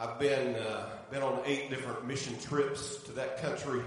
I've 0.00 0.20
been 0.20 0.54
uh, 0.54 0.86
been 1.10 1.22
on 1.22 1.40
eight 1.44 1.70
different 1.70 2.06
mission 2.06 2.38
trips 2.38 3.02
to 3.06 3.12
that 3.12 3.42
country 3.42 3.82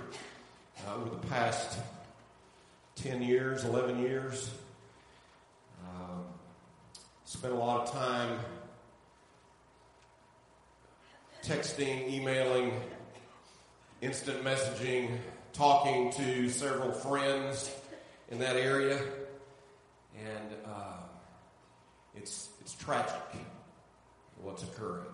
uh, 0.86 0.96
over 0.96 1.10
the 1.10 1.28
past 1.28 1.80
ten 2.96 3.22
years, 3.22 3.64
eleven 3.64 3.98
years. 4.02 4.52
Um, 5.88 6.26
spent 7.24 7.54
a 7.54 7.58
lot 7.58 7.88
of 7.88 7.94
time 7.94 8.40
texting, 11.46 12.12
emailing, 12.12 12.74
instant 14.02 14.44
messaging, 14.44 15.18
talking 15.54 16.12
to 16.12 16.50
several 16.50 16.92
friends 16.92 17.74
in 18.30 18.40
that 18.40 18.58
area, 18.58 19.00
and 20.20 20.56
uh, 20.66 20.98
it's 22.18 22.50
it's 22.60 22.76
tragic 22.76 23.16
what's 24.42 24.64
occurring. 24.64 25.06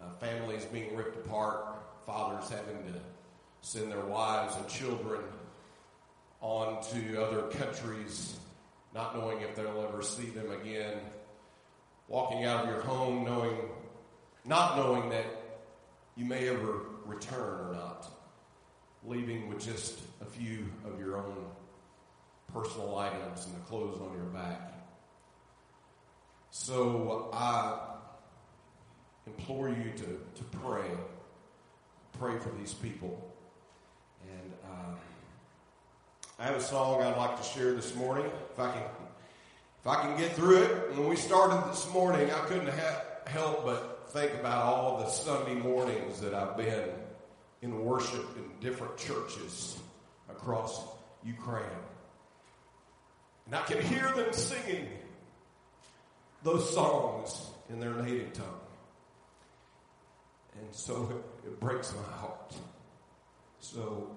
Uh, 0.00 0.10
families 0.20 0.64
being 0.66 0.94
ripped 0.96 1.16
apart, 1.16 1.64
fathers 2.06 2.48
having 2.48 2.84
to 2.84 3.00
send 3.60 3.90
their 3.90 4.04
wives 4.04 4.54
and 4.56 4.68
children 4.68 5.20
on 6.40 6.82
to 6.92 7.22
other 7.22 7.42
countries, 7.48 8.38
not 8.94 9.16
knowing 9.16 9.40
if 9.40 9.56
they'll 9.56 9.86
ever 9.88 10.02
see 10.02 10.26
them 10.26 10.50
again. 10.52 10.98
Walking 12.06 12.44
out 12.44 12.64
of 12.64 12.70
your 12.70 12.80
home 12.82 13.24
knowing, 13.24 13.58
not 14.44 14.76
knowing 14.76 15.10
that 15.10 15.26
you 16.16 16.24
may 16.24 16.48
ever 16.48 16.80
return 17.04 17.68
or 17.68 17.74
not. 17.74 18.06
Leaving 19.04 19.48
with 19.48 19.64
just 19.64 20.00
a 20.20 20.24
few 20.24 20.66
of 20.84 20.98
your 20.98 21.18
own 21.18 21.44
personal 22.52 22.96
items 22.96 23.46
and 23.46 23.54
the 23.54 23.60
clothes 23.60 24.00
on 24.00 24.12
your 24.14 24.26
back. 24.26 24.72
So 26.50 27.28
I 27.32 27.97
implore 29.28 29.68
you 29.68 29.92
to, 29.96 30.04
to 30.04 30.44
pray. 30.62 30.86
Pray 32.18 32.38
for 32.38 32.50
these 32.58 32.74
people. 32.74 33.32
And 34.28 34.52
um, 34.70 34.96
I 36.38 36.44
have 36.44 36.56
a 36.56 36.62
song 36.62 37.02
I'd 37.02 37.16
like 37.16 37.40
to 37.40 37.44
share 37.44 37.74
this 37.74 37.94
morning. 37.94 38.26
If 38.52 38.58
I 38.58 38.72
can, 38.72 38.82
if 39.80 39.86
I 39.86 40.02
can 40.02 40.18
get 40.18 40.32
through 40.32 40.62
it. 40.62 40.96
When 40.96 41.08
we 41.08 41.16
started 41.16 41.70
this 41.70 41.90
morning, 41.92 42.30
I 42.30 42.40
couldn't 42.46 42.68
ha- 42.68 43.02
help 43.26 43.64
but 43.64 44.10
think 44.10 44.34
about 44.34 44.64
all 44.64 44.98
the 44.98 45.08
Sunday 45.08 45.54
mornings 45.54 46.20
that 46.20 46.34
I've 46.34 46.56
been 46.56 46.88
in 47.62 47.84
worship 47.84 48.24
in 48.36 48.44
different 48.60 48.96
churches 48.96 49.78
across 50.28 50.82
Ukraine. 51.24 51.64
And 53.46 53.54
I 53.54 53.62
can 53.62 53.80
hear 53.82 54.10
them 54.12 54.32
singing 54.32 54.88
those 56.42 56.72
songs 56.72 57.50
in 57.70 57.80
their 57.80 57.94
native 57.94 58.32
tongue. 58.32 58.57
And 60.60 60.74
so 60.74 61.08
it, 61.44 61.48
it 61.48 61.60
breaks 61.60 61.94
my 61.94 62.16
heart. 62.16 62.54
So 63.60 64.16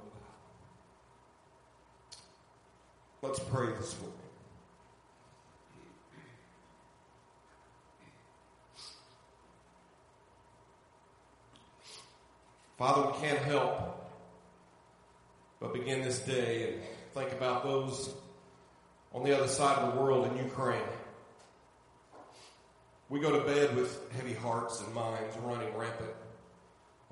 let's 3.21 3.39
pray 3.39 3.67
this 3.79 3.95
morning. 3.99 4.17
Father, 12.77 13.11
we 13.11 13.27
can't 13.27 13.39
help 13.39 13.91
but 15.59 15.71
begin 15.71 16.01
this 16.01 16.19
day 16.19 16.73
and 16.73 16.81
think 17.13 17.31
about 17.31 17.63
those 17.63 18.09
on 19.13 19.23
the 19.23 19.37
other 19.37 19.47
side 19.47 19.77
of 19.77 19.93
the 19.93 20.01
world 20.01 20.25
in 20.25 20.37
Ukraine. 20.37 20.81
We 23.09 23.19
go 23.19 23.37
to 23.37 23.45
bed 23.45 23.75
with 23.75 24.11
heavy 24.13 24.33
hearts 24.33 24.81
and 24.81 24.91
minds 24.95 25.37
running 25.43 25.77
rampant 25.77 26.09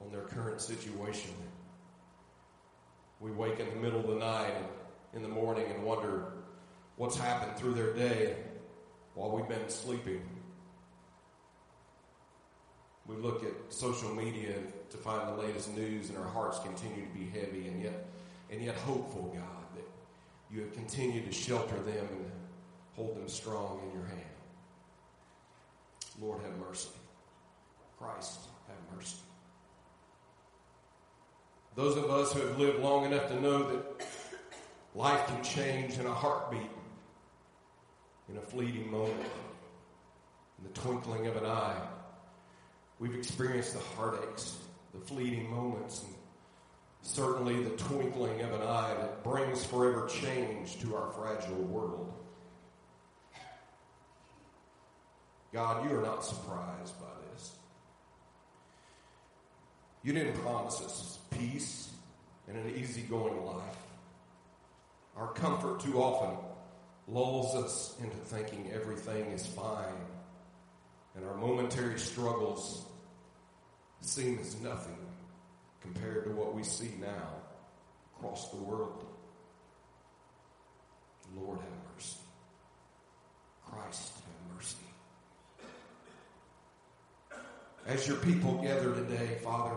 on 0.02 0.12
their 0.12 0.22
current 0.22 0.62
situation. 0.62 1.32
We 3.20 3.32
wake 3.32 3.60
in 3.60 3.70
the 3.70 3.76
middle 3.76 4.00
of 4.00 4.08
the 4.08 4.16
night 4.16 4.54
and 4.56 4.66
in 5.14 5.22
the 5.22 5.34
morning 5.34 5.66
and 5.74 5.84
wonder 5.84 6.34
what's 6.96 7.18
happened 7.18 7.58
through 7.58 7.74
their 7.74 7.94
day 7.94 8.36
while 9.16 9.32
we've 9.32 9.48
been 9.48 9.70
sleeping. 9.70 10.22
We 13.08 13.16
look 13.16 13.44
at 13.44 13.54
social 13.70 14.14
media 14.14 14.54
to 14.92 14.98
find 14.98 15.28
the 15.28 15.42
latest 15.42 15.76
news 15.76 16.10
and 16.10 16.18
our 16.18 16.28
hearts 16.28 16.60
continue 16.60 17.06
to 17.06 17.14
be 17.14 17.26
heavy 17.26 17.68
and 17.68 17.82
yet 17.82 18.06
and 18.52 18.62
yet 18.62 18.76
hopeful, 18.76 19.32
God, 19.34 19.76
that 19.76 19.88
you 20.52 20.62
have 20.62 20.74
continued 20.74 21.26
to 21.26 21.32
shelter 21.32 21.76
them 21.76 22.08
and 22.12 22.32
hold 22.96 23.16
them 23.16 23.28
strong 23.28 23.80
in 23.86 24.00
your 24.00 24.08
hand. 24.08 24.22
Lord, 26.20 26.42
have 26.42 26.58
mercy. 26.58 26.90
Christ, 27.98 28.40
have 28.68 28.98
mercy. 28.98 29.18
Those 31.80 31.96
of 31.96 32.12
us 32.12 32.34
who 32.34 32.42
have 32.42 32.60
lived 32.60 32.80
long 32.80 33.06
enough 33.06 33.30
to 33.30 33.40
know 33.40 33.64
that 33.72 34.06
life 34.96 35.26
can 35.28 35.42
change 35.42 35.98
in 35.98 36.06
a 36.06 36.14
heartbeat, 36.14 36.70
in 38.28 38.36
a 38.36 38.42
fleeting 38.42 38.92
moment, 38.92 39.32
in 40.58 40.66
the 40.66 40.78
twinkling 40.78 41.28
of 41.28 41.38
an 41.38 41.46
eye. 41.46 41.82
We've 43.00 43.16
experienced 43.16 43.76
the 43.76 43.80
heartaches, 43.96 44.58
the 44.94 45.00
fleeting 45.00 45.50
moments, 45.50 46.04
and 46.04 46.14
certainly 47.02 47.64
the 47.64 47.78
twinkling 47.78 48.42
of 48.42 48.52
an 48.52 48.62
eye 48.62 48.94
that 49.00 49.24
brings 49.24 49.64
forever 49.64 50.06
change 50.06 50.82
to 50.82 50.98
our 50.98 51.14
fragile 51.14 51.64
world. 51.64 52.14
God, 55.54 55.90
you 55.90 55.98
are 55.98 56.02
not 56.02 56.26
surprised 56.26 57.00
by. 57.00 57.19
You 60.10 60.16
didn't 60.16 60.42
promise 60.42 60.82
us 60.82 61.20
peace 61.30 61.92
and 62.48 62.58
an 62.58 62.74
easygoing 62.76 63.46
life. 63.46 63.78
Our 65.16 65.32
comfort 65.34 65.82
too 65.82 66.02
often 66.02 66.36
lulls 67.08 67.54
us 67.54 67.96
into 68.02 68.18
thinking 68.18 68.72
everything 68.74 69.26
is 69.28 69.46
fine, 69.46 70.02
and 71.16 71.24
our 71.24 71.36
momentary 71.36 72.00
struggles 72.00 72.88
seem 74.02 74.40
as 74.40 74.60
nothing 74.62 74.98
compared 75.80 76.24
to 76.24 76.32
what 76.32 76.56
we 76.56 76.64
see 76.64 76.90
now 77.00 77.30
across 78.16 78.50
the 78.50 78.58
world. 78.58 79.06
Lord, 81.38 81.60
have 81.60 81.94
mercy. 81.94 82.18
Christ, 83.64 84.12
have 84.16 84.56
mercy. 84.56 84.78
As 87.86 88.08
your 88.08 88.18
people 88.18 88.60
gather 88.64 88.96
today, 88.96 89.38
Father, 89.44 89.76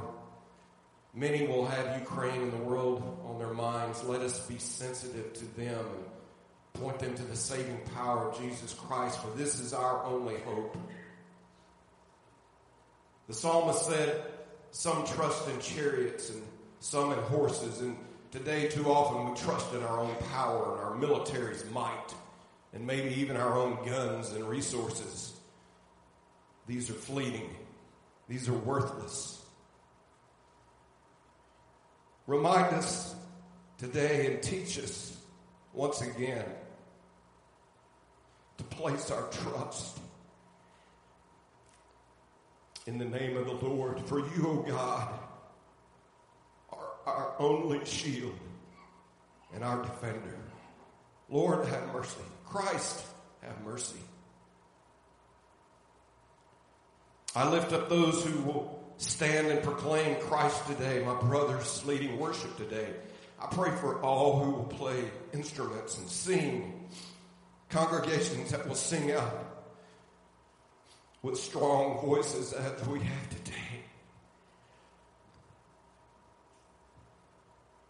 many 1.14 1.46
will 1.46 1.66
have 1.66 2.00
Ukraine 2.00 2.42
and 2.42 2.52
the 2.52 2.64
world 2.64 3.02
on 3.24 3.38
their 3.38 3.52
minds. 3.52 4.02
Let 4.04 4.20
us 4.20 4.46
be 4.46 4.58
sensitive 4.58 5.32
to 5.34 5.44
them 5.56 5.78
and 5.78 6.82
point 6.82 6.98
them 6.98 7.14
to 7.14 7.22
the 7.22 7.36
saving 7.36 7.80
power 7.94 8.30
of 8.30 8.38
Jesus 8.38 8.74
Christ, 8.74 9.20
for 9.20 9.36
this 9.36 9.58
is 9.60 9.72
our 9.72 10.04
only 10.04 10.38
hope. 10.40 10.76
The 13.28 13.34
psalmist 13.34 13.86
said, 13.86 14.24
Some 14.70 15.06
trust 15.06 15.48
in 15.48 15.60
chariots 15.60 16.30
and 16.30 16.42
some 16.80 17.12
in 17.12 17.18
horses, 17.20 17.80
and 17.80 17.96
today 18.30 18.68
too 18.68 18.90
often 18.90 19.30
we 19.30 19.36
trust 19.36 19.72
in 19.74 19.82
our 19.82 20.00
own 20.00 20.14
power 20.32 20.72
and 20.72 20.84
our 20.84 20.94
military's 20.94 21.64
might, 21.70 22.14
and 22.72 22.86
maybe 22.86 23.14
even 23.20 23.36
our 23.36 23.56
own 23.56 23.78
guns 23.86 24.32
and 24.32 24.48
resources. 24.48 25.32
These 26.66 26.90
are 26.90 26.94
fleeting. 26.94 27.50
These 28.28 28.48
are 28.48 28.54
worthless. 28.54 29.41
Remind 32.26 32.74
us 32.74 33.14
today 33.78 34.26
and 34.26 34.42
teach 34.42 34.78
us 34.78 35.16
once 35.72 36.00
again 36.02 36.44
to 38.58 38.64
place 38.64 39.10
our 39.10 39.28
trust 39.28 39.98
in 42.86 42.98
the 42.98 43.04
name 43.04 43.36
of 43.36 43.46
the 43.46 43.66
Lord. 43.66 44.00
For 44.06 44.20
you, 44.20 44.46
O 44.46 44.50
oh 44.50 44.64
God, 44.68 45.08
are 46.70 46.90
our 47.06 47.34
only 47.38 47.84
shield 47.84 48.38
and 49.54 49.64
our 49.64 49.82
defender. 49.82 50.38
Lord, 51.28 51.66
have 51.66 51.92
mercy. 51.92 52.20
Christ, 52.44 53.04
have 53.40 53.60
mercy. 53.64 54.00
I 57.34 57.48
lift 57.48 57.72
up 57.72 57.88
those 57.88 58.22
who 58.24 58.42
will 58.42 58.81
stand 59.02 59.48
and 59.48 59.62
proclaim 59.62 60.16
Christ 60.20 60.66
today, 60.66 61.02
my 61.04 61.14
brothers 61.14 61.84
leading 61.84 62.18
worship 62.18 62.56
today. 62.56 62.88
I 63.40 63.46
pray 63.46 63.70
for 63.72 64.00
all 64.00 64.38
who 64.38 64.50
will 64.52 64.64
play 64.64 65.02
instruments 65.32 65.98
and 65.98 66.08
sing, 66.08 66.88
congregations 67.68 68.52
that 68.52 68.68
will 68.68 68.76
sing 68.76 69.10
out 69.10 69.52
with 71.22 71.36
strong 71.36 72.00
voices 72.00 72.52
as 72.52 72.86
we 72.86 73.00
have 73.00 73.30
today. 73.30 73.52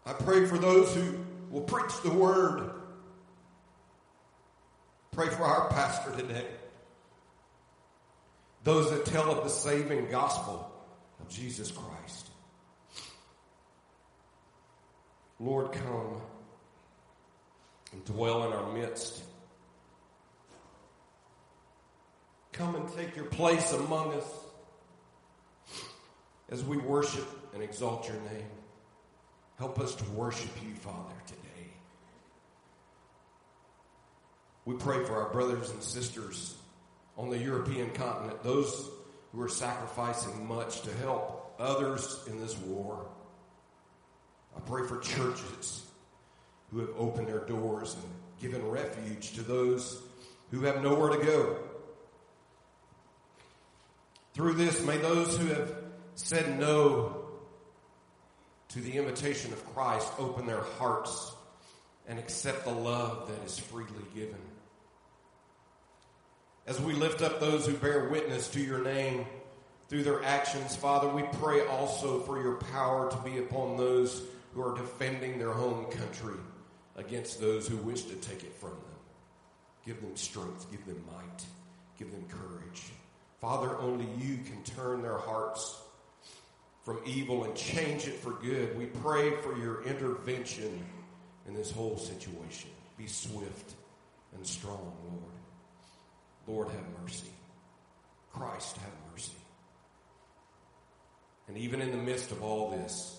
I 0.07 0.15
pray 0.15 0.47
for 0.47 0.59
those 0.59 0.95
who 0.95 1.19
will 1.51 1.63
preach 1.63 1.93
the 2.03 2.11
word. 2.11 2.71
Pray 5.13 5.29
for 5.29 5.45
our 5.45 5.69
pastor 5.69 6.17
today. 6.17 6.47
Those 8.65 8.91
that 8.91 9.05
tell 9.05 9.31
of 9.31 9.45
the 9.45 9.51
saving 9.51 10.09
gospel 10.11 10.72
Jesus 11.33 11.71
Christ. 11.71 12.29
Lord, 15.41 15.73
come 15.73 16.21
and 17.93 18.05
dwell 18.05 18.47
in 18.47 18.53
our 18.53 18.73
midst. 18.73 19.23
Come 22.53 22.77
and 22.77 22.89
take 22.95 23.17
your 23.17 23.25
place 23.25 23.73
among 23.73 24.13
us 24.13 24.25
as 26.51 26.63
we 26.63 26.77
worship 26.77 27.27
and 27.55 27.63
exalt 27.63 28.07
your 28.07 28.19
name. 28.19 28.51
Help 29.59 29.81
us 29.81 29.95
to 29.97 30.05
worship 30.11 30.51
you, 30.63 30.75
Father, 30.75 31.15
today. 31.27 31.71
We 34.65 34.75
pray 34.75 35.03
for 35.05 35.17
our 35.17 35.31
brothers 35.31 35.71
and 35.71 35.83
sisters 35.83 36.55
on 37.17 37.31
the 37.31 37.39
European 37.39 37.91
continent, 37.91 38.43
those 38.43 38.91
who 39.33 39.41
are 39.41 39.49
sacrificing 39.49 40.47
much 40.47 40.83
to 40.83 40.95
help 40.99 41.55
others 41.59 42.25
in 42.29 42.39
this 42.41 42.57
war. 42.59 43.07
I 44.57 44.61
pray 44.61 44.87
for 44.87 44.99
churches 44.99 45.87
who 46.71 46.81
have 46.81 46.91
opened 46.99 47.29
their 47.29 47.47
doors 47.47 47.95
and 47.95 48.05
given 48.41 48.69
refuge 48.69 49.33
to 49.35 49.43
those 49.43 50.03
who 50.51 50.63
have 50.63 50.83
nowhere 50.83 51.17
to 51.17 51.25
go. 51.25 51.57
Through 54.35 54.55
this, 54.55 54.85
may 54.85 54.99
those 54.99 55.37
who 55.37 55.47
have 55.47 55.75
said 56.15 56.59
no 56.59 57.25
to 58.69 58.81
the 58.81 58.93
invitation 58.93 59.53
of 59.53 59.75
Christ 59.75 60.11
open 60.19 60.47
their 60.47 60.63
hearts 60.79 61.35
and 62.09 62.19
accept 62.19 62.65
the 62.65 62.73
love 62.73 63.29
that 63.29 63.45
is 63.47 63.59
freely 63.59 64.05
given. 64.15 64.41
As 66.65 66.81
we 66.81 66.93
lift 66.93 67.23
up 67.23 67.41
those 67.41 67.67
who 67.67 67.75
bear 67.75 68.09
witness 68.09 68.49
to 68.51 68.61
your 68.61 68.85
name 68.85 69.27
through 69.89 70.05
their 70.05 70.23
actions, 70.23 70.77
Father, 70.77 71.09
we 71.09 71.23
pray 71.41 71.67
also 71.67 72.21
for 72.21 72.41
your 72.41 72.55
power 72.55 73.11
to 73.11 73.17
be 73.19 73.39
upon 73.39 73.77
those 73.77 74.23
who 74.55 74.63
are 74.63 74.77
defending 74.77 75.39
their 75.39 75.51
home 75.51 75.87
country 75.87 76.37
against 76.95 77.41
those 77.41 77.67
who 77.67 77.77
wish 77.79 78.03
to 78.03 78.15
take 78.15 78.45
it 78.45 78.55
from 78.55 78.71
them. 78.71 78.99
Give 79.85 80.01
them 80.01 80.15
strength, 80.15 80.71
give 80.71 80.87
them 80.87 81.03
might, 81.13 81.45
give 81.99 82.13
them 82.13 82.25
courage. 82.29 82.83
Father, 83.41 83.77
only 83.79 84.07
you 84.25 84.39
can 84.45 84.63
turn 84.63 85.03
their 85.03 85.19
hearts 85.19 85.83
from 86.85 87.01
evil 87.05 87.43
and 87.43 87.57
change 87.57 88.07
it 88.07 88.15
for 88.15 88.35
good. 88.35 88.79
We 88.79 88.87
pray 88.87 89.33
for 89.43 89.59
your 89.59 89.83
intervention 89.83 90.85
in 91.49 91.55
this 91.55 91.73
whole 91.73 91.97
situation. 91.97 92.71
Be 92.97 93.09
swift 93.09 93.75
and 94.33 94.47
strong, 94.47 94.93
Lord. 95.11 95.42
Lord, 96.53 96.69
have 96.69 96.85
mercy. 97.03 97.33
Christ, 98.31 98.77
have 98.77 98.93
mercy. 99.11 99.33
And 101.49 101.57
even 101.57 101.81
in 101.81 101.91
the 101.91 101.97
midst 101.97 102.31
of 102.31 102.43
all 102.43 102.71
this, 102.71 103.19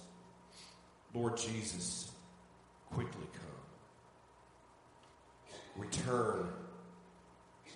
Lord 1.16 1.36
Jesus, 1.38 2.12
quickly 2.92 3.28
come. 3.34 3.42
Return 5.76 6.48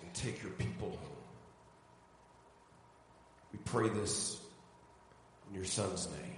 and 0.00 0.14
take 0.14 0.40
your 0.42 0.52
people 0.52 0.90
home. 0.90 1.24
We 3.52 3.58
pray 3.64 3.88
this 3.88 4.40
in 5.48 5.56
your 5.56 5.64
Son's 5.64 6.06
name. 6.06 6.37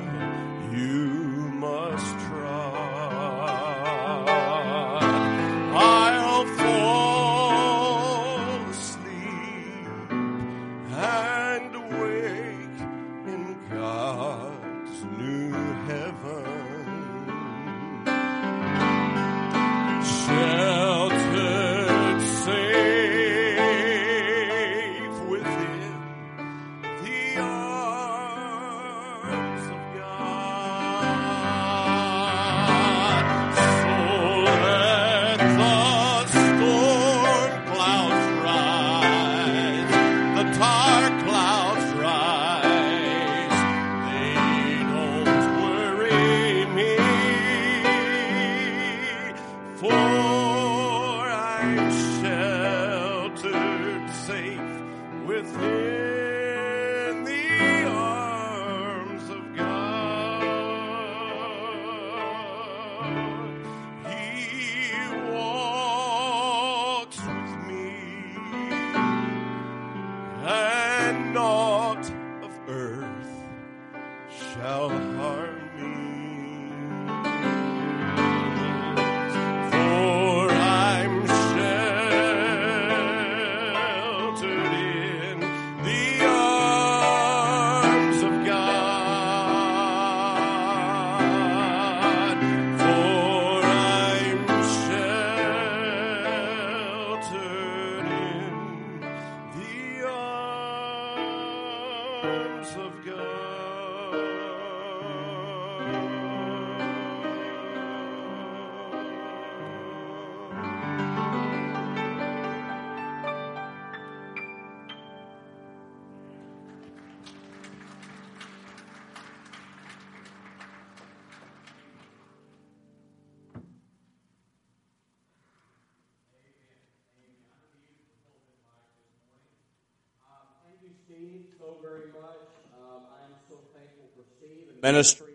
ministry 134.81 135.27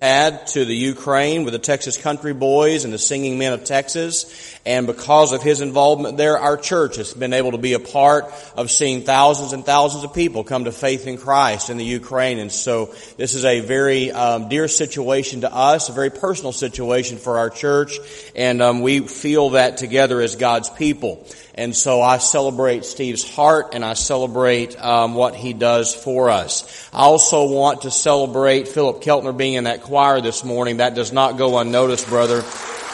had 0.00 0.46
to 0.46 0.64
the 0.64 0.74
Ukraine 0.74 1.44
with 1.44 1.52
the 1.52 1.58
Texas 1.58 1.96
Country 1.96 2.32
Boys 2.32 2.84
and 2.84 2.92
the 2.92 2.98
Singing 2.98 3.36
Men 3.38 3.52
of 3.52 3.64
Texas. 3.64 4.57
And 4.68 4.86
because 4.86 5.32
of 5.32 5.42
his 5.42 5.62
involvement 5.62 6.18
there, 6.18 6.36
our 6.36 6.58
church 6.58 6.96
has 6.96 7.14
been 7.14 7.32
able 7.32 7.52
to 7.52 7.58
be 7.58 7.72
a 7.72 7.78
part 7.78 8.26
of 8.54 8.70
seeing 8.70 9.00
thousands 9.00 9.54
and 9.54 9.64
thousands 9.64 10.04
of 10.04 10.12
people 10.12 10.44
come 10.44 10.64
to 10.64 10.72
faith 10.72 11.06
in 11.06 11.16
Christ 11.16 11.70
in 11.70 11.78
the 11.78 11.86
Ukraine. 11.86 12.38
And 12.38 12.52
so 12.52 12.94
this 13.16 13.32
is 13.32 13.46
a 13.46 13.60
very 13.60 14.12
um, 14.12 14.50
dear 14.50 14.68
situation 14.68 15.40
to 15.40 15.50
us, 15.50 15.88
a 15.88 15.92
very 15.92 16.10
personal 16.10 16.52
situation 16.52 17.16
for 17.16 17.38
our 17.38 17.48
church. 17.48 17.96
And 18.36 18.60
um, 18.60 18.82
we 18.82 19.08
feel 19.08 19.50
that 19.50 19.78
together 19.78 20.20
as 20.20 20.36
God's 20.36 20.68
people. 20.68 21.26
And 21.54 21.74
so 21.74 22.02
I 22.02 22.18
celebrate 22.18 22.84
Steve's 22.84 23.26
heart 23.26 23.70
and 23.72 23.82
I 23.82 23.94
celebrate 23.94 24.78
um, 24.78 25.14
what 25.14 25.34
he 25.34 25.54
does 25.54 25.94
for 25.94 26.28
us. 26.28 26.90
I 26.92 27.04
also 27.04 27.48
want 27.48 27.82
to 27.82 27.90
celebrate 27.90 28.68
Philip 28.68 29.02
Keltner 29.02 29.34
being 29.34 29.54
in 29.54 29.64
that 29.64 29.80
choir 29.80 30.20
this 30.20 30.44
morning. 30.44 30.76
That 30.76 30.94
does 30.94 31.10
not 31.10 31.38
go 31.38 31.56
unnoticed, 31.56 32.06
brother. 32.06 32.44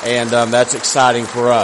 And 0.04 0.32
um, 0.34 0.50
that's 0.50 0.74
exciting 0.74 1.24
for 1.24 1.50
us. 1.50 1.63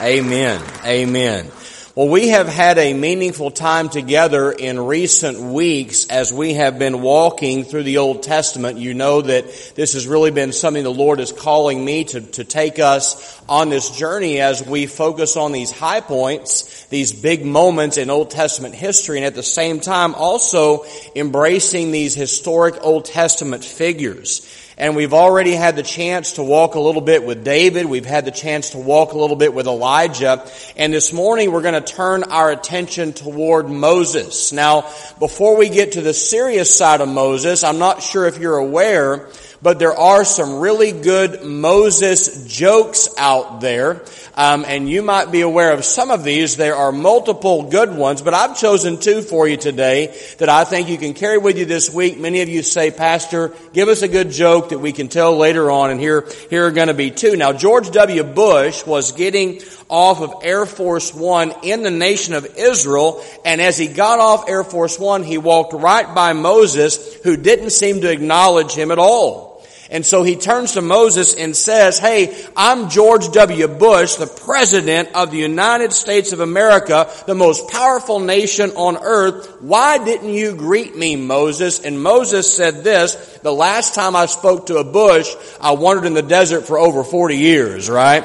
Amen. 0.00 0.62
Amen. 0.84 1.50
Well, 1.96 2.08
we 2.10 2.28
have 2.28 2.46
had 2.46 2.76
a 2.76 2.92
meaningful 2.92 3.50
time 3.50 3.88
together 3.88 4.52
in 4.52 4.78
recent 4.78 5.40
weeks 5.40 6.04
as 6.08 6.30
we 6.30 6.52
have 6.52 6.78
been 6.78 7.00
walking 7.00 7.64
through 7.64 7.84
the 7.84 7.96
Old 7.96 8.22
Testament. 8.22 8.76
You 8.76 8.92
know 8.92 9.22
that 9.22 9.46
this 9.74 9.94
has 9.94 10.06
really 10.06 10.30
been 10.30 10.52
something 10.52 10.84
the 10.84 10.90
Lord 10.90 11.20
is 11.20 11.32
calling 11.32 11.82
me 11.82 12.04
to, 12.04 12.20
to 12.20 12.44
take 12.44 12.78
us 12.78 13.42
on 13.48 13.70
this 13.70 13.96
journey 13.96 14.40
as 14.42 14.62
we 14.62 14.84
focus 14.84 15.38
on 15.38 15.52
these 15.52 15.70
high 15.70 16.02
points, 16.02 16.84
these 16.88 17.14
big 17.14 17.46
moments 17.46 17.96
in 17.96 18.10
Old 18.10 18.28
Testament 18.28 18.74
history, 18.74 19.16
and 19.16 19.24
at 19.24 19.34
the 19.34 19.42
same 19.42 19.80
time 19.80 20.14
also 20.14 20.84
embracing 21.14 21.92
these 21.92 22.14
historic 22.14 22.74
Old 22.82 23.06
Testament 23.06 23.64
figures. 23.64 24.46
And 24.78 24.94
we've 24.94 25.14
already 25.14 25.52
had 25.52 25.74
the 25.74 25.82
chance 25.82 26.32
to 26.32 26.42
walk 26.42 26.74
a 26.74 26.80
little 26.80 27.00
bit 27.00 27.24
with 27.24 27.42
David. 27.42 27.86
We've 27.86 28.04
had 28.04 28.26
the 28.26 28.30
chance 28.30 28.70
to 28.70 28.78
walk 28.78 29.12
a 29.12 29.18
little 29.18 29.36
bit 29.36 29.54
with 29.54 29.66
Elijah. 29.66 30.46
And 30.76 30.92
this 30.92 31.14
morning 31.14 31.50
we're 31.50 31.62
going 31.62 31.82
to 31.82 31.92
turn 31.94 32.24
our 32.24 32.50
attention 32.50 33.14
toward 33.14 33.70
Moses. 33.70 34.52
Now, 34.52 34.82
before 35.18 35.56
we 35.56 35.70
get 35.70 35.92
to 35.92 36.02
the 36.02 36.12
serious 36.12 36.76
side 36.76 37.00
of 37.00 37.08
Moses, 37.08 37.64
I'm 37.64 37.78
not 37.78 38.02
sure 38.02 38.26
if 38.26 38.36
you're 38.36 38.58
aware, 38.58 39.30
but 39.62 39.78
there 39.78 39.96
are 39.96 40.26
some 40.26 40.60
really 40.60 40.92
good 40.92 41.42
Moses 41.42 42.46
jokes 42.46 43.08
out 43.16 43.62
there. 43.62 44.02
Um, 44.34 44.66
and 44.68 44.86
you 44.86 45.00
might 45.00 45.32
be 45.32 45.40
aware 45.40 45.72
of 45.72 45.82
some 45.82 46.10
of 46.10 46.22
these. 46.22 46.58
There 46.58 46.76
are 46.76 46.92
multiple 46.92 47.70
good 47.70 47.96
ones, 47.96 48.20
but 48.20 48.34
I've 48.34 48.58
chosen 48.58 48.98
two 48.98 49.22
for 49.22 49.48
you 49.48 49.56
today 49.56 50.14
that 50.38 50.50
I 50.50 50.64
think 50.64 50.90
you 50.90 50.98
can 50.98 51.14
carry 51.14 51.38
with 51.38 51.56
you 51.56 51.64
this 51.64 51.88
week. 51.88 52.18
Many 52.18 52.42
of 52.42 52.50
you 52.50 52.62
say, 52.62 52.90
Pastor, 52.90 53.54
give 53.72 53.88
us 53.88 54.02
a 54.02 54.08
good 54.08 54.30
joke 54.30 54.65
that 54.70 54.78
we 54.78 54.92
can 54.92 55.08
tell 55.08 55.36
later 55.36 55.70
on, 55.70 55.90
and 55.90 56.00
here, 56.00 56.28
here 56.50 56.66
are 56.66 56.70
going 56.70 56.88
to 56.88 56.94
be 56.94 57.10
two. 57.10 57.36
Now, 57.36 57.52
George 57.52 57.90
W. 57.90 58.22
Bush 58.24 58.84
was 58.86 59.12
getting 59.12 59.62
off 59.88 60.20
of 60.20 60.42
Air 60.42 60.66
Force 60.66 61.14
One 61.14 61.52
in 61.62 61.82
the 61.82 61.90
nation 61.90 62.34
of 62.34 62.46
Israel, 62.56 63.24
and 63.44 63.60
as 63.60 63.78
he 63.78 63.86
got 63.86 64.18
off 64.18 64.48
Air 64.48 64.64
Force 64.64 64.98
One, 64.98 65.22
he 65.22 65.38
walked 65.38 65.72
right 65.72 66.14
by 66.14 66.32
Moses, 66.32 67.14
who 67.22 67.36
didn't 67.36 67.70
seem 67.70 68.00
to 68.00 68.10
acknowledge 68.10 68.72
him 68.72 68.90
at 68.90 68.98
all. 68.98 69.55
And 69.90 70.04
so 70.04 70.22
he 70.22 70.34
turns 70.34 70.72
to 70.72 70.82
Moses 70.82 71.34
and 71.34 71.56
says, 71.56 71.98
Hey, 71.98 72.44
I'm 72.56 72.88
George 72.88 73.30
W. 73.30 73.68
Bush, 73.68 74.16
the 74.16 74.26
President 74.26 75.10
of 75.14 75.30
the 75.30 75.38
United 75.38 75.92
States 75.92 76.32
of 76.32 76.40
America, 76.40 77.08
the 77.26 77.34
most 77.34 77.68
powerful 77.68 78.18
nation 78.18 78.70
on 78.70 78.96
earth. 78.96 79.60
Why 79.60 80.02
didn't 80.04 80.34
you 80.34 80.56
greet 80.56 80.96
me, 80.96 81.14
Moses? 81.14 81.84
And 81.84 82.02
Moses 82.02 82.52
said 82.52 82.82
this, 82.82 83.14
the 83.42 83.52
last 83.52 83.94
time 83.94 84.16
I 84.16 84.26
spoke 84.26 84.66
to 84.66 84.78
a 84.78 84.84
bush, 84.84 85.32
I 85.60 85.72
wandered 85.72 86.06
in 86.06 86.14
the 86.14 86.22
desert 86.22 86.62
for 86.62 86.78
over 86.78 87.04
40 87.04 87.36
years, 87.36 87.88
right? 87.88 88.24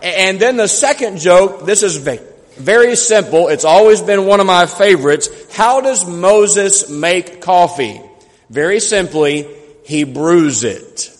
And 0.00 0.38
then 0.38 0.56
the 0.56 0.68
second 0.68 1.18
joke, 1.18 1.66
this 1.66 1.82
is 1.82 1.96
very 1.96 2.94
simple. 2.94 3.48
It's 3.48 3.64
always 3.64 4.00
been 4.00 4.26
one 4.26 4.38
of 4.38 4.46
my 4.46 4.66
favorites. 4.66 5.28
How 5.54 5.80
does 5.80 6.08
Moses 6.08 6.88
make 6.88 7.40
coffee? 7.40 8.00
Very 8.48 8.80
simply, 8.80 9.57
he 9.88 10.04
brews 10.04 10.64
it. 10.64 11.10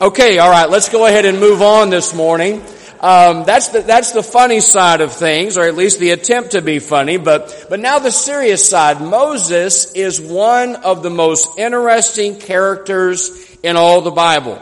Okay, 0.00 0.40
all 0.40 0.50
right, 0.50 0.68
let's 0.68 0.88
go 0.88 1.06
ahead 1.06 1.24
and 1.24 1.38
move 1.38 1.62
on 1.62 1.88
this 1.88 2.12
morning. 2.12 2.60
Um, 2.98 3.44
that's 3.44 3.68
the 3.68 3.82
that's 3.82 4.10
the 4.10 4.24
funny 4.24 4.58
side 4.58 5.00
of 5.02 5.12
things, 5.12 5.56
or 5.56 5.62
at 5.62 5.76
least 5.76 6.00
the 6.00 6.10
attempt 6.10 6.52
to 6.52 6.60
be 6.60 6.80
funny. 6.80 7.16
But 7.16 7.66
but 7.70 7.78
now 7.78 8.00
the 8.00 8.10
serious 8.10 8.68
side. 8.68 9.00
Moses 9.00 9.92
is 9.92 10.20
one 10.20 10.74
of 10.74 11.04
the 11.04 11.10
most 11.10 11.58
interesting 11.60 12.40
characters 12.40 13.30
in 13.62 13.76
all 13.76 14.00
the 14.00 14.10
Bible. 14.10 14.60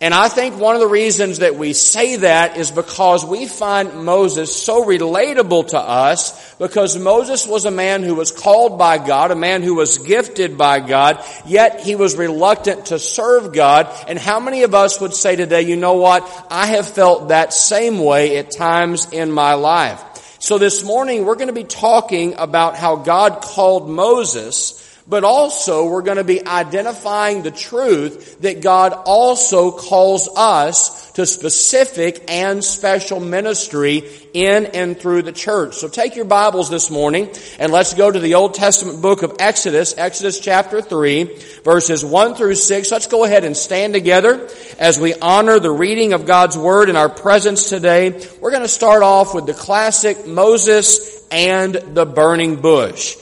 And 0.00 0.14
I 0.14 0.28
think 0.28 0.56
one 0.56 0.76
of 0.76 0.80
the 0.80 0.86
reasons 0.86 1.40
that 1.40 1.56
we 1.56 1.72
say 1.72 2.16
that 2.16 2.56
is 2.56 2.70
because 2.70 3.24
we 3.24 3.46
find 3.46 4.04
Moses 4.04 4.54
so 4.54 4.84
relatable 4.84 5.68
to 5.68 5.78
us 5.78 6.54
because 6.54 6.96
Moses 6.96 7.48
was 7.48 7.64
a 7.64 7.72
man 7.72 8.04
who 8.04 8.14
was 8.14 8.30
called 8.30 8.78
by 8.78 8.98
God, 9.04 9.32
a 9.32 9.36
man 9.36 9.62
who 9.62 9.74
was 9.74 9.98
gifted 9.98 10.56
by 10.56 10.78
God, 10.78 11.24
yet 11.44 11.80
he 11.80 11.96
was 11.96 12.16
reluctant 12.16 12.86
to 12.86 13.00
serve 13.00 13.52
God. 13.52 13.92
And 14.06 14.20
how 14.20 14.38
many 14.38 14.62
of 14.62 14.72
us 14.72 15.00
would 15.00 15.14
say 15.14 15.34
today, 15.34 15.62
you 15.62 15.74
know 15.74 15.94
what? 15.94 16.46
I 16.48 16.66
have 16.66 16.88
felt 16.88 17.30
that 17.30 17.52
same 17.52 17.98
way 17.98 18.38
at 18.38 18.52
times 18.52 19.12
in 19.12 19.32
my 19.32 19.54
life. 19.54 20.00
So 20.38 20.58
this 20.58 20.84
morning 20.84 21.24
we're 21.24 21.34
going 21.34 21.48
to 21.48 21.52
be 21.52 21.64
talking 21.64 22.34
about 22.34 22.76
how 22.76 22.94
God 22.94 23.42
called 23.42 23.90
Moses 23.90 24.84
but 25.08 25.24
also 25.24 25.88
we're 25.88 26.02
going 26.02 26.18
to 26.18 26.24
be 26.24 26.46
identifying 26.46 27.42
the 27.42 27.50
truth 27.50 28.40
that 28.40 28.60
God 28.60 28.92
also 28.92 29.70
calls 29.70 30.28
us 30.36 31.10
to 31.12 31.24
specific 31.24 32.30
and 32.30 32.62
special 32.62 33.18
ministry 33.18 34.04
in 34.34 34.66
and 34.66 35.00
through 35.00 35.22
the 35.22 35.32
church. 35.32 35.74
So 35.74 35.88
take 35.88 36.14
your 36.14 36.26
Bibles 36.26 36.68
this 36.68 36.90
morning 36.90 37.30
and 37.58 37.72
let's 37.72 37.94
go 37.94 38.10
to 38.10 38.18
the 38.18 38.34
Old 38.34 38.54
Testament 38.54 39.00
book 39.00 39.22
of 39.22 39.36
Exodus, 39.38 39.96
Exodus 39.96 40.38
chapter 40.38 40.82
3, 40.82 41.24
verses 41.64 42.04
1 42.04 42.34
through 42.34 42.54
6. 42.54 42.92
Let's 42.92 43.06
go 43.06 43.24
ahead 43.24 43.44
and 43.44 43.56
stand 43.56 43.94
together 43.94 44.48
as 44.78 45.00
we 45.00 45.14
honor 45.14 45.58
the 45.58 45.70
reading 45.70 46.12
of 46.12 46.26
God's 46.26 46.56
Word 46.58 46.90
in 46.90 46.96
our 46.96 47.08
presence 47.08 47.70
today. 47.70 48.10
We're 48.40 48.50
going 48.50 48.62
to 48.62 48.68
start 48.68 49.02
off 49.02 49.34
with 49.34 49.46
the 49.46 49.54
classic 49.54 50.26
Moses 50.26 51.26
and 51.30 51.74
the 51.74 52.04
burning 52.04 52.56
bush. 52.60 53.16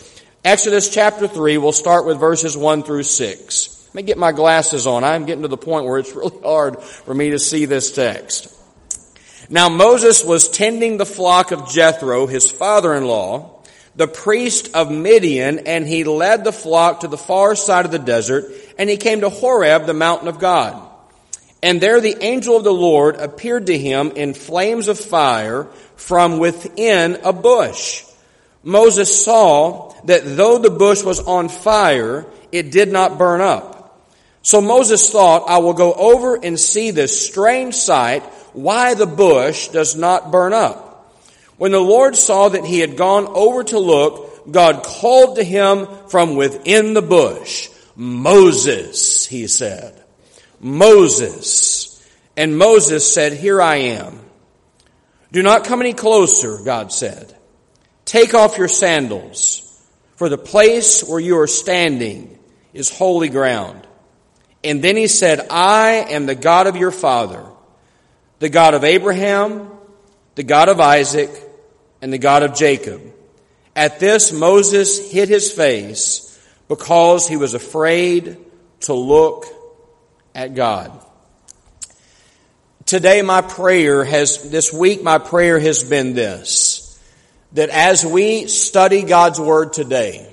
Exodus 0.47 0.89
chapter 0.89 1.27
3, 1.27 1.59
we'll 1.59 1.73
start 1.73 2.07
with 2.07 2.21
verses 2.21 2.57
1 2.57 2.85
through 2.85 3.03
6. 3.03 3.87
Let 3.89 3.95
me 3.97 4.03
get 4.05 4.17
my 4.17 4.31
glasses 4.31 4.87
on. 4.87 5.03
I'm 5.03 5.25
getting 5.25 5.43
to 5.43 5.49
the 5.49 5.57
point 5.57 5.87
where 5.87 5.99
it's 5.99 6.13
really 6.15 6.41
hard 6.41 6.81
for 6.81 7.13
me 7.13 7.31
to 7.31 7.39
see 7.41 7.65
this 7.65 7.91
text. 7.91 8.55
Now 9.51 9.69
Moses 9.69 10.25
was 10.25 10.49
tending 10.49 10.99
the 10.99 11.05
flock 11.05 11.51
of 11.51 11.69
Jethro, 11.69 12.29
his 12.29 12.49
father-in-law, 12.49 13.61
the 13.97 14.07
priest 14.07 14.73
of 14.77 14.89
Midian, 14.89 15.67
and 15.67 15.85
he 15.85 16.05
led 16.05 16.45
the 16.45 16.53
flock 16.53 17.01
to 17.01 17.09
the 17.09 17.19
far 17.19 17.57
side 17.57 17.85
of 17.85 17.91
the 17.91 17.99
desert, 17.99 18.45
and 18.79 18.89
he 18.89 18.99
came 18.99 19.23
to 19.23 19.31
Horeb, 19.31 19.87
the 19.87 19.95
mountain 19.95 20.29
of 20.29 20.39
God. 20.39 20.81
And 21.61 21.81
there 21.81 22.01
the 22.01 22.23
angel 22.23 22.57
of 22.57 22.63
the 22.63 22.73
Lord 22.73 23.17
appeared 23.17 23.67
to 23.67 23.77
him 23.77 24.13
in 24.13 24.33
flames 24.33 24.87
of 24.87 25.01
fire 25.01 25.65
from 25.97 26.39
within 26.39 27.19
a 27.25 27.33
bush. 27.33 28.05
Moses 28.67 29.25
saw 29.25 29.95
that 30.07 30.23
though 30.25 30.59
the 30.59 30.71
bush 30.71 31.05
was 31.05 31.21
on 31.21 31.49
fire, 31.49 32.27
it 32.51 32.73
did 32.73 32.91
not 32.91 33.17
burn 33.17 33.41
up. 33.41 33.97
So 34.43 34.61
Moses 34.61 35.09
thought, 35.09 35.49
I 35.49 35.59
will 35.59 35.73
go 35.73 35.93
over 35.93 36.35
and 36.35 36.59
see 36.59 36.91
this 36.91 37.29
strange 37.29 37.77
sight, 37.77 38.25
why 38.55 38.95
the 38.95 39.07
bush 39.07 39.69
does 39.69 39.95
not 39.95 40.33
burn 40.33 40.53
up. 40.53 41.15
When 41.59 41.71
the 41.71 41.79
Lord 41.79 42.17
saw 42.17 42.49
that 42.49 42.65
he 42.65 42.81
had 42.81 42.97
gone 42.97 43.29
over 43.29 43.63
to 43.63 43.79
look, 43.79 44.51
God 44.51 44.83
called 44.83 45.37
to 45.37 45.45
him 45.45 45.87
from 46.09 46.35
within 46.35 46.93
the 46.93 47.03
bush, 47.03 47.69
Moses, 47.95 49.27
he 49.27 49.47
said. 49.47 50.03
Moses. 50.59 52.05
And 52.37 52.59
Moses 52.59 53.15
said, 53.15 53.33
Here 53.33 53.63
I 53.63 53.77
am. 53.77 54.19
Do 55.31 55.45
not 55.45 55.65
come 55.65 55.81
any 55.83 55.95
closer, 55.95 56.59
God 56.65 56.93
said. 56.93 57.36
Take 58.07 58.33
off 58.33 58.57
your 58.57 58.69
sandals, 58.69 59.63
for 60.15 60.31
the 60.31 60.39
place 60.39 61.05
where 61.05 61.21
you 61.21 61.39
are 61.39 61.47
standing 61.47 62.39
is 62.73 62.89
holy 62.89 63.29
ground. 63.29 63.87
And 64.65 64.83
then 64.83 64.97
he 64.97 65.07
said, 65.07 65.49
I 65.51 66.07
am 66.09 66.25
the 66.25 66.35
God 66.35 66.67
of 66.67 66.77
your 66.77 66.91
father, 66.91 67.45
the 68.39 68.49
God 68.49 68.73
of 68.73 68.85
Abraham, 68.85 69.71
the 70.35 70.43
God 70.43 70.71
of 70.71 70.81
Isaac, 70.81 71.31
and 72.01 72.13
the 72.13 72.19
God 72.19 72.43
of 72.43 72.55
Jacob. 72.55 73.03
At 73.75 74.01
this, 74.01 74.33
Moses 74.33 75.13
hid 75.13 75.29
his 75.29 75.53
face 75.53 76.33
because 76.69 77.29
he 77.29 77.37
was 77.37 77.55
afraid 77.55 78.39
to 78.81 78.95
look 78.95 79.45
at 80.35 80.55
God. 80.55 80.93
Today 82.87 83.23
my 83.23 83.41
prayer 83.41 84.05
has, 84.05 84.51
this 84.51 84.73
week 84.73 85.03
my 85.03 85.19
prayer 85.19 85.59
has 85.59 85.83
been 85.83 86.15
this, 86.15 86.76
that 87.53 87.71
as 87.71 88.05
we 88.05 88.47
study 88.47 89.03
God's 89.03 89.41
Word 89.41 89.73
today, 89.73 90.31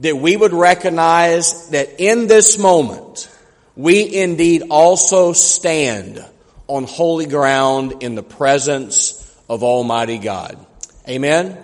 that 0.00 0.16
we 0.16 0.36
would 0.36 0.52
recognize 0.52 1.68
that 1.70 2.00
in 2.00 2.26
this 2.26 2.58
moment, 2.58 3.30
we 3.76 4.14
indeed 4.14 4.64
also 4.70 5.32
stand 5.32 6.24
on 6.66 6.84
holy 6.84 7.26
ground 7.26 8.02
in 8.02 8.14
the 8.14 8.22
presence 8.22 9.24
of 9.48 9.62
Almighty 9.62 10.18
God. 10.18 10.64
Amen? 11.08 11.58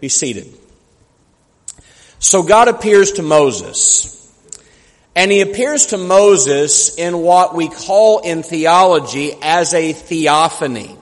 Be 0.00 0.08
seated. 0.08 0.46
So 2.18 2.42
God 2.42 2.68
appears 2.68 3.12
to 3.12 3.22
Moses. 3.22 4.10
And 5.16 5.30
he 5.30 5.42
appears 5.42 5.86
to 5.86 5.98
Moses 5.98 6.98
in 6.98 7.18
what 7.18 7.54
we 7.54 7.68
call 7.68 8.18
in 8.20 8.42
theology 8.42 9.32
as 9.40 9.72
a 9.72 9.92
theophany. 9.92 10.96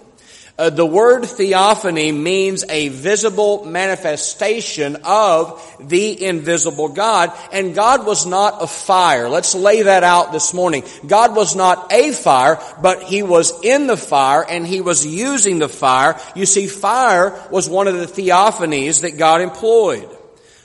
Uh, 0.59 0.69
the 0.69 0.85
word 0.85 1.25
theophany 1.25 2.13
means 2.13 2.63
a 2.69 2.89
visible 2.89 3.65
manifestation 3.65 4.99
of 5.03 5.77
the 5.81 6.25
invisible 6.25 6.91
God, 6.91 7.33
and 7.53 7.75
God 7.75 8.05
was 8.05 8.27
not 8.27 8.63
a 8.63 8.67
fire. 8.67 9.31
Let's 9.31 9.55
lay 9.55 9.83
that 9.83 10.05
out 10.05 10.31
this 10.31 10.53
morning. 10.53 10.85
God 11.07 11.35
was 11.35 11.57
not 11.57 11.91
a 11.91 12.13
fire, 12.13 12.61
but 12.83 13.03
He 13.03 13.23
was 13.23 13.65
in 13.65 13.87
the 13.87 13.97
fire, 13.97 14.45
and 14.47 14.67
He 14.67 14.83
was 14.83 15.07
using 15.07 15.59
the 15.59 15.71
fire. 15.71 16.21
You 16.37 16.45
see, 16.45 16.67
fire 16.67 17.33
was 17.51 17.71
one 17.71 17.89
of 17.89 17.97
the 17.97 18.07
theophanies 18.07 19.01
that 19.03 19.17
God 19.17 19.41
employed. 19.41 20.09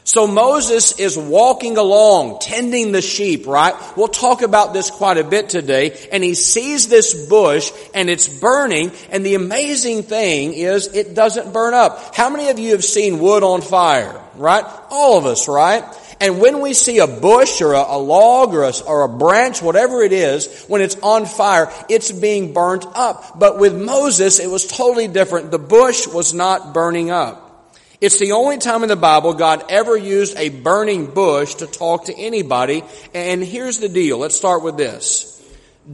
So 0.08 0.26
Moses 0.26 0.98
is 1.02 1.17
walking 1.17 1.76
along, 1.76 2.39
tending 2.39 2.93
the 2.93 3.02
sheep, 3.02 3.46
right? 3.46 3.76
We'll 3.98 4.08
talk 4.08 4.41
about 4.41 4.72
this 4.72 4.89
quite 4.89 5.17
a 5.17 5.24
bit 5.26 5.50
today. 5.50 6.08
And 6.13 6.24
he 6.24 6.34
sees 6.34 6.88
this 6.88 7.28
bush 7.28 7.74
and 7.93 8.10
it's 8.10 8.30
burning. 8.30 8.93
And 9.12 9.26
the 9.26 9.36
amazing 9.36 10.04
thing 10.04 10.54
is 10.54 10.88
it 10.88 11.13
doesn't 11.13 11.52
burn 11.52 11.74
up. 11.74 12.15
How 12.15 12.30
many 12.30 12.48
of 12.48 12.58
you 12.58 12.72
have 12.72 12.86
seen 12.86 13.20
wood 13.20 13.43
on 13.43 13.60
fire, 13.60 14.17
right? 14.38 14.63
All 14.91 15.17
of 15.17 15.26
us, 15.26 15.50
right? 15.50 15.84
And 16.22 16.39
when 16.39 16.62
we 16.62 16.74
see 16.74 17.00
a 17.00 17.08
bush 17.08 17.62
or 17.62 17.74
a, 17.74 17.84
a 17.86 18.00
log 18.00 18.54
or 18.54 18.63
a, 18.63 18.72
or 18.88 19.04
a 19.04 19.10
branch, 19.10 19.62
whatever 19.62 20.04
it 20.04 20.13
is, 20.13 20.63
when 20.67 20.80
it's 20.80 20.96
on 21.04 21.26
fire, 21.26 21.70
it's 21.89 22.13
being 22.13 22.54
burnt 22.54 22.86
up. 22.96 23.38
But 23.38 23.60
with 23.60 23.76
Moses, 23.76 24.39
it 24.39 24.50
was 24.50 24.67
totally 24.67 25.10
different. 25.10 25.52
The 25.52 25.60
bush 25.60 26.08
was 26.08 26.34
not 26.34 26.74
burning 26.74 27.12
up. 27.12 27.47
It's 28.00 28.20
the 28.20 28.34
only 28.34 28.60
time 28.60 28.84
in 28.84 28.90
the 28.90 28.96
Bible 28.96 29.34
God 29.34 29.66
ever 29.70 29.98
used 29.98 30.38
a 30.38 30.50
burning 30.50 31.08
bush 31.08 31.56
to 31.56 31.66
talk 31.66 32.06
to 32.06 32.16
anybody. 32.16 32.84
And 33.16 33.44
here's 33.44 33.80
the 33.80 33.90
deal. 33.90 34.20
Let's 34.20 34.36
start 34.36 34.62
with 34.62 34.78
this. 34.78 35.34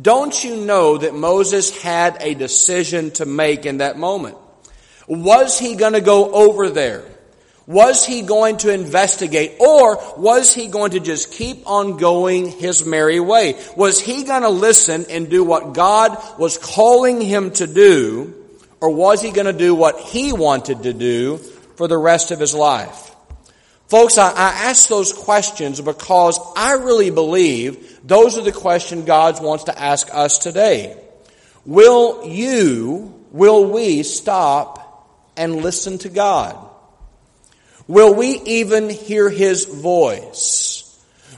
Don't 0.01 0.43
you 0.43 0.57
know 0.57 0.97
that 0.97 1.13
Moses 1.15 1.81
had 1.81 2.17
a 2.19 2.33
decision 2.33 3.11
to 3.11 3.25
make 3.25 3.65
in 3.65 3.77
that 3.77 3.97
moment? 3.97 4.37
Was 5.07 5.57
he 5.57 5.75
going 5.75 5.93
to 5.93 6.01
go 6.01 6.29
over 6.33 6.69
there? 6.69 7.05
Was 7.67 8.05
he 8.05 8.23
going 8.23 8.57
to 8.57 8.73
investigate 8.73 9.53
or 9.61 9.97
was 10.17 10.53
he 10.53 10.67
going 10.67 10.91
to 10.91 10.99
just 10.99 11.31
keep 11.31 11.65
on 11.65 11.95
going 11.95 12.49
his 12.49 12.85
merry 12.85 13.21
way? 13.21 13.57
Was 13.77 14.01
he 14.01 14.25
going 14.25 14.41
to 14.41 14.49
listen 14.49 15.05
and 15.09 15.29
do 15.29 15.45
what 15.45 15.73
God 15.73 16.17
was 16.37 16.57
calling 16.57 17.21
him 17.21 17.51
to 17.51 17.67
do 17.67 18.33
or 18.81 18.93
was 18.93 19.21
he 19.21 19.31
going 19.31 19.45
to 19.45 19.53
do 19.53 19.73
what 19.73 19.97
he 20.01 20.33
wanted 20.33 20.83
to 20.83 20.91
do 20.91 21.39
for 21.75 21.87
the 21.87 21.97
rest 21.97 22.31
of 22.31 22.39
his 22.39 22.53
life? 22.53 23.11
Folks, 23.87 24.17
I, 24.17 24.31
I 24.31 24.69
ask 24.69 24.87
those 24.87 25.13
questions 25.13 25.79
because 25.79 26.39
I 26.55 26.73
really 26.73 27.11
believe 27.11 27.99
those 28.03 28.37
are 28.37 28.41
the 28.41 28.51
questions 28.51 29.05
God 29.05 29.41
wants 29.43 29.65
to 29.65 29.79
ask 29.79 30.07
us 30.11 30.39
today. 30.39 30.97
Will 31.65 32.25
you, 32.25 33.23
will 33.31 33.71
we 33.71 34.03
stop 34.03 35.07
and 35.37 35.57
listen 35.57 35.97
to 35.99 36.09
God? 36.09 36.57
Will 37.87 38.13
we 38.15 38.39
even 38.45 38.89
hear 38.89 39.29
His 39.29 39.65
voice? 39.65 40.79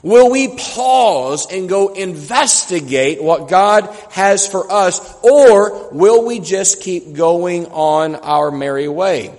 Will 0.02 0.30
we 0.30 0.56
pause 0.56 1.48
and 1.52 1.68
go 1.68 1.88
investigate 1.88 3.22
what 3.24 3.50
God 3.50 3.90
has 4.12 4.48
for 4.48 4.72
us, 4.72 5.00
or 5.24 5.90
will 5.92 6.26
we 6.26 6.40
just 6.40 6.80
keep 6.80 7.14
going 7.14 7.66
on 7.68 8.16
our 8.16 8.52
merry 8.52 8.88
way? 8.88 9.34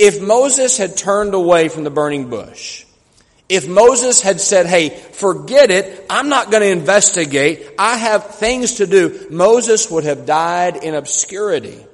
If 0.00 0.22
Moses 0.22 0.78
had 0.78 0.96
turned 0.96 1.34
away 1.34 1.68
from 1.68 1.84
the 1.84 1.90
burning 1.90 2.30
bush, 2.30 2.86
if 3.50 3.68
Moses 3.68 4.22
had 4.22 4.40
said, 4.40 4.64
hey, 4.64 4.88
forget 4.88 5.70
it, 5.70 6.06
I'm 6.08 6.30
not 6.30 6.50
going 6.50 6.62
to 6.62 6.70
investigate, 6.70 7.74
I 7.78 7.98
have 7.98 8.36
things 8.36 8.76
to 8.76 8.86
do, 8.86 9.26
Moses 9.28 9.90
would 9.90 10.04
have 10.04 10.24
died 10.24 10.76
in 10.82 10.94
obscurity. 10.94 11.84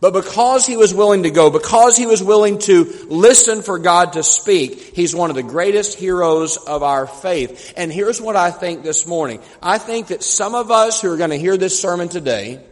But 0.00 0.12
because 0.12 0.66
he 0.66 0.78
was 0.78 0.94
willing 0.94 1.24
to 1.24 1.30
go, 1.30 1.50
because 1.50 1.98
he 1.98 2.06
was 2.06 2.22
willing 2.22 2.58
to 2.60 2.84
listen 3.08 3.60
for 3.60 3.78
God 3.78 4.14
to 4.14 4.22
speak, 4.22 4.96
he's 4.96 5.14
one 5.14 5.28
of 5.28 5.36
the 5.36 5.42
greatest 5.42 5.98
heroes 5.98 6.56
of 6.56 6.82
our 6.82 7.06
faith. 7.06 7.74
And 7.76 7.92
here's 7.92 8.22
what 8.22 8.36
I 8.36 8.50
think 8.50 8.82
this 8.82 9.06
morning. 9.06 9.42
I 9.62 9.76
think 9.76 10.06
that 10.06 10.22
some 10.22 10.54
of 10.54 10.70
us 10.70 11.02
who 11.02 11.12
are 11.12 11.18
going 11.18 11.30
to 11.30 11.38
hear 11.38 11.58
this 11.58 11.78
sermon 11.78 12.08
today 12.08 12.64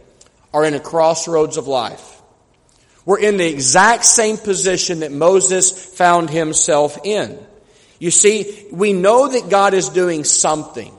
are 0.51 0.65
in 0.65 0.73
a 0.73 0.79
crossroads 0.79 1.57
of 1.57 1.67
life. 1.67 2.12
We're 3.05 3.19
in 3.19 3.37
the 3.37 3.47
exact 3.47 4.05
same 4.05 4.37
position 4.37 5.01
that 5.01 5.11
Moses 5.11 5.71
found 5.71 6.29
himself 6.29 6.97
in. 7.03 7.37
You 7.99 8.11
see, 8.11 8.67
we 8.71 8.93
know 8.93 9.27
that 9.27 9.49
God 9.49 9.73
is 9.73 9.89
doing 9.89 10.23
something. 10.23 10.93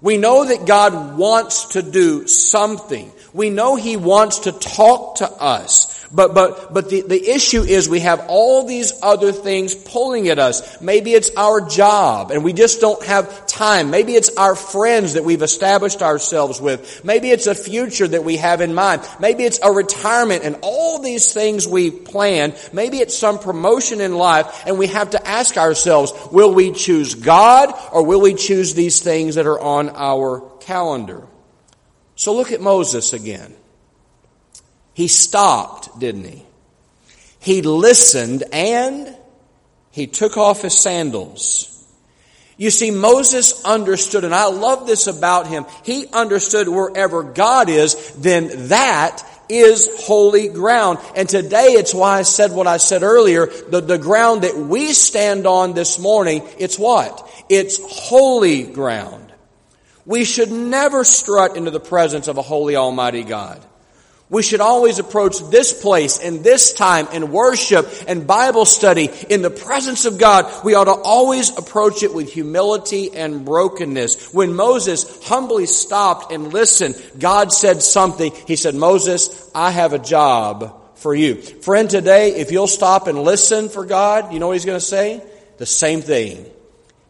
We 0.00 0.18
know 0.18 0.44
that 0.44 0.66
God 0.66 1.16
wants 1.16 1.66
to 1.70 1.82
do 1.82 2.26
something. 2.26 3.10
We 3.32 3.50
know 3.50 3.76
He 3.76 3.96
wants 3.96 4.40
to 4.40 4.52
talk 4.52 5.16
to 5.16 5.30
us. 5.30 5.95
But, 6.16 6.32
but, 6.32 6.72
but 6.72 6.88
the, 6.88 7.02
the 7.02 7.28
issue 7.28 7.62
is 7.62 7.90
we 7.90 8.00
have 8.00 8.24
all 8.28 8.64
these 8.64 8.94
other 9.02 9.32
things 9.32 9.74
pulling 9.74 10.28
at 10.28 10.38
us. 10.38 10.80
Maybe 10.80 11.12
it's 11.12 11.30
our 11.36 11.60
job 11.60 12.30
and 12.30 12.42
we 12.42 12.54
just 12.54 12.80
don't 12.80 13.04
have 13.04 13.46
time. 13.46 13.90
Maybe 13.90 14.14
it's 14.14 14.34
our 14.34 14.56
friends 14.56 15.12
that 15.12 15.24
we've 15.24 15.42
established 15.42 16.00
ourselves 16.00 16.58
with. 16.58 17.04
Maybe 17.04 17.30
it's 17.30 17.46
a 17.46 17.54
future 17.54 18.08
that 18.08 18.24
we 18.24 18.38
have 18.38 18.62
in 18.62 18.72
mind. 18.72 19.06
Maybe 19.20 19.44
it's 19.44 19.60
a 19.62 19.70
retirement 19.70 20.42
and 20.42 20.56
all 20.62 21.02
these 21.02 21.34
things 21.34 21.68
we 21.68 21.90
plan. 21.90 22.54
Maybe 22.72 22.96
it's 22.96 23.18
some 23.18 23.38
promotion 23.38 24.00
in 24.00 24.14
life 24.14 24.66
and 24.66 24.78
we 24.78 24.86
have 24.86 25.10
to 25.10 25.28
ask 25.28 25.58
ourselves, 25.58 26.14
will 26.32 26.54
we 26.54 26.72
choose 26.72 27.14
God 27.14 27.74
or 27.92 28.06
will 28.06 28.22
we 28.22 28.32
choose 28.32 28.72
these 28.72 29.00
things 29.00 29.34
that 29.34 29.44
are 29.44 29.60
on 29.60 29.90
our 29.90 30.40
calendar? 30.60 31.26
So 32.14 32.34
look 32.34 32.52
at 32.52 32.62
Moses 32.62 33.12
again. 33.12 33.54
He 34.96 35.08
stopped, 35.08 35.98
didn't 35.98 36.24
he? 36.24 36.42
He 37.38 37.60
listened 37.60 38.44
and 38.50 39.14
he 39.90 40.06
took 40.06 40.38
off 40.38 40.62
his 40.62 40.72
sandals. 40.72 41.70
You 42.56 42.70
see, 42.70 42.90
Moses 42.90 43.62
understood, 43.62 44.24
and 44.24 44.34
I 44.34 44.46
love 44.46 44.86
this 44.86 45.06
about 45.06 45.48
him. 45.48 45.66
He 45.84 46.06
understood 46.06 46.66
wherever 46.66 47.22
God 47.22 47.68
is, 47.68 48.10
then 48.12 48.68
that 48.68 49.22
is 49.50 50.06
holy 50.06 50.48
ground. 50.48 50.98
And 51.14 51.28
today 51.28 51.72
it's 51.72 51.92
why 51.92 52.20
I 52.20 52.22
said 52.22 52.52
what 52.52 52.66
I 52.66 52.78
said 52.78 53.02
earlier. 53.02 53.48
The, 53.48 53.82
the 53.82 53.98
ground 53.98 54.44
that 54.44 54.56
we 54.56 54.94
stand 54.94 55.46
on 55.46 55.74
this 55.74 55.98
morning, 55.98 56.42
it's 56.58 56.78
what? 56.78 57.30
It's 57.50 57.78
holy 57.82 58.62
ground. 58.62 59.30
We 60.06 60.24
should 60.24 60.50
never 60.50 61.04
strut 61.04 61.54
into 61.54 61.70
the 61.70 61.80
presence 61.80 62.28
of 62.28 62.38
a 62.38 62.42
holy 62.42 62.76
Almighty 62.76 63.24
God. 63.24 63.62
We 64.28 64.42
should 64.42 64.60
always 64.60 64.98
approach 64.98 65.38
this 65.50 65.80
place 65.80 66.18
and 66.18 66.42
this 66.42 66.72
time 66.72 67.06
in 67.12 67.30
worship 67.30 67.88
and 68.08 68.26
Bible 68.26 68.64
study 68.64 69.08
in 69.28 69.40
the 69.40 69.50
presence 69.50 70.04
of 70.04 70.18
God. 70.18 70.64
We 70.64 70.74
ought 70.74 70.84
to 70.84 70.94
always 70.94 71.56
approach 71.56 72.02
it 72.02 72.12
with 72.12 72.32
humility 72.32 73.14
and 73.14 73.44
brokenness. 73.44 74.34
When 74.34 74.54
Moses 74.54 75.24
humbly 75.24 75.66
stopped 75.66 76.32
and 76.32 76.52
listened, 76.52 77.00
God 77.16 77.52
said 77.52 77.82
something. 77.82 78.32
He 78.48 78.56
said, 78.56 78.74
Moses, 78.74 79.48
I 79.54 79.70
have 79.70 79.92
a 79.92 79.98
job 79.98 80.96
for 80.96 81.14
you. 81.14 81.36
Friend, 81.36 81.88
today, 81.88 82.34
if 82.34 82.50
you'll 82.50 82.66
stop 82.66 83.06
and 83.06 83.22
listen 83.22 83.68
for 83.68 83.84
God, 83.86 84.32
you 84.32 84.40
know 84.40 84.48
what 84.48 84.54
he's 84.54 84.64
going 84.64 84.80
to 84.80 84.84
say? 84.84 85.22
The 85.58 85.66
same 85.66 86.02
thing. 86.02 86.44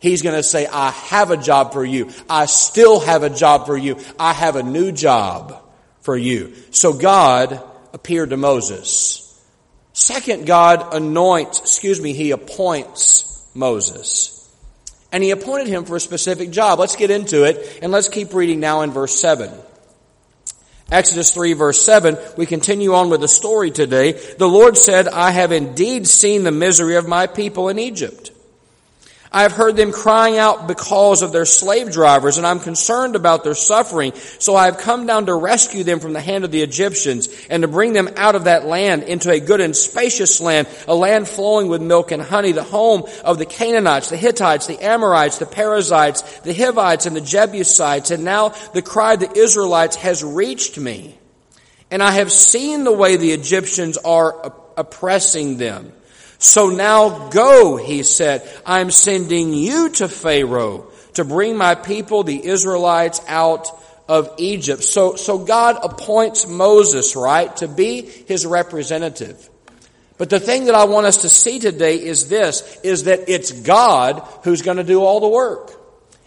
He's 0.00 0.20
going 0.20 0.36
to 0.36 0.42
say, 0.42 0.66
I 0.66 0.90
have 0.90 1.30
a 1.30 1.38
job 1.38 1.72
for 1.72 1.82
you. 1.82 2.10
I 2.28 2.44
still 2.44 3.00
have 3.00 3.22
a 3.22 3.30
job 3.30 3.64
for 3.64 3.76
you. 3.76 3.96
I 4.18 4.34
have 4.34 4.56
a 4.56 4.62
new 4.62 4.92
job 4.92 5.62
for 6.06 6.16
you. 6.16 6.54
So 6.70 6.94
God 6.94 7.60
appeared 7.92 8.30
to 8.30 8.38
Moses. 8.38 9.22
Second, 9.92 10.46
God 10.46 10.94
anoints, 10.94 11.60
excuse 11.60 12.00
me, 12.00 12.12
he 12.12 12.30
appoints 12.30 13.44
Moses. 13.54 14.32
And 15.10 15.22
he 15.22 15.32
appointed 15.32 15.66
him 15.66 15.84
for 15.84 15.96
a 15.96 16.00
specific 16.00 16.50
job. 16.50 16.78
Let's 16.78 16.96
get 16.96 17.10
into 17.10 17.44
it 17.44 17.80
and 17.82 17.90
let's 17.90 18.08
keep 18.08 18.32
reading 18.32 18.60
now 18.60 18.82
in 18.82 18.92
verse 18.92 19.18
7. 19.18 19.50
Exodus 20.92 21.32
3 21.32 21.54
verse 21.54 21.84
7, 21.84 22.16
we 22.36 22.46
continue 22.46 22.94
on 22.94 23.10
with 23.10 23.20
the 23.20 23.26
story 23.28 23.72
today. 23.72 24.12
The 24.12 24.46
Lord 24.46 24.76
said, 24.76 25.08
I 25.08 25.32
have 25.32 25.50
indeed 25.50 26.06
seen 26.06 26.44
the 26.44 26.52
misery 26.52 26.94
of 26.94 27.08
my 27.08 27.26
people 27.26 27.68
in 27.68 27.80
Egypt 27.80 28.30
I 29.36 29.42
have 29.42 29.52
heard 29.52 29.76
them 29.76 29.92
crying 29.92 30.38
out 30.38 30.66
because 30.66 31.20
of 31.20 31.30
their 31.30 31.44
slave 31.44 31.92
drivers, 31.92 32.38
and 32.38 32.46
I'm 32.46 32.58
concerned 32.58 33.16
about 33.16 33.44
their 33.44 33.54
suffering. 33.54 34.14
So 34.38 34.56
I 34.56 34.64
have 34.64 34.78
come 34.78 35.04
down 35.04 35.26
to 35.26 35.34
rescue 35.34 35.84
them 35.84 36.00
from 36.00 36.14
the 36.14 36.22
hand 36.22 36.46
of 36.46 36.50
the 36.50 36.62
Egyptians 36.62 37.28
and 37.50 37.60
to 37.60 37.68
bring 37.68 37.92
them 37.92 38.08
out 38.16 38.34
of 38.34 38.44
that 38.44 38.64
land 38.64 39.02
into 39.02 39.30
a 39.30 39.38
good 39.38 39.60
and 39.60 39.76
spacious 39.76 40.40
land, 40.40 40.68
a 40.88 40.94
land 40.94 41.28
flowing 41.28 41.68
with 41.68 41.82
milk 41.82 42.12
and 42.12 42.22
honey, 42.22 42.52
the 42.52 42.62
home 42.62 43.02
of 43.26 43.36
the 43.36 43.44
Canaanites, 43.44 44.08
the 44.08 44.16
Hittites, 44.16 44.68
the 44.68 44.82
Amorites, 44.82 45.36
the 45.36 45.44
Perizzites, 45.44 46.22
the 46.40 46.54
Hivites, 46.54 47.04
and 47.04 47.14
the 47.14 47.20
Jebusites. 47.20 48.10
And 48.10 48.24
now 48.24 48.54
the 48.72 48.80
cry 48.80 49.12
of 49.12 49.20
the 49.20 49.36
Israelites 49.36 49.96
has 49.96 50.24
reached 50.24 50.78
me. 50.78 51.14
And 51.90 52.02
I 52.02 52.12
have 52.12 52.32
seen 52.32 52.84
the 52.84 52.92
way 52.92 53.16
the 53.16 53.32
Egyptians 53.32 53.98
are 53.98 54.50
oppressing 54.78 55.58
them. 55.58 55.92
So 56.38 56.68
now 56.68 57.28
go, 57.28 57.76
he 57.76 58.02
said. 58.02 58.48
I'm 58.64 58.90
sending 58.90 59.52
you 59.52 59.90
to 59.90 60.08
Pharaoh 60.08 60.90
to 61.14 61.24
bring 61.24 61.56
my 61.56 61.74
people, 61.74 62.22
the 62.22 62.46
Israelites, 62.46 63.20
out 63.26 63.68
of 64.08 64.34
Egypt. 64.38 64.82
So, 64.82 65.16
so 65.16 65.38
God 65.38 65.78
appoints 65.82 66.46
Moses, 66.46 67.16
right, 67.16 67.54
to 67.56 67.68
be 67.68 68.02
his 68.02 68.46
representative. 68.46 69.50
But 70.18 70.30
the 70.30 70.40
thing 70.40 70.66
that 70.66 70.74
I 70.74 70.84
want 70.84 71.06
us 71.06 71.22
to 71.22 71.28
see 71.28 71.58
today 71.58 71.96
is 71.96 72.28
this, 72.28 72.78
is 72.82 73.04
that 73.04 73.28
it's 73.28 73.52
God 73.52 74.26
who's 74.44 74.62
going 74.62 74.78
to 74.78 74.84
do 74.84 75.02
all 75.02 75.20
the 75.20 75.28
work. 75.28 75.72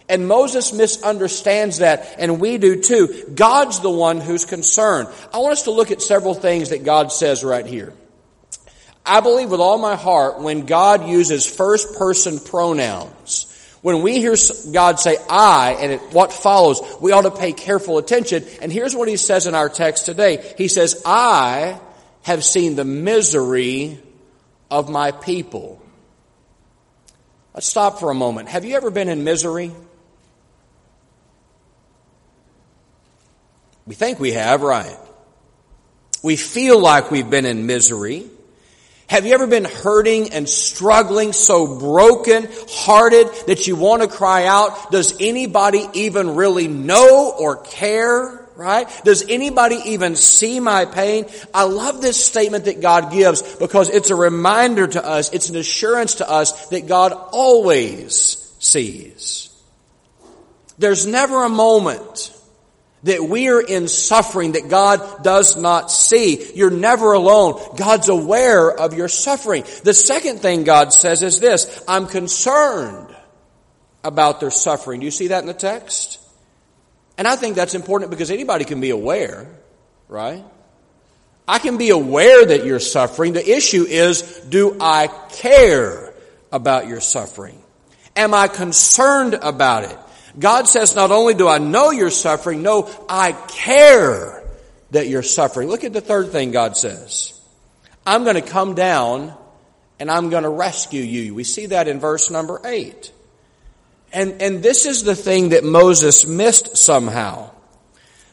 And 0.08 0.26
Moses 0.26 0.72
misunderstands 0.72 1.78
that, 1.78 2.16
and 2.18 2.40
we 2.40 2.58
do 2.58 2.82
too. 2.82 3.32
God's 3.32 3.78
the 3.78 3.90
one 3.90 4.20
who's 4.20 4.44
concerned. 4.44 5.08
I 5.32 5.38
want 5.38 5.52
us 5.52 5.62
to 5.64 5.70
look 5.70 5.92
at 5.92 6.02
several 6.02 6.34
things 6.34 6.70
that 6.70 6.84
God 6.84 7.12
says 7.12 7.44
right 7.44 7.64
here. 7.64 7.92
I 9.10 9.18
believe 9.18 9.50
with 9.50 9.58
all 9.58 9.76
my 9.76 9.96
heart 9.96 10.38
when 10.38 10.66
God 10.66 11.08
uses 11.08 11.44
first 11.44 11.98
person 11.98 12.38
pronouns, 12.38 13.46
when 13.82 14.02
we 14.02 14.20
hear 14.20 14.36
God 14.70 15.00
say 15.00 15.16
I 15.28 15.76
and 15.80 15.92
it, 15.92 16.00
what 16.12 16.32
follows, 16.32 16.80
we 17.00 17.10
ought 17.10 17.22
to 17.22 17.32
pay 17.32 17.52
careful 17.52 17.98
attention. 17.98 18.44
And 18.62 18.72
here's 18.72 18.94
what 18.94 19.08
he 19.08 19.16
says 19.16 19.48
in 19.48 19.54
our 19.56 19.68
text 19.68 20.06
today. 20.06 20.54
He 20.56 20.68
says, 20.68 21.02
I 21.04 21.80
have 22.22 22.44
seen 22.44 22.76
the 22.76 22.84
misery 22.84 23.98
of 24.70 24.88
my 24.88 25.10
people. 25.10 25.82
Let's 27.52 27.66
stop 27.66 27.98
for 27.98 28.12
a 28.12 28.14
moment. 28.14 28.48
Have 28.48 28.64
you 28.64 28.76
ever 28.76 28.92
been 28.92 29.08
in 29.08 29.24
misery? 29.24 29.72
We 33.86 33.96
think 33.96 34.20
we 34.20 34.32
have, 34.32 34.62
right? 34.62 34.96
We 36.22 36.36
feel 36.36 36.78
like 36.78 37.10
we've 37.10 37.28
been 37.28 37.44
in 37.44 37.66
misery. 37.66 38.30
Have 39.10 39.26
you 39.26 39.34
ever 39.34 39.48
been 39.48 39.64
hurting 39.64 40.32
and 40.34 40.48
struggling, 40.48 41.32
so 41.32 41.80
broken 41.80 42.48
hearted 42.68 43.26
that 43.48 43.66
you 43.66 43.74
want 43.74 44.02
to 44.02 44.08
cry 44.08 44.44
out? 44.44 44.92
Does 44.92 45.16
anybody 45.18 45.84
even 45.94 46.36
really 46.36 46.68
know 46.68 47.34
or 47.36 47.56
care? 47.56 48.46
Right? 48.54 48.86
Does 49.04 49.28
anybody 49.28 49.80
even 49.86 50.14
see 50.14 50.60
my 50.60 50.84
pain? 50.84 51.26
I 51.52 51.64
love 51.64 52.00
this 52.00 52.24
statement 52.24 52.66
that 52.66 52.80
God 52.80 53.10
gives 53.10 53.42
because 53.56 53.88
it's 53.88 54.10
a 54.10 54.14
reminder 54.14 54.86
to 54.86 55.04
us, 55.04 55.32
it's 55.32 55.48
an 55.48 55.56
assurance 55.56 56.16
to 56.16 56.30
us 56.30 56.68
that 56.68 56.86
God 56.86 57.12
always 57.12 58.54
sees. 58.60 59.48
There's 60.78 61.04
never 61.04 61.42
a 61.42 61.48
moment 61.48 62.32
that 63.02 63.22
we 63.22 63.48
are 63.48 63.60
in 63.60 63.88
suffering 63.88 64.52
that 64.52 64.68
God 64.68 65.22
does 65.22 65.56
not 65.56 65.90
see. 65.90 66.52
You're 66.54 66.70
never 66.70 67.12
alone. 67.12 67.76
God's 67.76 68.08
aware 68.08 68.70
of 68.70 68.94
your 68.94 69.08
suffering. 69.08 69.64
The 69.84 69.94
second 69.94 70.40
thing 70.40 70.64
God 70.64 70.92
says 70.92 71.22
is 71.22 71.40
this, 71.40 71.82
I'm 71.88 72.06
concerned 72.06 73.14
about 74.04 74.40
their 74.40 74.50
suffering. 74.50 75.00
Do 75.00 75.06
you 75.06 75.10
see 75.10 75.28
that 75.28 75.40
in 75.40 75.46
the 75.46 75.54
text? 75.54 76.18
And 77.16 77.26
I 77.26 77.36
think 77.36 77.56
that's 77.56 77.74
important 77.74 78.10
because 78.10 78.30
anybody 78.30 78.64
can 78.64 78.80
be 78.80 78.90
aware, 78.90 79.48
right? 80.08 80.44
I 81.46 81.58
can 81.58 81.78
be 81.78 81.90
aware 81.90 82.46
that 82.46 82.64
you're 82.64 82.80
suffering. 82.80 83.32
The 83.32 83.50
issue 83.56 83.82
is, 83.82 84.22
do 84.48 84.76
I 84.80 85.08
care 85.32 86.14
about 86.52 86.86
your 86.86 87.00
suffering? 87.00 87.60
Am 88.14 88.34
I 88.34 88.48
concerned 88.48 89.34
about 89.34 89.84
it? 89.84 89.98
God 90.38 90.68
says, 90.68 90.94
not 90.94 91.10
only 91.10 91.34
do 91.34 91.48
I 91.48 91.58
know 91.58 91.90
you're 91.90 92.10
suffering, 92.10 92.62
no, 92.62 92.90
I 93.08 93.32
care 93.32 94.42
that 94.90 95.08
you're 95.08 95.22
suffering. 95.22 95.68
Look 95.68 95.84
at 95.84 95.92
the 95.92 96.00
third 96.00 96.30
thing 96.30 96.50
God 96.50 96.76
says. 96.76 97.38
I'm 98.06 98.24
going 98.24 98.36
to 98.36 98.42
come 98.42 98.74
down 98.74 99.34
and 99.98 100.10
I'm 100.10 100.30
going 100.30 100.44
to 100.44 100.48
rescue 100.48 101.02
you. 101.02 101.34
We 101.34 101.44
see 101.44 101.66
that 101.66 101.88
in 101.88 102.00
verse 102.00 102.30
number 102.30 102.60
eight. 102.64 103.12
And, 104.12 104.40
and 104.42 104.62
this 104.62 104.86
is 104.86 105.04
the 105.04 105.14
thing 105.14 105.50
that 105.50 105.62
Moses 105.62 106.26
missed 106.26 106.76
somehow. 106.76 107.50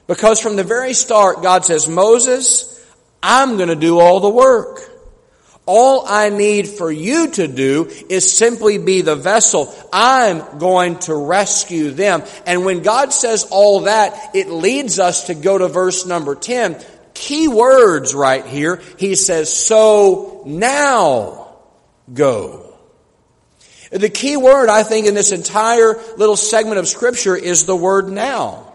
Because 0.07 0.39
from 0.39 0.55
the 0.55 0.63
very 0.63 0.93
start, 0.93 1.43
God 1.43 1.65
says, 1.65 1.88
Moses, 1.88 2.73
I'm 3.21 3.57
going 3.57 3.69
to 3.69 3.75
do 3.75 3.99
all 3.99 4.19
the 4.19 4.29
work. 4.29 4.79
All 5.67 6.06
I 6.08 6.30
need 6.30 6.67
for 6.67 6.89
you 6.89 7.30
to 7.32 7.47
do 7.47 7.91
is 8.10 8.36
simply 8.36 8.77
be 8.77 9.01
the 9.01 9.17
vessel. 9.17 9.73
I'm 9.91 10.60
going 10.60 10.97
to 10.99 11.13
rescue 11.13 11.91
them. 11.91 12.23
And 12.45 12.63
when 12.63 12.84
God 12.84 13.12
says 13.12 13.45
all 13.51 13.82
that, 13.82 14.32
it 14.34 14.49
leads 14.49 14.97
us 14.97 15.27
to 15.27 15.36
go 15.36 15.58
to 15.58 15.67
verse 15.67 16.06
number 16.06 16.36
10. 16.36 16.82
Key 17.13 17.49
words 17.49 18.15
right 18.15 18.45
here. 18.45 18.82
He 18.97 19.15
says, 19.15 19.53
so 19.53 20.43
now 20.45 21.58
go. 22.13 22.63
The 23.91 24.10
key 24.10 24.38
word, 24.38 24.69
I 24.69 24.84
think, 24.84 25.08
in 25.08 25.15
this 25.15 25.32
entire 25.32 25.99
little 26.17 26.36
segment 26.38 26.80
of 26.80 26.88
scripture 26.88 27.36
is 27.36 27.65
the 27.65 27.75
word 27.75 28.10
now. 28.10 28.66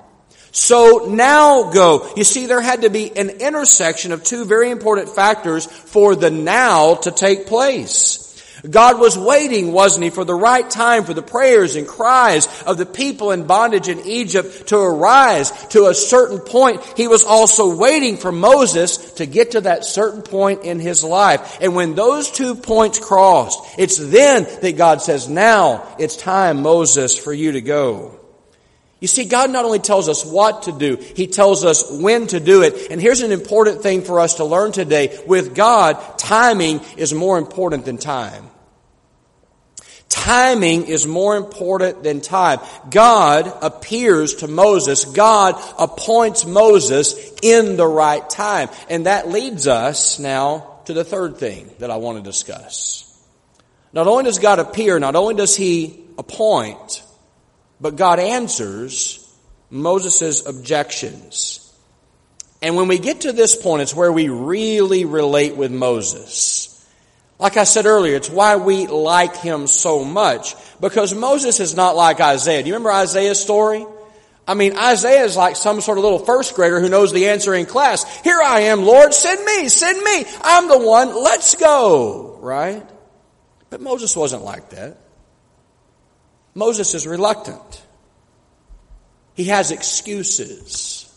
So 0.52 1.06
now 1.08 1.70
go. 1.70 2.12
You 2.14 2.24
see, 2.24 2.46
there 2.46 2.60
had 2.60 2.82
to 2.82 2.90
be 2.90 3.16
an 3.16 3.30
intersection 3.30 4.12
of 4.12 4.22
two 4.22 4.44
very 4.44 4.70
important 4.70 5.08
factors 5.08 5.64
for 5.66 6.14
the 6.14 6.30
now 6.30 6.96
to 6.96 7.10
take 7.10 7.46
place. 7.46 8.20
God 8.68 9.00
was 9.00 9.18
waiting, 9.18 9.72
wasn't 9.72 10.04
he, 10.04 10.10
for 10.10 10.24
the 10.24 10.34
right 10.34 10.68
time 10.68 11.04
for 11.04 11.14
the 11.14 11.22
prayers 11.22 11.74
and 11.74 11.88
cries 11.88 12.46
of 12.62 12.78
the 12.78 12.86
people 12.86 13.32
in 13.32 13.46
bondage 13.46 13.88
in 13.88 14.06
Egypt 14.06 14.68
to 14.68 14.76
arise 14.76 15.50
to 15.68 15.86
a 15.86 15.94
certain 15.94 16.38
point. 16.38 16.80
He 16.96 17.08
was 17.08 17.24
also 17.24 17.76
waiting 17.76 18.16
for 18.16 18.30
Moses 18.30 19.14
to 19.14 19.26
get 19.26 19.52
to 19.52 19.62
that 19.62 19.84
certain 19.84 20.22
point 20.22 20.62
in 20.62 20.78
his 20.78 21.02
life. 21.02 21.58
And 21.60 21.74
when 21.74 21.94
those 21.94 22.30
two 22.30 22.54
points 22.54 23.00
crossed, 23.00 23.58
it's 23.78 23.96
then 23.96 24.44
that 24.60 24.76
God 24.76 25.02
says, 25.02 25.28
now 25.28 25.96
it's 25.98 26.16
time, 26.16 26.62
Moses, 26.62 27.18
for 27.18 27.32
you 27.32 27.52
to 27.52 27.60
go. 27.60 28.21
You 29.02 29.08
see, 29.08 29.24
God 29.24 29.50
not 29.50 29.64
only 29.64 29.80
tells 29.80 30.08
us 30.08 30.24
what 30.24 30.62
to 30.62 30.72
do, 30.72 30.94
He 30.94 31.26
tells 31.26 31.64
us 31.64 31.90
when 31.90 32.28
to 32.28 32.38
do 32.38 32.62
it. 32.62 32.88
And 32.88 33.00
here's 33.00 33.20
an 33.20 33.32
important 33.32 33.82
thing 33.82 34.02
for 34.02 34.20
us 34.20 34.34
to 34.34 34.44
learn 34.44 34.70
today. 34.70 35.18
With 35.26 35.56
God, 35.56 36.20
timing 36.20 36.80
is 36.96 37.12
more 37.12 37.36
important 37.36 37.84
than 37.84 37.98
time. 37.98 38.48
Timing 40.08 40.84
is 40.86 41.04
more 41.04 41.36
important 41.36 42.04
than 42.04 42.20
time. 42.20 42.60
God 42.92 43.52
appears 43.60 44.36
to 44.36 44.46
Moses. 44.46 45.04
God 45.04 45.60
appoints 45.80 46.46
Moses 46.46 47.16
in 47.42 47.76
the 47.76 47.88
right 47.88 48.30
time. 48.30 48.68
And 48.88 49.06
that 49.06 49.28
leads 49.28 49.66
us 49.66 50.20
now 50.20 50.78
to 50.84 50.92
the 50.92 51.02
third 51.02 51.38
thing 51.38 51.68
that 51.80 51.90
I 51.90 51.96
want 51.96 52.18
to 52.18 52.22
discuss. 52.22 53.08
Not 53.92 54.06
only 54.06 54.22
does 54.22 54.38
God 54.38 54.60
appear, 54.60 55.00
not 55.00 55.16
only 55.16 55.34
does 55.34 55.56
He 55.56 56.04
appoint, 56.16 57.02
but 57.82 57.96
God 57.96 58.20
answers 58.20 59.18
Moses' 59.68 60.46
objections. 60.46 61.58
And 62.62 62.76
when 62.76 62.86
we 62.86 62.98
get 62.98 63.22
to 63.22 63.32
this 63.32 63.60
point, 63.60 63.82
it's 63.82 63.94
where 63.94 64.12
we 64.12 64.28
really 64.28 65.04
relate 65.04 65.56
with 65.56 65.72
Moses. 65.72 66.68
Like 67.40 67.56
I 67.56 67.64
said 67.64 67.86
earlier, 67.86 68.14
it's 68.14 68.30
why 68.30 68.54
we 68.54 68.86
like 68.86 69.36
him 69.36 69.66
so 69.66 70.04
much. 70.04 70.54
Because 70.80 71.12
Moses 71.12 71.58
is 71.58 71.74
not 71.74 71.96
like 71.96 72.20
Isaiah. 72.20 72.62
Do 72.62 72.68
you 72.68 72.74
remember 72.74 72.92
Isaiah's 72.92 73.40
story? 73.40 73.84
I 74.46 74.54
mean, 74.54 74.76
Isaiah 74.76 75.24
is 75.24 75.36
like 75.36 75.56
some 75.56 75.80
sort 75.80 75.98
of 75.98 76.04
little 76.04 76.20
first 76.20 76.54
grader 76.54 76.80
who 76.80 76.88
knows 76.88 77.12
the 77.12 77.28
answer 77.28 77.52
in 77.52 77.66
class. 77.66 78.20
Here 78.22 78.40
I 78.40 78.60
am, 78.60 78.84
Lord, 78.84 79.12
send 79.12 79.44
me, 79.44 79.68
send 79.68 80.00
me. 80.00 80.24
I'm 80.42 80.68
the 80.68 80.78
one, 80.78 81.20
let's 81.20 81.56
go. 81.56 82.38
Right? 82.40 82.84
But 83.70 83.80
Moses 83.80 84.16
wasn't 84.16 84.44
like 84.44 84.70
that. 84.70 84.98
Moses 86.54 86.94
is 86.94 87.06
reluctant. 87.06 87.82
He 89.34 89.44
has 89.44 89.70
excuses. 89.70 91.08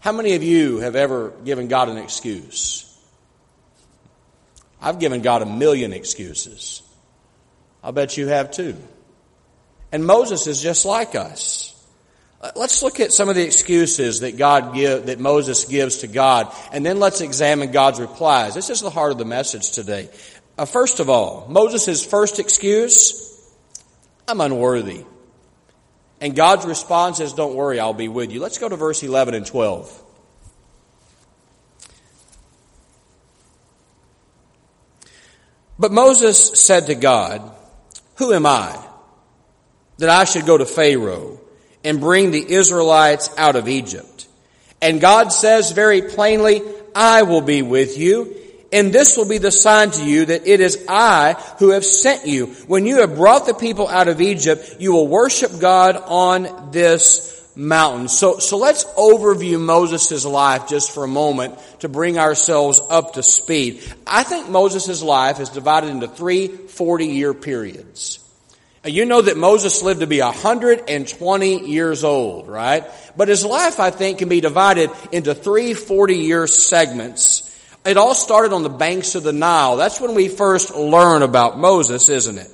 How 0.00 0.12
many 0.12 0.34
of 0.34 0.42
you 0.42 0.78
have 0.78 0.96
ever 0.96 1.30
given 1.44 1.68
God 1.68 1.88
an 1.88 1.96
excuse? 1.96 2.84
I've 4.80 4.98
given 4.98 5.22
God 5.22 5.42
a 5.42 5.46
million 5.46 5.92
excuses. 5.92 6.82
I'll 7.82 7.92
bet 7.92 8.16
you 8.16 8.28
have 8.28 8.50
too. 8.50 8.76
And 9.90 10.06
Moses 10.06 10.46
is 10.46 10.62
just 10.62 10.84
like 10.84 11.14
us. 11.14 11.74
Let's 12.54 12.84
look 12.84 13.00
at 13.00 13.12
some 13.12 13.28
of 13.28 13.34
the 13.34 13.44
excuses 13.44 14.20
that 14.20 14.36
God 14.36 14.72
give, 14.72 15.06
that 15.06 15.18
Moses 15.18 15.64
gives 15.64 15.98
to 15.98 16.06
God, 16.06 16.54
and 16.70 16.86
then 16.86 17.00
let's 17.00 17.20
examine 17.20 17.72
God's 17.72 17.98
replies. 17.98 18.54
This 18.54 18.70
is 18.70 18.80
the 18.80 18.90
heart 18.90 19.10
of 19.10 19.18
the 19.18 19.24
message 19.24 19.72
today. 19.72 20.08
Uh, 20.56 20.64
first 20.64 21.00
of 21.00 21.10
all, 21.10 21.46
Moses' 21.48 22.04
first 22.04 22.38
excuse, 22.38 23.27
I'm 24.28 24.42
unworthy. 24.42 25.04
And 26.20 26.36
God's 26.36 26.66
response 26.66 27.18
is, 27.18 27.32
don't 27.32 27.54
worry, 27.54 27.80
I'll 27.80 27.94
be 27.94 28.08
with 28.08 28.30
you. 28.30 28.40
Let's 28.40 28.58
go 28.58 28.68
to 28.68 28.76
verse 28.76 29.02
11 29.02 29.34
and 29.34 29.46
12. 29.46 30.04
But 35.78 35.92
Moses 35.92 36.60
said 36.60 36.88
to 36.88 36.94
God, 36.94 37.40
Who 38.16 38.34
am 38.34 38.44
I 38.44 38.76
that 39.96 40.10
I 40.10 40.24
should 40.24 40.44
go 40.44 40.58
to 40.58 40.66
Pharaoh 40.66 41.40
and 41.82 42.00
bring 42.00 42.30
the 42.30 42.52
Israelites 42.52 43.30
out 43.38 43.56
of 43.56 43.66
Egypt? 43.66 44.26
And 44.82 45.00
God 45.00 45.32
says 45.32 45.70
very 45.70 46.02
plainly, 46.02 46.62
I 46.94 47.22
will 47.22 47.40
be 47.40 47.62
with 47.62 47.96
you, 47.96 48.36
and 48.72 48.92
this 48.92 49.16
will 49.16 49.24
be 49.24 49.38
the 49.38 49.50
sign 49.50 49.90
to 49.92 50.04
you 50.04 50.26
that 50.26 50.46
it 50.46 50.60
is 50.60 50.84
I 50.88 51.34
who 51.58 51.70
have 51.70 51.84
sent 51.84 52.26
you. 52.26 52.46
When 52.66 52.84
you 52.84 53.00
have 53.00 53.16
brought 53.16 53.46
the 53.46 53.54
people 53.54 53.88
out 53.88 54.08
of 54.08 54.20
Egypt, 54.20 54.76
you 54.78 54.92
will 54.92 55.08
worship 55.08 55.58
God 55.58 55.96
on 55.96 56.70
this 56.70 57.34
mountain. 57.56 58.08
So, 58.08 58.38
so 58.38 58.56
let's 58.58 58.84
overview 58.84 59.58
Moses' 59.58 60.24
life 60.24 60.68
just 60.68 60.92
for 60.92 61.04
a 61.04 61.08
moment 61.08 61.58
to 61.80 61.88
bring 61.88 62.18
ourselves 62.18 62.80
up 62.90 63.14
to 63.14 63.22
speed. 63.22 63.82
I 64.06 64.22
think 64.22 64.48
Moses' 64.48 65.02
life 65.02 65.40
is 65.40 65.48
divided 65.48 65.90
into 65.90 66.06
three 66.06 66.48
40 66.48 67.06
year 67.06 67.34
periods. 67.34 68.20
You 68.84 69.06
know 69.06 69.20
that 69.20 69.36
Moses 69.36 69.82
lived 69.82 70.00
to 70.00 70.06
be 70.06 70.20
120 70.20 71.66
years 71.68 72.04
old, 72.04 72.48
right? 72.48 72.84
But 73.16 73.28
his 73.28 73.44
life, 73.44 73.80
I 73.80 73.90
think, 73.90 74.18
can 74.18 74.28
be 74.28 74.40
divided 74.40 74.90
into 75.10 75.34
three 75.34 75.74
40 75.74 76.16
year 76.16 76.46
segments. 76.46 77.44
It 77.84 77.96
all 77.96 78.14
started 78.14 78.52
on 78.52 78.62
the 78.62 78.68
banks 78.68 79.14
of 79.14 79.22
the 79.22 79.32
Nile. 79.32 79.76
That's 79.76 80.00
when 80.00 80.14
we 80.14 80.28
first 80.28 80.74
learn 80.74 81.22
about 81.22 81.58
Moses, 81.58 82.08
isn't 82.08 82.38
it? 82.38 82.50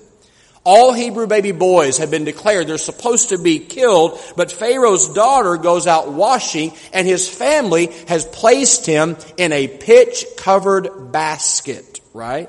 All 0.64 0.94
Hebrew 0.94 1.26
baby 1.26 1.52
boys 1.52 1.98
have 1.98 2.10
been 2.10 2.24
declared 2.24 2.66
they're 2.66 2.78
supposed 2.78 3.28
to 3.28 3.38
be 3.38 3.58
killed, 3.58 4.18
but 4.34 4.50
Pharaoh's 4.50 5.08
daughter 5.12 5.58
goes 5.58 5.86
out 5.86 6.12
washing 6.12 6.72
and 6.94 7.06
his 7.06 7.28
family 7.28 7.88
has 8.08 8.24
placed 8.24 8.86
him 8.86 9.16
in 9.36 9.52
a 9.52 9.68
pitch 9.68 10.24
covered 10.38 11.12
basket, 11.12 12.00
right? 12.14 12.48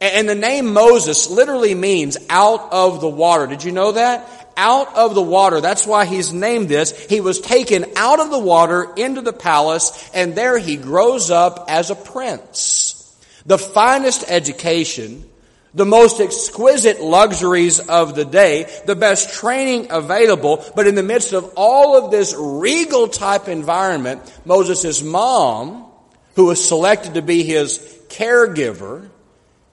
And 0.00 0.26
the 0.26 0.34
name 0.34 0.72
Moses 0.72 1.30
literally 1.30 1.74
means 1.74 2.16
out 2.30 2.72
of 2.72 3.02
the 3.02 3.08
water. 3.08 3.46
Did 3.46 3.62
you 3.62 3.72
know 3.72 3.92
that? 3.92 4.41
Out 4.56 4.96
of 4.96 5.14
the 5.14 5.22
water. 5.22 5.60
That's 5.60 5.86
why 5.86 6.04
he's 6.04 6.32
named 6.32 6.68
this. 6.68 7.06
He 7.06 7.20
was 7.20 7.40
taken 7.40 7.86
out 7.96 8.20
of 8.20 8.30
the 8.30 8.38
water 8.38 8.92
into 8.96 9.20
the 9.20 9.32
palace 9.32 10.10
and 10.14 10.34
there 10.34 10.58
he 10.58 10.76
grows 10.76 11.30
up 11.30 11.66
as 11.68 11.90
a 11.90 11.94
prince. 11.94 12.98
The 13.46 13.58
finest 13.58 14.24
education 14.28 15.28
the 15.74 15.86
most 15.86 16.20
exquisite 16.20 17.00
luxuries 17.00 17.80
of 17.80 18.14
the 18.14 18.24
day, 18.24 18.70
the 18.86 18.96
best 18.96 19.32
training 19.34 19.88
available, 19.90 20.64
but 20.76 20.86
in 20.86 20.94
the 20.94 21.02
midst 21.02 21.32
of 21.32 21.52
all 21.56 21.96
of 21.96 22.10
this 22.10 22.34
regal 22.36 23.08
type 23.08 23.48
environment, 23.48 24.20
Moses' 24.44 25.02
mom, 25.02 25.90
who 26.36 26.46
was 26.46 26.66
selected 26.66 27.14
to 27.14 27.22
be 27.22 27.42
his 27.42 27.78
caregiver, 28.08 29.08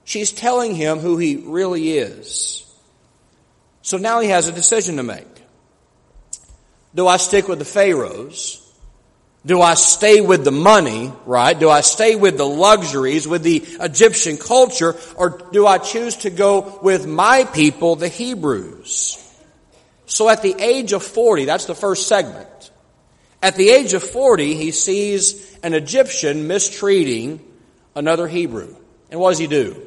she's 0.05 0.31
telling 0.31 0.73
him 0.73 0.99
who 0.99 1.17
he 1.17 1.35
really 1.35 1.97
is. 1.97 2.65
So 3.81 3.97
now 3.97 4.19
he 4.19 4.29
has 4.29 4.47
a 4.47 4.51
decision 4.51 4.97
to 4.97 5.03
make. 5.03 5.27
Do 6.93 7.07
I 7.07 7.17
stick 7.17 7.47
with 7.47 7.59
the 7.59 7.65
Pharaohs? 7.65 8.65
Do 9.45 9.61
I 9.61 9.75
stay 9.75 10.19
with 10.19 10.43
the 10.43 10.51
money, 10.51 11.13
right? 11.25 11.57
Do 11.57 11.69
I 11.69 11.81
stay 11.81 12.15
with 12.15 12.37
the 12.37 12.45
luxuries, 12.45 13.27
with 13.27 13.41
the 13.41 13.57
Egyptian 13.79 14.37
culture, 14.37 14.95
or 15.15 15.41
do 15.51 15.65
I 15.65 15.77
choose 15.77 16.17
to 16.17 16.29
go 16.29 16.79
with 16.81 17.07
my 17.07 17.45
people, 17.45 17.95
the 17.95 18.09
Hebrews? 18.09 19.25
So 20.07 20.27
at 20.27 20.41
the 20.41 20.55
age 20.59 20.91
of 20.91 21.03
40, 21.03 21.45
that's 21.45 21.65
the 21.65 21.75
first 21.75 22.07
segment. 22.07 22.71
At 23.41 23.55
the 23.55 23.69
age 23.69 23.93
of 23.93 24.03
40, 24.03 24.55
he 24.55 24.71
sees 24.71 25.57
an 25.63 25.73
Egyptian 25.73 26.47
mistreating 26.47 27.39
another 27.95 28.27
Hebrew. 28.27 28.75
And 29.09 29.19
what 29.19 29.29
does 29.29 29.39
he 29.39 29.47
do? 29.47 29.81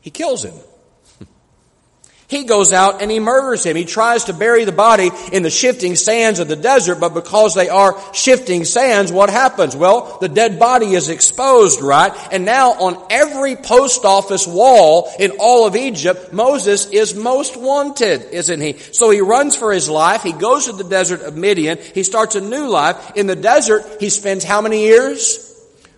He 0.00 0.10
kills 0.10 0.44
him. 0.44 0.54
He 2.28 2.44
goes 2.44 2.74
out 2.74 3.00
and 3.00 3.10
he 3.10 3.20
murders 3.20 3.64
him. 3.64 3.74
He 3.74 3.86
tries 3.86 4.24
to 4.24 4.34
bury 4.34 4.66
the 4.66 4.72
body 4.72 5.10
in 5.32 5.42
the 5.42 5.48
shifting 5.48 5.96
sands 5.96 6.40
of 6.40 6.48
the 6.48 6.56
desert, 6.56 6.96
but 6.96 7.14
because 7.14 7.54
they 7.54 7.70
are 7.70 7.98
shifting 8.12 8.66
sands, 8.66 9.10
what 9.10 9.30
happens? 9.30 9.74
Well, 9.74 10.18
the 10.20 10.28
dead 10.28 10.58
body 10.58 10.92
is 10.92 11.08
exposed, 11.08 11.80
right? 11.80 12.12
And 12.30 12.44
now 12.44 12.72
on 12.72 13.02
every 13.08 13.56
post 13.56 14.04
office 14.04 14.46
wall 14.46 15.10
in 15.18 15.32
all 15.40 15.66
of 15.66 15.74
Egypt, 15.74 16.30
Moses 16.34 16.90
is 16.90 17.14
most 17.14 17.56
wanted, 17.56 18.24
isn't 18.24 18.60
he? 18.60 18.74
So 18.74 19.08
he 19.08 19.22
runs 19.22 19.56
for 19.56 19.72
his 19.72 19.88
life. 19.88 20.22
He 20.22 20.32
goes 20.32 20.66
to 20.66 20.72
the 20.72 20.84
desert 20.84 21.22
of 21.22 21.34
Midian. 21.34 21.78
He 21.94 22.02
starts 22.02 22.34
a 22.34 22.42
new 22.42 22.68
life. 22.68 23.16
In 23.16 23.26
the 23.26 23.36
desert, 23.36 23.84
he 24.00 24.10
spends 24.10 24.44
how 24.44 24.60
many 24.60 24.84
years? 24.84 25.46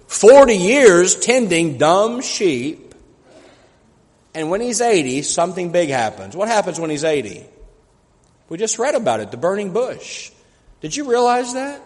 40 0.06 0.54
years 0.54 1.16
tending 1.16 1.76
dumb 1.76 2.20
sheep 2.20 2.89
and 4.34 4.50
when 4.50 4.60
he's 4.60 4.80
80, 4.80 5.22
something 5.22 5.72
big 5.72 5.88
happens. 5.88 6.36
What 6.36 6.48
happens 6.48 6.78
when 6.78 6.90
he's 6.90 7.04
80? 7.04 7.44
We 8.48 8.58
just 8.58 8.78
read 8.78 8.94
about 8.94 9.20
it, 9.20 9.30
the 9.30 9.36
burning 9.36 9.72
bush. 9.72 10.30
Did 10.80 10.96
you 10.96 11.08
realize 11.08 11.54
that? 11.54 11.80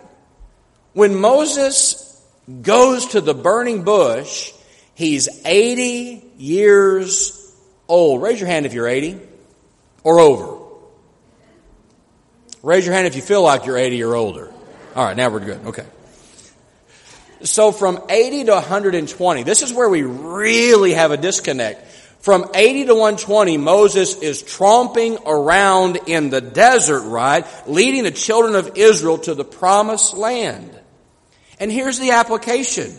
When 0.93 1.17
Moses 1.17 2.23
goes 2.63 3.09
to 3.09 3.21
the 3.21 3.35
burning 3.35 3.83
bush, 3.85 4.53
he's 4.95 5.29
80 5.45 6.25
years 6.39 7.55
old. 7.89 8.23
Raise 8.23 8.41
your 8.41 8.49
hand 8.49 8.67
if 8.67 8.73
you're 8.73 8.87
80 8.87 9.19
or 10.03 10.21
over. 10.21 10.63
Raise 12.63 12.87
your 12.87 12.95
hand 12.95 13.07
if 13.07 13.17
you 13.17 13.23
feel 13.23 13.43
like 13.43 13.67
you're 13.67 13.77
80 13.77 14.03
or 14.05 14.15
older. 14.15 14.53
All 14.95 15.05
right, 15.05 15.17
now 15.17 15.29
we're 15.29 15.41
good. 15.41 15.67
Okay. 15.67 15.85
So 17.43 17.73
from 17.73 18.01
80 18.09 18.45
to 18.45 18.53
120, 18.53 19.43
this 19.43 19.61
is 19.61 19.73
where 19.73 19.89
we 19.89 20.03
really 20.03 20.95
have 20.95 21.11
a 21.11 21.17
disconnect. 21.19 21.94
From 22.25 22.47
80 22.55 22.87
to 22.87 22.95
120, 22.95 23.59
Moses 23.59 24.17
is 24.17 24.43
tromping 24.43 25.21
around 25.27 25.99
in 26.07 26.31
the 26.31 26.41
desert, 26.41 27.03
right? 27.03 27.45
Leading 27.69 28.05
the 28.05 28.13
children 28.13 28.55
of 28.55 28.79
Israel 28.79 29.19
to 29.19 29.35
the 29.35 29.45
promised 29.45 30.15
land. 30.15 30.71
And 31.61 31.71
here's 31.71 31.99
the 31.99 32.13
application. 32.13 32.95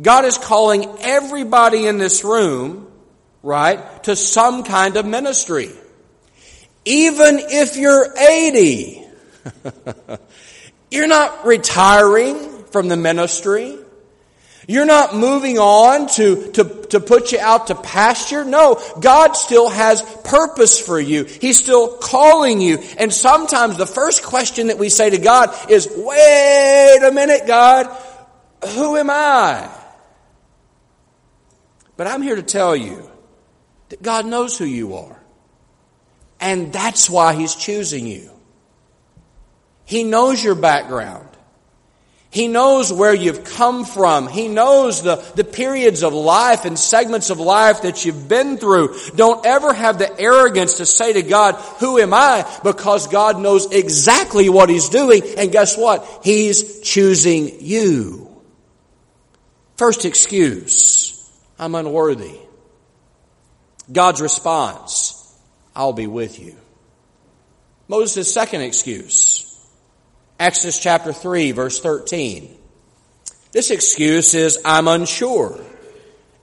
God 0.00 0.24
is 0.24 0.38
calling 0.38 0.86
everybody 1.00 1.86
in 1.86 1.98
this 1.98 2.24
room, 2.24 2.90
right, 3.42 4.02
to 4.04 4.16
some 4.16 4.62
kind 4.62 4.96
of 4.96 5.04
ministry. 5.04 5.68
Even 6.86 7.38
if 7.38 7.76
you're 7.76 8.16
80, 8.16 9.06
you're 10.90 11.06
not 11.06 11.44
retiring 11.44 12.64
from 12.70 12.88
the 12.88 12.96
ministry. 12.96 13.76
You're 14.68 14.86
not 14.86 15.16
moving 15.16 15.58
on 15.58 16.06
to, 16.10 16.52
to, 16.52 16.64
to 16.90 17.00
put 17.00 17.32
you 17.32 17.40
out 17.40 17.66
to 17.66 17.74
pasture. 17.74 18.44
No, 18.44 18.80
God 19.00 19.32
still 19.32 19.68
has 19.68 20.02
purpose 20.24 20.78
for 20.78 21.00
you. 21.00 21.24
He's 21.24 21.58
still 21.58 21.96
calling 21.98 22.60
you. 22.60 22.78
And 22.98 23.12
sometimes 23.12 23.76
the 23.76 23.86
first 23.86 24.22
question 24.22 24.68
that 24.68 24.78
we 24.78 24.88
say 24.88 25.10
to 25.10 25.18
God 25.18 25.70
is, 25.70 25.88
wait 25.94 26.98
a 27.02 27.10
minute, 27.12 27.46
God, 27.46 27.86
who 28.74 28.96
am 28.96 29.10
I? 29.10 29.68
But 31.96 32.06
I'm 32.06 32.22
here 32.22 32.36
to 32.36 32.42
tell 32.42 32.76
you 32.76 33.10
that 33.88 34.02
God 34.02 34.26
knows 34.26 34.56
who 34.56 34.64
you 34.64 34.94
are. 34.94 35.20
And 36.40 36.72
that's 36.72 37.10
why 37.10 37.34
He's 37.34 37.54
choosing 37.54 38.06
you. 38.06 38.30
He 39.84 40.04
knows 40.04 40.42
your 40.42 40.54
background. 40.54 41.28
He 42.32 42.48
knows 42.48 42.90
where 42.90 43.12
you've 43.14 43.44
come 43.44 43.84
from. 43.84 44.26
He 44.26 44.48
knows 44.48 45.02
the, 45.02 45.16
the 45.36 45.44
periods 45.44 46.02
of 46.02 46.14
life 46.14 46.64
and 46.64 46.78
segments 46.78 47.28
of 47.28 47.38
life 47.38 47.82
that 47.82 48.06
you've 48.06 48.26
been 48.26 48.56
through. 48.56 48.96
Don't 49.14 49.44
ever 49.44 49.74
have 49.74 49.98
the 49.98 50.18
arrogance 50.18 50.78
to 50.78 50.86
say 50.86 51.12
to 51.12 51.22
God, 51.22 51.56
who 51.78 51.98
am 51.98 52.14
I? 52.14 52.50
Because 52.64 53.06
God 53.06 53.38
knows 53.38 53.70
exactly 53.70 54.48
what 54.48 54.70
He's 54.70 54.88
doing. 54.88 55.22
And 55.36 55.52
guess 55.52 55.76
what? 55.76 56.08
He's 56.24 56.80
choosing 56.80 57.60
you. 57.60 58.34
First 59.76 60.06
excuse, 60.06 61.30
I'm 61.58 61.74
unworthy. 61.74 62.38
God's 63.92 64.22
response, 64.22 65.36
I'll 65.76 65.92
be 65.92 66.06
with 66.06 66.40
you. 66.40 66.56
Moses' 67.88 68.32
second 68.32 68.62
excuse, 68.62 69.51
Exodus 70.38 70.78
chapter 70.78 71.12
3 71.12 71.52
verse 71.52 71.80
13. 71.80 72.58
This 73.52 73.70
excuse 73.70 74.34
is, 74.34 74.58
I'm 74.64 74.88
unsure. 74.88 75.60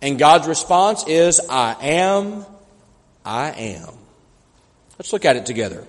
And 0.02 0.18
God's 0.18 0.48
response 0.48 1.06
is, 1.08 1.42
I 1.50 1.76
am, 1.82 2.46
I 3.26 3.50
am. 3.50 3.90
Let's 4.98 5.12
look 5.12 5.26
at 5.26 5.36
it 5.36 5.46
together. 5.46 5.86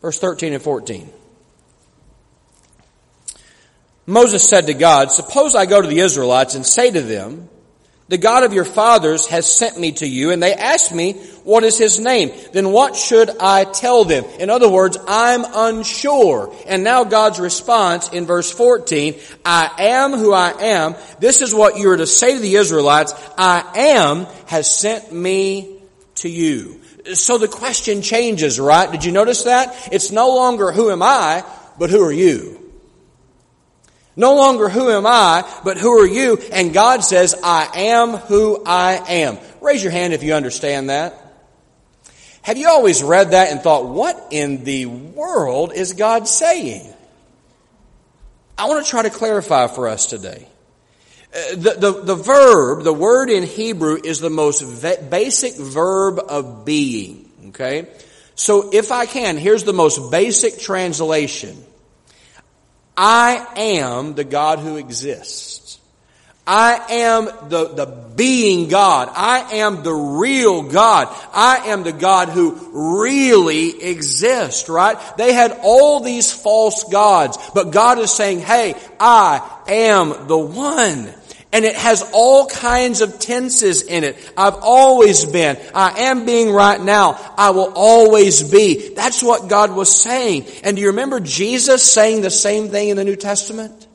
Verse 0.00 0.18
13 0.18 0.54
and 0.54 0.62
14. 0.62 1.10
Moses 4.06 4.48
said 4.48 4.66
to 4.68 4.74
God, 4.74 5.10
Suppose 5.10 5.54
I 5.54 5.66
go 5.66 5.82
to 5.82 5.88
the 5.88 6.00
Israelites 6.00 6.54
and 6.54 6.64
say 6.64 6.90
to 6.90 7.00
them, 7.00 7.49
the 8.10 8.18
God 8.18 8.42
of 8.42 8.52
your 8.52 8.64
fathers 8.64 9.28
has 9.28 9.50
sent 9.50 9.78
me 9.78 9.92
to 9.92 10.06
you, 10.06 10.32
and 10.32 10.42
they 10.42 10.52
ask 10.52 10.92
me, 10.92 11.12
what 11.44 11.62
is 11.62 11.78
his 11.78 12.00
name? 12.00 12.32
Then 12.52 12.72
what 12.72 12.96
should 12.96 13.30
I 13.38 13.62
tell 13.62 14.04
them? 14.04 14.24
In 14.40 14.50
other 14.50 14.68
words, 14.68 14.98
I'm 15.06 15.44
unsure. 15.44 16.52
And 16.66 16.82
now 16.82 17.04
God's 17.04 17.38
response 17.38 18.08
in 18.08 18.26
verse 18.26 18.50
14, 18.50 19.14
I 19.44 19.70
am 19.78 20.10
who 20.10 20.32
I 20.32 20.50
am. 20.50 20.96
This 21.20 21.40
is 21.40 21.54
what 21.54 21.78
you 21.78 21.88
are 21.92 21.96
to 21.96 22.06
say 22.06 22.34
to 22.34 22.40
the 22.40 22.56
Israelites, 22.56 23.14
I 23.38 23.64
am 23.76 24.26
has 24.46 24.68
sent 24.68 25.12
me 25.12 25.78
to 26.16 26.28
you. 26.28 26.80
So 27.14 27.38
the 27.38 27.46
question 27.46 28.02
changes, 28.02 28.58
right? 28.58 28.90
Did 28.90 29.04
you 29.04 29.12
notice 29.12 29.44
that? 29.44 29.88
It's 29.92 30.10
no 30.10 30.34
longer 30.34 30.72
who 30.72 30.90
am 30.90 31.00
I, 31.00 31.44
but 31.78 31.90
who 31.90 32.04
are 32.04 32.12
you? 32.12 32.59
No 34.16 34.34
longer 34.34 34.68
who 34.68 34.90
am 34.90 35.06
I, 35.06 35.48
but 35.64 35.78
who 35.78 36.00
are 36.00 36.06
you? 36.06 36.38
And 36.52 36.72
God 36.72 37.04
says, 37.04 37.34
I 37.42 37.70
am 37.74 38.10
who 38.10 38.62
I 38.66 39.02
am. 39.08 39.38
Raise 39.60 39.82
your 39.82 39.92
hand 39.92 40.12
if 40.12 40.22
you 40.22 40.34
understand 40.34 40.90
that. 40.90 41.14
Have 42.42 42.56
you 42.56 42.68
always 42.68 43.02
read 43.02 43.32
that 43.32 43.50
and 43.50 43.60
thought, 43.60 43.86
what 43.86 44.28
in 44.30 44.64
the 44.64 44.86
world 44.86 45.72
is 45.74 45.92
God 45.92 46.26
saying? 46.26 46.92
I 48.56 48.66
want 48.66 48.84
to 48.84 48.90
try 48.90 49.02
to 49.02 49.10
clarify 49.10 49.68
for 49.68 49.88
us 49.88 50.06
today. 50.06 50.46
Uh, 51.32 51.54
the, 51.54 51.76
the, 51.78 52.02
the 52.02 52.14
verb, 52.14 52.82
the 52.82 52.92
word 52.92 53.30
in 53.30 53.44
Hebrew 53.44 53.98
is 54.02 54.20
the 54.20 54.30
most 54.30 54.62
basic 55.10 55.56
verb 55.56 56.18
of 56.18 56.64
being. 56.64 57.30
Okay? 57.48 57.88
So 58.34 58.70
if 58.72 58.90
I 58.90 59.06
can, 59.06 59.36
here's 59.36 59.64
the 59.64 59.72
most 59.72 60.10
basic 60.10 60.58
translation. 60.58 61.62
I 63.02 63.46
am 63.56 64.12
the 64.12 64.24
God 64.24 64.58
who 64.58 64.76
exists. 64.76 65.78
I 66.46 66.84
am 66.90 67.24
the, 67.48 67.68
the 67.68 67.86
being 68.14 68.68
God. 68.68 69.08
I 69.14 69.56
am 69.56 69.82
the 69.82 69.94
real 69.94 70.64
God. 70.64 71.08
I 71.32 71.68
am 71.68 71.82
the 71.82 71.92
God 71.92 72.28
who 72.28 72.58
really 73.00 73.82
exists, 73.82 74.68
right? 74.68 74.98
They 75.16 75.32
had 75.32 75.58
all 75.62 76.00
these 76.00 76.30
false 76.30 76.84
gods, 76.84 77.38
but 77.54 77.70
God 77.70 78.00
is 78.00 78.10
saying, 78.10 78.40
hey, 78.40 78.74
I 78.98 79.48
am 79.66 80.26
the 80.26 80.36
one. 80.36 81.08
And 81.52 81.64
it 81.64 81.74
has 81.74 82.08
all 82.12 82.46
kinds 82.46 83.00
of 83.00 83.18
tenses 83.18 83.82
in 83.82 84.04
it. 84.04 84.16
I've 84.36 84.54
always 84.54 85.24
been. 85.24 85.58
I 85.74 86.02
am 86.02 86.24
being 86.24 86.52
right 86.52 86.80
now. 86.80 87.18
I 87.36 87.50
will 87.50 87.72
always 87.74 88.48
be. 88.48 88.94
That's 88.94 89.20
what 89.20 89.48
God 89.48 89.74
was 89.74 90.00
saying. 90.00 90.46
And 90.62 90.76
do 90.76 90.82
you 90.82 90.88
remember 90.88 91.18
Jesus 91.18 91.82
saying 91.82 92.22
the 92.22 92.30
same 92.30 92.68
thing 92.68 92.90
in 92.90 92.96
the 92.96 93.04
New 93.04 93.16
Testament? 93.16 93.88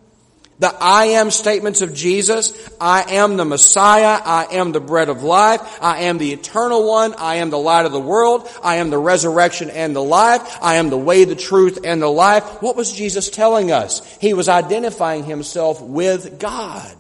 The 0.58 0.74
I 0.80 1.06
am 1.06 1.32
statements 1.32 1.82
of 1.82 1.94
Jesus. 1.94 2.70
I 2.80 3.16
am 3.16 3.36
the 3.36 3.44
Messiah. 3.44 4.22
I 4.24 4.48
am 4.52 4.72
the 4.72 4.80
bread 4.80 5.10
of 5.10 5.22
life. 5.22 5.82
I 5.82 6.04
am 6.04 6.18
the 6.18 6.32
eternal 6.32 6.88
one. 6.88 7.14
I 7.18 7.36
am 7.36 7.50
the 7.50 7.58
light 7.58 7.86
of 7.86 7.92
the 7.92 8.00
world. 8.00 8.50
I 8.64 8.78
am 8.78 8.90
the 8.90 8.98
resurrection 8.98 9.70
and 9.70 9.94
the 9.94 10.04
life. 10.04 10.58
I 10.62 10.76
am 10.76 10.90
the 10.90 10.98
way, 10.98 11.26
the 11.26 11.36
truth, 11.36 11.80
and 11.84 12.02
the 12.02 12.08
life. 12.08 12.62
What 12.62 12.78
was 12.78 12.94
Jesus 12.94 13.30
telling 13.30 13.72
us? 13.72 14.18
He 14.20 14.34
was 14.34 14.48
identifying 14.48 15.26
himself 15.26 15.82
with 15.82 16.40
God. 16.40 16.96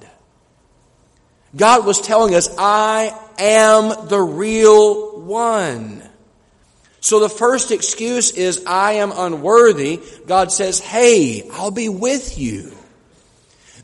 God 1.55 1.85
was 1.85 2.01
telling 2.01 2.35
us, 2.35 2.49
I 2.57 3.17
am 3.37 4.07
the 4.07 4.19
real 4.19 5.21
one. 5.21 6.03
So 6.99 7.19
the 7.19 7.29
first 7.29 7.71
excuse 7.71 8.31
is, 8.31 8.65
I 8.65 8.93
am 8.93 9.11
unworthy. 9.15 10.01
God 10.25 10.51
says, 10.51 10.79
hey, 10.79 11.47
I'll 11.53 11.71
be 11.71 11.87
with 11.87 12.37
you. 12.37 12.71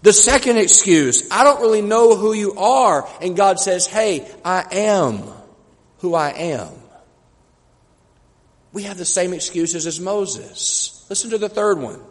The 0.01 0.11
second 0.11 0.57
excuse, 0.57 1.30
I 1.30 1.43
don't 1.43 1.61
really 1.61 1.84
know 1.84 2.15
who 2.15 2.34
you 2.34 2.55
are. 2.55 3.07
And 3.22 3.38
God 3.38 3.59
says, 3.59 3.86
hey, 3.86 4.28
I 4.43 4.65
am 4.72 5.24
who 5.99 6.15
I 6.15 6.30
am. 6.32 6.69
We 8.74 8.84
have 8.84 8.97
the 8.97 9.05
same 9.05 9.34
excuses 9.34 9.86
as 9.86 9.99
Moses. 9.99 11.05
Listen 11.09 11.30
to 11.30 11.38
the 11.38 11.49
third 11.49 11.78
one. 11.78 12.01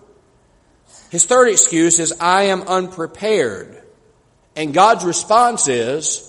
His 1.11 1.25
third 1.25 1.49
excuse 1.49 1.99
is, 1.99 2.13
I 2.21 2.45
am 2.45 2.63
unprepared. 2.63 3.80
And 4.61 4.75
God's 4.75 5.07
response 5.07 5.69
is, 5.69 6.27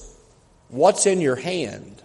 What's 0.70 1.06
in 1.06 1.20
your 1.20 1.36
hand? 1.36 2.02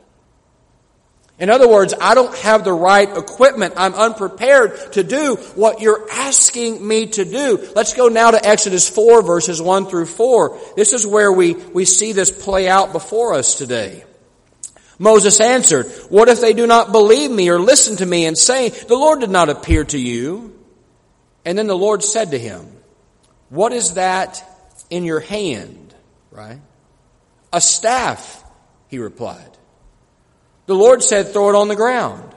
In 1.38 1.50
other 1.50 1.68
words, 1.68 1.94
I 2.00 2.14
don't 2.14 2.36
have 2.38 2.64
the 2.64 2.72
right 2.72 3.08
equipment. 3.16 3.74
I'm 3.76 3.94
unprepared 3.94 4.92
to 4.94 5.04
do 5.04 5.36
what 5.54 5.80
you're 5.80 6.10
asking 6.10 6.84
me 6.84 7.06
to 7.06 7.24
do. 7.24 7.70
Let's 7.76 7.94
go 7.94 8.08
now 8.08 8.32
to 8.32 8.44
Exodus 8.44 8.88
4 8.88 9.22
verses 9.22 9.62
1 9.62 9.86
through 9.86 10.06
4. 10.06 10.58
This 10.74 10.92
is 10.92 11.06
where 11.06 11.30
we, 11.30 11.54
we 11.54 11.84
see 11.84 12.10
this 12.10 12.32
play 12.32 12.68
out 12.68 12.90
before 12.90 13.34
us 13.34 13.54
today. 13.54 14.02
Moses 14.98 15.40
answered, 15.40 15.86
What 16.08 16.28
if 16.28 16.40
they 16.40 16.54
do 16.54 16.66
not 16.66 16.90
believe 16.90 17.30
me 17.30 17.50
or 17.50 17.60
listen 17.60 17.98
to 17.98 18.06
me 18.06 18.26
and 18.26 18.36
say, 18.36 18.70
The 18.70 18.96
Lord 18.96 19.20
did 19.20 19.30
not 19.30 19.48
appear 19.48 19.84
to 19.84 19.98
you? 19.98 20.58
And 21.44 21.56
then 21.56 21.68
the 21.68 21.78
Lord 21.78 22.02
said 22.02 22.32
to 22.32 22.38
him, 22.38 22.66
What 23.48 23.72
is 23.72 23.94
that 23.94 24.42
in 24.90 25.04
your 25.04 25.20
hand? 25.20 25.85
Right? 26.36 26.60
A 27.52 27.60
staff, 27.60 28.44
he 28.88 28.98
replied. 28.98 29.50
The 30.66 30.74
Lord 30.74 31.02
said, 31.02 31.28
throw 31.28 31.48
it 31.48 31.54
on 31.54 31.68
the 31.68 31.76
ground. 31.76 32.34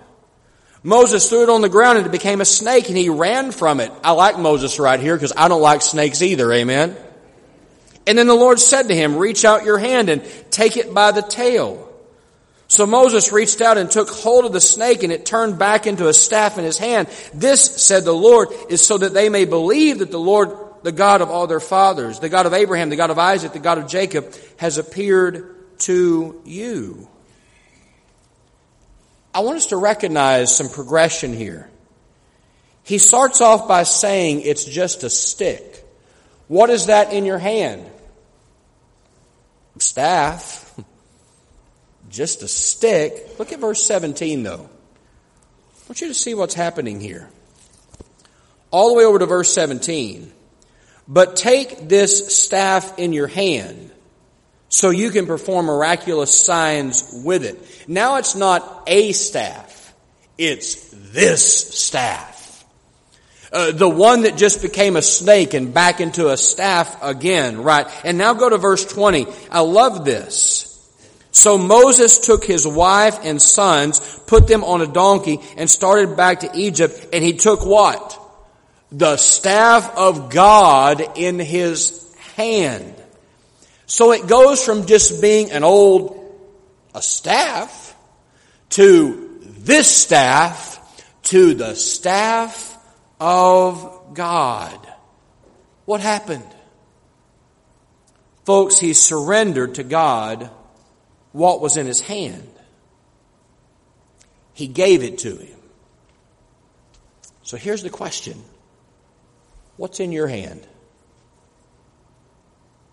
Moses 0.81 1.27
threw 1.27 1.43
it 1.43 1.49
on 1.49 1.61
the 1.61 1.69
ground 1.69 1.97
and 1.97 2.07
it 2.07 2.11
became 2.11 2.39
a 2.39 2.45
snake 2.45 2.87
and 2.87 2.97
he 2.97 3.09
ran 3.09 3.51
from 3.51 3.81
it. 3.81 3.91
I 4.03 4.11
like 4.11 4.39
Moses 4.39 4.79
right 4.79 4.99
here 4.99 5.15
because 5.15 5.33
I 5.35 5.49
don't 5.49 5.61
like 5.61 5.81
snakes 5.81 6.21
either. 6.21 6.51
Amen. 6.53 6.95
And 8.07 8.17
then 8.17 8.27
the 8.27 8.33
Lord 8.33 8.59
said 8.59 8.87
to 8.87 8.95
him, 8.95 9.17
reach 9.17 9.43
out 9.43 9.65
your 9.65 9.77
hand 9.77 10.09
and 10.09 10.23
take 10.51 10.77
it 10.77 10.93
by 10.93 11.11
the 11.11 11.21
tail. 11.21 11.85
So 12.69 12.85
Moses 12.85 13.33
reached 13.33 13.61
out 13.61 13.77
and 13.77 13.91
took 13.91 14.09
hold 14.09 14.45
of 14.45 14.53
the 14.53 14.61
snake 14.61 15.03
and 15.03 15.11
it 15.11 15.25
turned 15.25 15.59
back 15.59 15.85
into 15.85 16.07
a 16.07 16.13
staff 16.13 16.57
in 16.57 16.63
his 16.63 16.77
hand. 16.77 17.09
This, 17.33 17.83
said 17.83 18.05
the 18.05 18.13
Lord, 18.13 18.49
is 18.69 18.85
so 18.85 18.99
that 18.99 19.13
they 19.13 19.27
may 19.27 19.45
believe 19.45 19.99
that 19.99 20.11
the 20.11 20.19
Lord 20.19 20.68
the 20.83 20.91
God 20.91 21.21
of 21.21 21.29
all 21.29 21.47
their 21.47 21.59
fathers, 21.59 22.19
the 22.19 22.29
God 22.29 22.45
of 22.45 22.53
Abraham, 22.53 22.89
the 22.89 22.95
God 22.95 23.09
of 23.09 23.19
Isaac, 23.19 23.53
the 23.53 23.59
God 23.59 23.77
of 23.77 23.87
Jacob, 23.87 24.33
has 24.57 24.77
appeared 24.77 25.55
to 25.79 26.41
you. 26.45 27.07
I 29.33 29.41
want 29.41 29.57
us 29.57 29.67
to 29.67 29.77
recognize 29.77 30.55
some 30.55 30.69
progression 30.69 31.33
here. 31.33 31.69
He 32.83 32.97
starts 32.97 33.41
off 33.41 33.67
by 33.67 33.83
saying 33.83 34.41
it's 34.41 34.65
just 34.65 35.03
a 35.03 35.09
stick. 35.09 35.85
What 36.47 36.69
is 36.69 36.87
that 36.87 37.13
in 37.13 37.25
your 37.25 37.37
hand? 37.37 37.85
Staff. 39.77 40.77
Just 42.09 42.41
a 42.41 42.47
stick. 42.47 43.37
Look 43.37 43.51
at 43.53 43.59
verse 43.59 43.83
17 43.83 44.41
though. 44.41 44.67
I 44.67 45.79
want 45.87 46.01
you 46.01 46.07
to 46.07 46.13
see 46.15 46.33
what's 46.33 46.55
happening 46.55 46.99
here. 46.99 47.29
All 48.71 48.89
the 48.89 48.95
way 48.95 49.05
over 49.05 49.19
to 49.19 49.27
verse 49.27 49.53
17. 49.53 50.31
But 51.11 51.35
take 51.35 51.89
this 51.89 52.37
staff 52.37 52.99
in 52.99 53.13
your 53.13 53.27
hand. 53.27 53.87
so 54.71 54.91
you 54.91 55.09
can 55.09 55.25
perform 55.25 55.65
miraculous 55.65 56.31
signs 56.31 57.23
with 57.25 57.43
it. 57.43 57.57
Now 57.87 58.17
it's 58.17 58.35
not 58.35 58.83
a 58.85 59.11
staff, 59.13 59.95
it's 60.37 60.91
this 61.11 61.75
staff. 61.75 62.63
Uh, 63.51 63.71
the 63.71 63.89
one 63.89 64.21
that 64.21 64.37
just 64.37 64.61
became 64.61 64.95
a 64.95 65.01
snake 65.01 65.55
and 65.55 65.73
back 65.73 65.99
into 65.99 66.29
a 66.29 66.37
staff 66.37 67.01
again, 67.01 67.63
right? 67.63 67.87
And 68.05 68.19
now 68.19 68.35
go 68.35 68.47
to 68.47 68.59
verse 68.59 68.85
20. 68.85 69.25
I 69.49 69.61
love 69.61 70.05
this. 70.05 70.69
So 71.31 71.57
Moses 71.57 72.19
took 72.19 72.45
his 72.45 72.67
wife 72.67 73.17
and 73.23 73.41
sons, 73.41 74.19
put 74.27 74.47
them 74.47 74.63
on 74.63 74.81
a 74.81 74.87
donkey, 74.87 75.39
and 75.57 75.67
started 75.67 76.15
back 76.15 76.41
to 76.41 76.51
Egypt, 76.53 77.07
and 77.11 77.23
he 77.23 77.33
took 77.33 77.65
what? 77.65 78.19
The 78.91 79.17
staff 79.17 79.95
of 79.95 80.29
God 80.29 81.17
in 81.17 81.39
his 81.39 82.11
hand. 82.35 82.95
So 83.85 84.11
it 84.11 84.27
goes 84.27 84.63
from 84.63 84.85
just 84.85 85.21
being 85.21 85.51
an 85.51 85.63
old, 85.63 86.15
a 86.93 87.01
staff, 87.01 87.95
to 88.69 89.39
this 89.41 89.95
staff, 89.95 90.77
to 91.23 91.53
the 91.53 91.75
staff 91.75 92.77
of 93.19 94.13
God. 94.13 94.79
What 95.85 96.01
happened? 96.01 96.55
Folks, 98.45 98.79
he 98.79 98.93
surrendered 98.93 99.75
to 99.75 99.83
God 99.83 100.49
what 101.31 101.61
was 101.61 101.77
in 101.77 101.85
his 101.85 102.01
hand. 102.01 102.49
He 104.53 104.67
gave 104.67 105.03
it 105.03 105.19
to 105.19 105.35
him. 105.35 105.57
So 107.43 107.57
here's 107.57 107.83
the 107.83 107.89
question 107.89 108.41
What's 109.79 110.01
in 110.01 110.11
your 110.11 110.27
hand? 110.27 110.67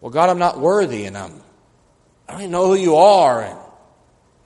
Well, 0.00 0.12
God, 0.12 0.28
I'm 0.28 0.38
not 0.38 0.60
worthy 0.60 1.06
and 1.06 1.18
I'm, 1.18 1.42
I 2.28 2.32
don't 2.32 2.42
even 2.42 2.52
know 2.52 2.68
who 2.68 2.76
you 2.76 2.94
are 2.94 3.42
and, 3.42 3.58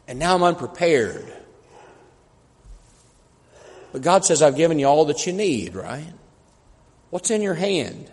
and 0.08 0.18
now 0.18 0.36
I'm 0.36 0.42
unprepared. 0.42 1.30
But 3.92 4.00
God 4.00 4.24
says, 4.24 4.40
I've 4.40 4.56
given 4.56 4.78
you 4.78 4.86
all 4.86 5.04
that 5.04 5.26
you 5.26 5.34
need, 5.34 5.74
right? 5.74 6.14
What's 7.10 7.30
in 7.30 7.42
your 7.42 7.52
hand? 7.52 8.10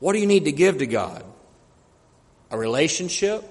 What 0.00 0.12
do 0.12 0.18
you 0.18 0.26
need 0.26 0.44
to 0.44 0.52
give 0.52 0.76
to 0.78 0.86
God? 0.86 1.24
A 2.50 2.58
relationship? 2.58 3.42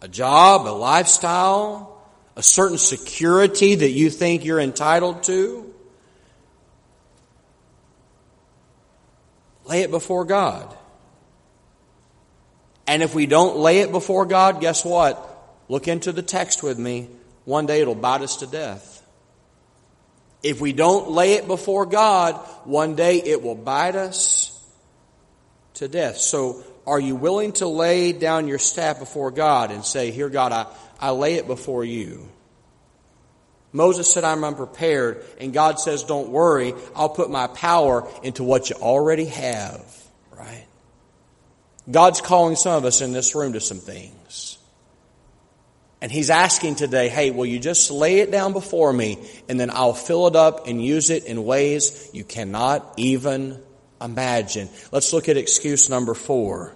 A 0.00 0.08
job? 0.08 0.66
A 0.66 0.72
lifestyle? 0.72 1.97
A 2.38 2.42
certain 2.42 2.78
security 2.78 3.74
that 3.74 3.90
you 3.90 4.10
think 4.10 4.44
you're 4.44 4.60
entitled 4.60 5.24
to? 5.24 5.74
Lay 9.64 9.82
it 9.82 9.90
before 9.90 10.24
God. 10.24 10.72
And 12.86 13.02
if 13.02 13.12
we 13.12 13.26
don't 13.26 13.56
lay 13.56 13.80
it 13.80 13.90
before 13.90 14.24
God, 14.24 14.60
guess 14.60 14.84
what? 14.84 15.18
Look 15.68 15.88
into 15.88 16.12
the 16.12 16.22
text 16.22 16.62
with 16.62 16.78
me. 16.78 17.08
One 17.44 17.66
day 17.66 17.80
it'll 17.80 17.96
bite 17.96 18.22
us 18.22 18.36
to 18.36 18.46
death. 18.46 19.04
If 20.40 20.60
we 20.60 20.72
don't 20.72 21.10
lay 21.10 21.32
it 21.32 21.48
before 21.48 21.86
God, 21.86 22.36
one 22.62 22.94
day 22.94 23.16
it 23.16 23.42
will 23.42 23.56
bite 23.56 23.96
us 23.96 24.56
to 25.74 25.88
death. 25.88 26.18
So 26.18 26.62
are 26.88 26.98
you 26.98 27.14
willing 27.14 27.52
to 27.52 27.68
lay 27.68 28.12
down 28.12 28.48
your 28.48 28.58
staff 28.58 28.98
before 28.98 29.30
God 29.30 29.70
and 29.70 29.84
say, 29.84 30.10
Here, 30.10 30.28
God, 30.28 30.52
I, 30.52 30.66
I 30.98 31.10
lay 31.10 31.34
it 31.34 31.46
before 31.46 31.84
you? 31.84 32.28
Moses 33.72 34.10
said, 34.10 34.24
I'm 34.24 34.42
unprepared. 34.42 35.22
And 35.38 35.52
God 35.52 35.78
says, 35.78 36.02
Don't 36.02 36.30
worry, 36.30 36.74
I'll 36.96 37.10
put 37.10 37.30
my 37.30 37.46
power 37.46 38.08
into 38.22 38.42
what 38.42 38.70
you 38.70 38.76
already 38.76 39.26
have. 39.26 39.84
Right? 40.36 40.66
God's 41.90 42.20
calling 42.20 42.56
some 42.56 42.76
of 42.76 42.84
us 42.84 43.02
in 43.02 43.12
this 43.12 43.34
room 43.34 43.52
to 43.52 43.60
some 43.60 43.78
things. 43.78 44.58
And 46.00 46.10
He's 46.10 46.30
asking 46.30 46.76
today, 46.76 47.08
hey, 47.08 47.30
will 47.30 47.46
you 47.46 47.58
just 47.58 47.90
lay 47.90 48.20
it 48.20 48.30
down 48.30 48.52
before 48.52 48.92
me 48.92 49.18
and 49.48 49.58
then 49.58 49.70
I'll 49.70 49.94
fill 49.94 50.26
it 50.28 50.36
up 50.36 50.66
and 50.66 50.82
use 50.82 51.10
it 51.10 51.24
in 51.24 51.44
ways 51.44 52.08
you 52.14 52.24
cannot 52.24 52.94
even 52.96 53.60
imagine. 54.00 54.68
Let's 54.92 55.12
look 55.12 55.28
at 55.28 55.36
excuse 55.36 55.88
number 55.88 56.14
four. 56.14 56.74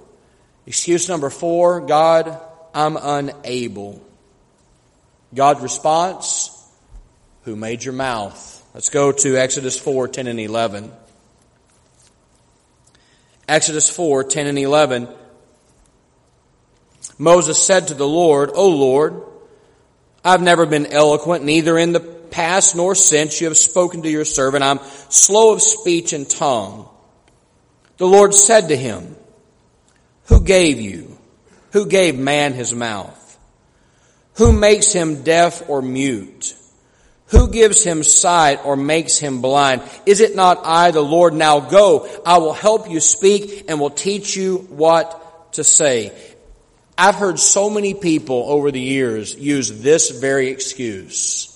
Excuse 0.66 1.08
number 1.08 1.30
four, 1.30 1.80
God, 1.80 2.38
I'm 2.74 2.96
unable. 2.96 4.02
God's 5.34 5.60
response, 5.60 6.50
who 7.44 7.56
made 7.56 7.84
your 7.84 7.94
mouth. 7.94 8.64
Let's 8.74 8.90
go 8.90 9.12
to 9.12 9.36
Exodus 9.36 9.78
4, 9.78 10.08
10 10.08 10.26
and 10.28 10.40
11. 10.40 10.92
Exodus 13.48 13.90
4, 13.90 14.24
10 14.24 14.46
and 14.46 14.58
11. 14.58 15.08
Moses 17.18 17.62
said 17.62 17.88
to 17.88 17.94
the 17.94 18.06
Lord, 18.06 18.50
O 18.54 18.68
Lord, 18.68 19.22
I've 20.24 20.42
never 20.42 20.66
been 20.66 20.86
eloquent, 20.86 21.44
neither 21.44 21.76
in 21.76 21.92
the 21.92 22.00
past 22.00 22.76
nor 22.76 22.94
since 22.94 23.40
you 23.40 23.48
have 23.48 23.56
spoken 23.56 24.02
to 24.02 24.10
your 24.10 24.24
servant. 24.24 24.64
I'm 24.64 24.78
slow 25.08 25.52
of 25.52 25.60
speech 25.60 26.12
and 26.12 26.28
tongue. 26.28 26.88
The 27.98 28.06
Lord 28.06 28.32
said 28.32 28.68
to 28.68 28.76
him, 28.76 29.16
Who 30.26 30.42
gave 30.42 30.80
you? 30.80 31.18
Who 31.72 31.86
gave 31.86 32.18
man 32.18 32.52
his 32.52 32.74
mouth? 32.74 33.18
Who 34.36 34.52
makes 34.52 34.92
him 34.92 35.22
deaf 35.22 35.68
or 35.68 35.82
mute? 35.82 36.54
Who 37.28 37.48
gives 37.48 37.82
him 37.82 38.02
sight 38.02 38.64
or 38.64 38.76
makes 38.76 39.18
him 39.18 39.40
blind? 39.40 39.82
Is 40.04 40.20
it 40.20 40.36
not 40.36 40.60
I, 40.64 40.90
the 40.90 41.00
Lord? 41.00 41.32
Now 41.32 41.60
go. 41.60 42.08
I 42.26 42.38
will 42.38 42.52
help 42.52 42.90
you 42.90 43.00
speak 43.00 43.64
and 43.68 43.80
will 43.80 43.90
teach 43.90 44.36
you 44.36 44.58
what 44.68 45.52
to 45.54 45.64
say. 45.64 46.12
I've 46.96 47.14
heard 47.14 47.38
so 47.38 47.70
many 47.70 47.94
people 47.94 48.44
over 48.48 48.70
the 48.70 48.80
years 48.80 49.34
use 49.34 49.82
this 49.82 50.10
very 50.10 50.48
excuse. 50.48 51.48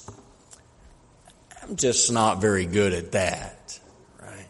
I'm 1.62 1.76
just 1.76 2.10
not 2.10 2.40
very 2.40 2.64
good 2.64 2.94
at 2.94 3.12
that, 3.12 3.78
right? 4.20 4.48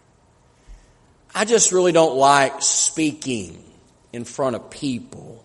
I 1.34 1.44
just 1.44 1.72
really 1.72 1.92
don't 1.92 2.16
like 2.16 2.62
speaking 2.62 3.65
in 4.16 4.24
front 4.24 4.56
of 4.56 4.70
people. 4.70 5.44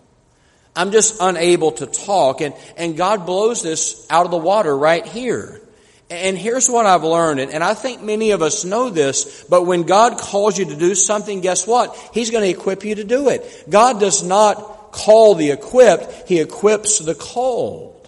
I'm 0.74 0.90
just 0.90 1.18
unable 1.20 1.72
to 1.72 1.86
talk 1.86 2.40
and, 2.40 2.54
and 2.78 2.96
God 2.96 3.26
blows 3.26 3.62
this 3.62 4.06
out 4.08 4.24
of 4.24 4.30
the 4.30 4.38
water 4.38 4.76
right 4.76 5.06
here. 5.06 5.60
And 6.08 6.36
here's 6.36 6.68
what 6.68 6.84
I've 6.84 7.04
learned, 7.04 7.40
and 7.40 7.64
I 7.64 7.72
think 7.72 8.02
many 8.02 8.32
of 8.32 8.42
us 8.42 8.66
know 8.66 8.90
this, 8.90 9.44
but 9.44 9.62
when 9.64 9.84
God 9.84 10.18
calls 10.18 10.58
you 10.58 10.66
to 10.66 10.76
do 10.76 10.94
something, 10.94 11.40
guess 11.40 11.66
what? 11.66 11.96
He's 12.12 12.30
going 12.30 12.44
to 12.44 12.50
equip 12.50 12.84
you 12.84 12.96
to 12.96 13.04
do 13.04 13.30
it. 13.30 13.64
God 13.70 13.98
does 13.98 14.22
not 14.22 14.92
call 14.92 15.34
the 15.34 15.52
equipped, 15.52 16.28
He 16.28 16.38
equips 16.38 16.98
the 16.98 17.14
called. 17.14 18.01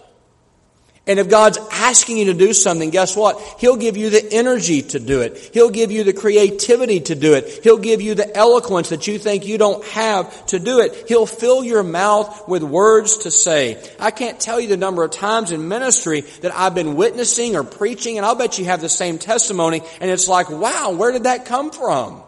And 1.07 1.19
if 1.19 1.29
God's 1.29 1.59
asking 1.71 2.17
you 2.17 2.25
to 2.25 2.33
do 2.33 2.51
something, 2.51 2.89
guess 2.89 3.15
what? 3.15 3.39
He'll 3.59 3.75
give 3.75 3.95
you 3.95 4.09
the 4.09 4.27
energy 4.33 4.81
to 4.81 4.99
do 4.99 5.21
it. 5.21 5.37
He'll 5.53 5.69
give 5.69 5.91
you 5.91 6.03
the 6.03 6.13
creativity 6.13 6.99
to 7.01 7.13
do 7.13 7.35
it. 7.35 7.63
He'll 7.63 7.77
give 7.77 8.01
you 8.01 8.15
the 8.15 8.35
eloquence 8.35 8.89
that 8.89 9.05
you 9.05 9.19
think 9.19 9.45
you 9.45 9.59
don't 9.59 9.85
have 9.85 10.47
to 10.47 10.57
do 10.57 10.79
it. 10.79 11.05
He'll 11.07 11.27
fill 11.27 11.63
your 11.63 11.83
mouth 11.83 12.47
with 12.47 12.63
words 12.63 13.17
to 13.17 13.29
say. 13.29 13.79
I 13.99 14.09
can't 14.09 14.39
tell 14.39 14.59
you 14.59 14.67
the 14.67 14.77
number 14.77 15.03
of 15.03 15.11
times 15.11 15.51
in 15.51 15.67
ministry 15.67 16.21
that 16.41 16.55
I've 16.55 16.73
been 16.73 16.95
witnessing 16.95 17.55
or 17.55 17.63
preaching, 17.63 18.17
and 18.17 18.25
I'll 18.25 18.33
bet 18.33 18.57
you 18.57 18.65
have 18.65 18.81
the 18.81 18.89
same 18.89 19.19
testimony, 19.19 19.81
and 20.01 20.09
it's 20.09 20.27
like, 20.27 20.49
wow, 20.49 20.91
where 20.91 21.11
did 21.11 21.23
that 21.23 21.45
come 21.45 21.69
from? 21.69 22.23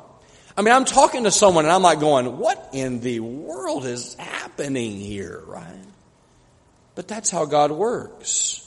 I 0.55 0.61
mean, 0.61 0.73
I'm 0.73 0.85
talking 0.85 1.23
to 1.23 1.31
someone 1.31 1.65
and 1.65 1.71
I'm 1.71 1.83
like 1.83 1.99
going, 1.99 2.37
what 2.37 2.69
in 2.73 2.99
the 2.99 3.21
world 3.21 3.85
is 3.85 4.15
happening 4.15 4.99
here, 4.99 5.41
right? 5.45 5.65
But 6.93 7.07
that's 7.07 7.29
how 7.29 7.45
God 7.45 7.71
works. 7.71 8.66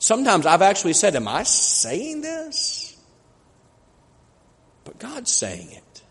Sometimes 0.00 0.46
I've 0.46 0.62
actually 0.62 0.94
said, 0.94 1.14
Am 1.14 1.28
I 1.28 1.44
saying 1.44 2.22
this? 2.22 2.96
But 4.84 4.98
God's 4.98 5.30
saying 5.30 5.70
it. 5.70 6.02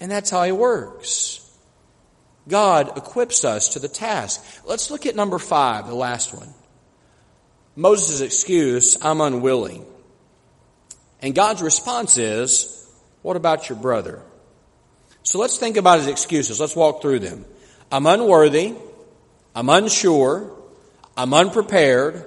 And 0.00 0.10
that's 0.10 0.30
how 0.30 0.42
He 0.42 0.52
works. 0.52 1.44
God 2.48 2.96
equips 2.96 3.44
us 3.44 3.74
to 3.74 3.78
the 3.78 3.88
task. 3.88 4.42
Let's 4.64 4.90
look 4.90 5.04
at 5.04 5.14
number 5.14 5.38
five, 5.38 5.86
the 5.86 5.94
last 5.94 6.34
one. 6.34 6.48
Moses' 7.76 8.22
excuse, 8.22 8.96
I'm 9.02 9.20
unwilling. 9.20 9.84
And 11.20 11.34
God's 11.34 11.60
response 11.60 12.16
is, 12.16 12.90
What 13.20 13.36
about 13.36 13.68
your 13.68 13.78
brother? 13.78 14.22
So 15.24 15.38
let's 15.38 15.58
think 15.58 15.76
about 15.76 15.98
his 15.98 16.08
excuses. 16.08 16.58
Let's 16.58 16.74
walk 16.74 17.02
through 17.02 17.18
them. 17.18 17.44
I'm 17.92 18.06
unworthy. 18.06 18.76
I'm 19.54 19.68
unsure. 19.68 20.50
I'm 21.18 21.34
unprepared. 21.34 22.26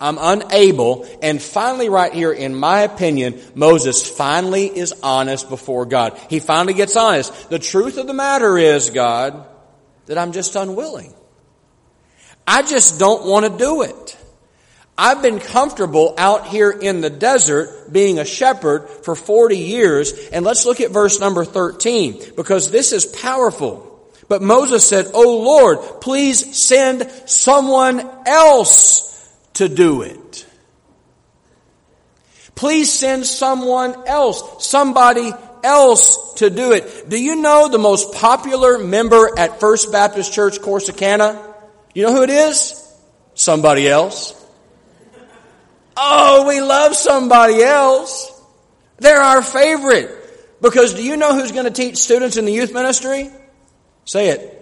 I'm 0.00 0.18
unable. 0.20 1.06
And 1.22 1.40
finally, 1.40 1.88
right 1.88 2.12
here, 2.12 2.32
in 2.32 2.54
my 2.54 2.80
opinion, 2.80 3.40
Moses 3.54 4.06
finally 4.08 4.66
is 4.66 4.92
honest 5.02 5.48
before 5.48 5.86
God. 5.86 6.18
He 6.28 6.38
finally 6.38 6.74
gets 6.74 6.96
honest. 6.96 7.48
The 7.48 7.58
truth 7.58 7.96
of 7.96 8.06
the 8.06 8.14
matter 8.14 8.58
is, 8.58 8.90
God, 8.90 9.46
that 10.06 10.18
I'm 10.18 10.32
just 10.32 10.54
unwilling. 10.54 11.14
I 12.46 12.62
just 12.62 12.98
don't 12.98 13.26
want 13.26 13.46
to 13.46 13.58
do 13.58 13.82
it. 13.82 14.16
I've 14.98 15.22
been 15.22 15.40
comfortable 15.40 16.14
out 16.16 16.46
here 16.46 16.70
in 16.70 17.00
the 17.00 17.10
desert 17.10 17.92
being 17.92 18.18
a 18.18 18.24
shepherd 18.24 18.88
for 18.88 19.14
40 19.14 19.58
years. 19.58 20.28
And 20.28 20.44
let's 20.44 20.64
look 20.64 20.80
at 20.80 20.90
verse 20.90 21.20
number 21.20 21.44
13 21.44 22.34
because 22.36 22.70
this 22.70 22.92
is 22.92 23.04
powerful. 23.04 23.92
But 24.28 24.42
Moses 24.42 24.86
said, 24.86 25.10
Oh 25.12 25.38
Lord, 25.38 26.00
please 26.00 26.56
send 26.56 27.10
someone 27.26 28.08
else 28.26 29.05
to 29.56 29.68
do 29.68 30.02
it. 30.02 30.46
Please 32.54 32.90
send 32.92 33.26
someone 33.26 34.06
else, 34.06 34.66
somebody 34.66 35.32
else 35.62 36.34
to 36.34 36.48
do 36.48 36.72
it. 36.72 37.08
Do 37.08 37.22
you 37.22 37.36
know 37.36 37.68
the 37.68 37.78
most 37.78 38.14
popular 38.14 38.78
member 38.78 39.30
at 39.38 39.60
First 39.60 39.92
Baptist 39.92 40.32
Church 40.32 40.58
Corsicana? 40.58 41.54
You 41.94 42.04
know 42.04 42.14
who 42.14 42.22
it 42.22 42.30
is? 42.30 42.82
Somebody 43.34 43.88
else. 43.88 44.32
Oh, 45.96 46.46
we 46.46 46.60
love 46.60 46.94
somebody 46.94 47.62
else. 47.62 48.32
They're 48.98 49.20
our 49.20 49.42
favorite. 49.42 50.10
Because 50.60 50.94
do 50.94 51.02
you 51.02 51.16
know 51.16 51.34
who's 51.34 51.52
going 51.52 51.64
to 51.64 51.70
teach 51.70 51.96
students 51.96 52.38
in 52.38 52.46
the 52.46 52.52
youth 52.52 52.72
ministry? 52.72 53.30
Say 54.06 54.28
it. 54.28 54.52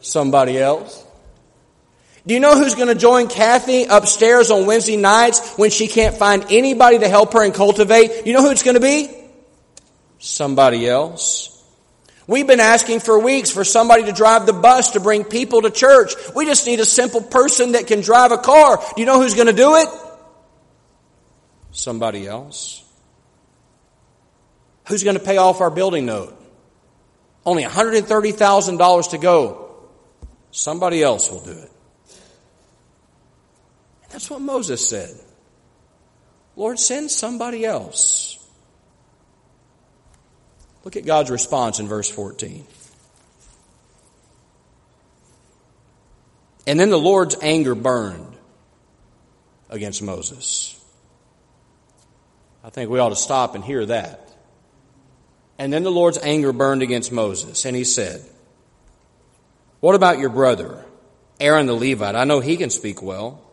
Somebody 0.00 0.58
else. 0.58 1.04
Do 2.26 2.34
you 2.34 2.40
know 2.40 2.56
who's 2.56 2.74
going 2.74 2.88
to 2.88 2.94
join 2.94 3.28
Kathy 3.28 3.84
upstairs 3.84 4.50
on 4.50 4.66
Wednesday 4.66 4.96
nights 4.96 5.54
when 5.56 5.70
she 5.70 5.88
can't 5.88 6.16
find 6.16 6.44
anybody 6.50 6.98
to 6.98 7.08
help 7.08 7.32
her 7.32 7.42
and 7.44 7.54
cultivate? 7.54 8.26
You 8.26 8.32
know 8.32 8.42
who 8.42 8.50
it's 8.50 8.62
going 8.62 8.74
to 8.74 8.80
be? 8.80 9.08
Somebody 10.18 10.88
else. 10.88 11.54
We've 12.26 12.46
been 12.46 12.60
asking 12.60 13.00
for 13.00 13.18
weeks 13.18 13.50
for 13.50 13.64
somebody 13.64 14.04
to 14.04 14.12
drive 14.12 14.44
the 14.44 14.52
bus 14.52 14.90
to 14.90 15.00
bring 15.00 15.24
people 15.24 15.62
to 15.62 15.70
church. 15.70 16.12
We 16.36 16.44
just 16.44 16.66
need 16.66 16.78
a 16.78 16.84
simple 16.84 17.22
person 17.22 17.72
that 17.72 17.86
can 17.86 18.02
drive 18.02 18.32
a 18.32 18.38
car. 18.38 18.76
Do 18.76 19.00
you 19.00 19.06
know 19.06 19.20
who's 19.20 19.34
going 19.34 19.46
to 19.46 19.54
do 19.54 19.76
it? 19.76 19.88
Somebody 21.70 22.26
else. 22.26 22.84
Who's 24.88 25.04
going 25.04 25.16
to 25.16 25.24
pay 25.24 25.38
off 25.38 25.62
our 25.62 25.70
building 25.70 26.04
note? 26.04 26.34
Only 27.46 27.62
$130,000 27.62 29.10
to 29.10 29.18
go. 29.18 29.88
Somebody 30.50 31.02
else 31.02 31.30
will 31.30 31.40
do 31.40 31.52
it. 31.52 31.72
That's 34.10 34.30
what 34.30 34.40
Moses 34.40 34.86
said. 34.86 35.14
Lord, 36.56 36.78
send 36.78 37.10
somebody 37.10 37.64
else. 37.64 38.38
Look 40.84 40.96
at 40.96 41.04
God's 41.04 41.30
response 41.30 41.80
in 41.80 41.86
verse 41.86 42.08
14. 42.08 42.66
And 46.66 46.78
then 46.78 46.90
the 46.90 46.98
Lord's 46.98 47.36
anger 47.40 47.74
burned 47.74 48.36
against 49.70 50.02
Moses. 50.02 50.74
I 52.62 52.70
think 52.70 52.90
we 52.90 52.98
ought 52.98 53.10
to 53.10 53.16
stop 53.16 53.54
and 53.54 53.64
hear 53.64 53.86
that. 53.86 54.28
And 55.58 55.72
then 55.72 55.82
the 55.82 55.90
Lord's 55.90 56.18
anger 56.18 56.52
burned 56.52 56.82
against 56.82 57.10
Moses, 57.10 57.64
and 57.64 57.74
he 57.74 57.84
said, 57.84 58.24
What 59.80 59.94
about 59.94 60.18
your 60.18 60.28
brother, 60.28 60.84
Aaron 61.40 61.66
the 61.66 61.74
Levite? 61.74 62.14
I 62.14 62.24
know 62.24 62.40
he 62.40 62.56
can 62.56 62.70
speak 62.70 63.02
well. 63.02 63.47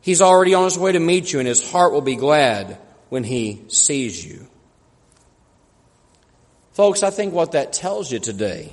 He's 0.00 0.22
already 0.22 0.54
on 0.54 0.64
his 0.64 0.78
way 0.78 0.92
to 0.92 1.00
meet 1.00 1.32
you, 1.32 1.38
and 1.38 1.48
his 1.48 1.70
heart 1.70 1.92
will 1.92 2.00
be 2.00 2.16
glad 2.16 2.78
when 3.08 3.24
he 3.24 3.64
sees 3.68 4.24
you. 4.24 4.48
Folks, 6.72 7.02
I 7.02 7.10
think 7.10 7.34
what 7.34 7.52
that 7.52 7.72
tells 7.72 8.12
you 8.12 8.20
today 8.20 8.72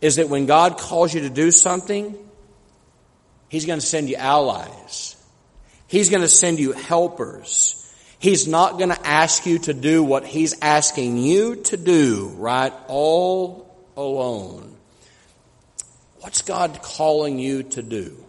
is 0.00 0.16
that 0.16 0.28
when 0.28 0.46
God 0.46 0.78
calls 0.78 1.12
you 1.12 1.22
to 1.22 1.30
do 1.30 1.50
something, 1.50 2.16
He's 3.48 3.66
going 3.66 3.80
to 3.80 3.84
send 3.84 4.08
you 4.08 4.14
allies. 4.14 5.16
He's 5.88 6.08
going 6.08 6.22
to 6.22 6.28
send 6.28 6.60
you 6.60 6.70
helpers. 6.70 7.76
He's 8.20 8.46
not 8.46 8.78
going 8.78 8.90
to 8.90 9.06
ask 9.06 9.44
you 9.44 9.58
to 9.58 9.74
do 9.74 10.04
what 10.04 10.24
He's 10.24 10.60
asking 10.62 11.18
you 11.18 11.56
to 11.56 11.76
do, 11.76 12.28
right? 12.36 12.72
All 12.86 13.74
alone. 13.96 14.76
What's 16.20 16.42
God 16.42 16.80
calling 16.80 17.40
you 17.40 17.64
to 17.64 17.82
do? 17.82 18.24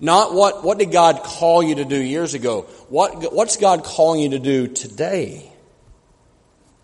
Not 0.00 0.34
what, 0.34 0.64
what 0.64 0.78
did 0.78 0.92
God 0.92 1.22
call 1.22 1.62
you 1.62 1.76
to 1.76 1.84
do 1.84 1.96
years 1.96 2.34
ago? 2.34 2.62
What, 2.88 3.32
what's 3.32 3.56
God 3.56 3.84
calling 3.84 4.20
you 4.20 4.30
to 4.30 4.38
do 4.38 4.66
today? 4.66 5.50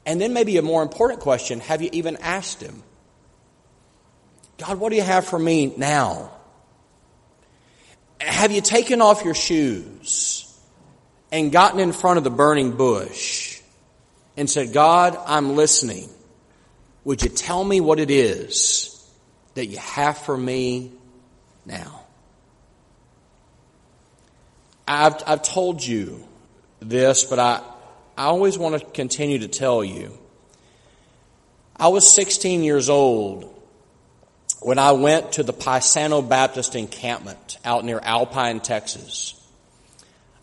And 0.07 0.21
then 0.21 0.33
maybe 0.33 0.57
a 0.57 0.63
more 0.63 0.83
important 0.83 1.21
question, 1.21 1.61
have 1.61 1.83
you 1.83 1.91
even 1.93 2.17
asked 2.17 2.63
Him? 2.63 2.83
God, 4.59 4.79
what 4.79 4.91
do 4.91 4.97
you 4.97 5.03
have 5.03 5.27
for 5.27 5.39
me 5.39 5.73
now? 5.77 6.31
Have 8.21 8.53
you 8.53 8.61
taken 8.61 9.01
off 9.01 9.25
your 9.25 9.35
shoes? 9.35 10.51
and 11.33 11.53
gotten 11.53 11.81
in 11.81 11.93
front 11.93 12.19
of 12.19 12.25
the 12.25 12.31
burning 12.31 12.73
bush 12.73 13.61
and 14.37 14.49
said, 14.49 14.73
God, 14.73 15.19
I'm 15.27 15.57
listening. 15.57 16.09
Would 17.05 17.23
you 17.23 17.29
tell 17.29 17.63
me 17.63 17.81
what 17.81 17.99
it 17.99 18.11
is 18.11 18.97
that 19.55 19.67
you 19.67 19.79
have 19.79 20.19
for 20.19 20.37
me 20.37 20.93
now? 21.65 22.00
I've, 24.91 25.23
I've 25.25 25.43
told 25.43 25.85
you 25.85 26.27
this, 26.81 27.23
but 27.23 27.39
I, 27.39 27.63
I 28.19 28.25
always 28.25 28.59
want 28.59 28.81
to 28.81 28.85
continue 28.85 29.39
to 29.39 29.49
tell 29.49 29.85
you. 29.85 30.19
I 31.77 31.89
was 31.89 32.13
16 32.13 32.65
years 32.65 32.91
old 32.91 33.55
when 34.61 34.81
I 34.81 34.93
went 34.93 35.33
to 35.33 35.45
the 35.45 35.53
Paisano 35.53 36.29
Baptist 36.29 36.75
encampment 36.75 37.57
out 37.65 37.85
near 37.85 38.01
Alpine, 38.03 38.59
Texas. 38.59 39.40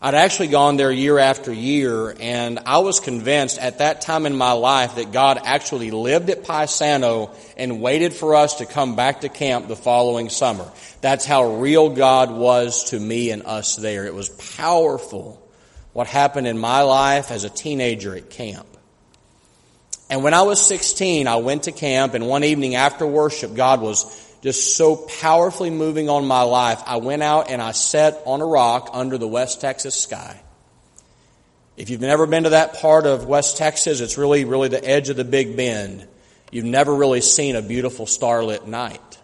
I'd 0.00 0.14
actually 0.14 0.48
gone 0.48 0.76
there 0.76 0.92
year 0.92 1.18
after 1.18 1.52
year, 1.52 2.14
and 2.20 2.60
I 2.66 2.78
was 2.78 3.00
convinced 3.00 3.58
at 3.58 3.78
that 3.78 4.00
time 4.00 4.26
in 4.26 4.36
my 4.36 4.52
life 4.52 4.94
that 4.94 5.10
God 5.10 5.40
actually 5.44 5.90
lived 5.90 6.30
at 6.30 6.44
Paisano 6.44 7.34
and 7.56 7.82
waited 7.82 8.12
for 8.12 8.36
us 8.36 8.58
to 8.58 8.66
come 8.66 8.94
back 8.94 9.22
to 9.22 9.28
camp 9.28 9.66
the 9.66 9.74
following 9.74 10.28
summer. 10.28 10.70
That's 11.00 11.24
how 11.24 11.56
real 11.56 11.90
God 11.90 12.30
was 12.30 12.90
to 12.90 13.00
me 13.00 13.32
and 13.32 13.42
us 13.42 13.74
there. 13.74 14.06
It 14.06 14.14
was 14.14 14.28
powerful 14.28 15.44
what 15.94 16.06
happened 16.06 16.46
in 16.46 16.58
my 16.58 16.82
life 16.82 17.32
as 17.32 17.42
a 17.42 17.50
teenager 17.50 18.14
at 18.14 18.30
camp. 18.30 18.68
And 20.08 20.22
when 20.22 20.32
I 20.32 20.42
was 20.42 20.64
16, 20.64 21.26
I 21.26 21.36
went 21.36 21.64
to 21.64 21.72
camp, 21.72 22.14
and 22.14 22.28
one 22.28 22.44
evening 22.44 22.76
after 22.76 23.04
worship, 23.04 23.56
God 23.56 23.80
was 23.80 24.04
just 24.42 24.76
so 24.76 24.96
powerfully 24.96 25.70
moving 25.70 26.08
on 26.08 26.26
my 26.26 26.42
life, 26.42 26.82
I 26.86 26.98
went 26.98 27.22
out 27.22 27.50
and 27.50 27.60
I 27.60 27.72
sat 27.72 28.22
on 28.24 28.40
a 28.40 28.46
rock 28.46 28.90
under 28.92 29.18
the 29.18 29.28
West 29.28 29.60
Texas 29.60 29.94
sky. 29.94 30.40
If 31.76 31.90
you've 31.90 32.00
never 32.00 32.26
been 32.26 32.44
to 32.44 32.50
that 32.50 32.74
part 32.74 33.06
of 33.06 33.26
West 33.26 33.56
Texas, 33.56 34.00
it's 34.00 34.18
really, 34.18 34.44
really 34.44 34.68
the 34.68 34.84
edge 34.84 35.10
of 35.10 35.16
the 35.16 35.24
Big 35.24 35.56
Bend. 35.56 36.06
You've 36.50 36.64
never 36.64 36.94
really 36.94 37.20
seen 37.20 37.56
a 37.56 37.62
beautiful 37.62 38.06
starlit 38.06 38.66
night. 38.66 39.18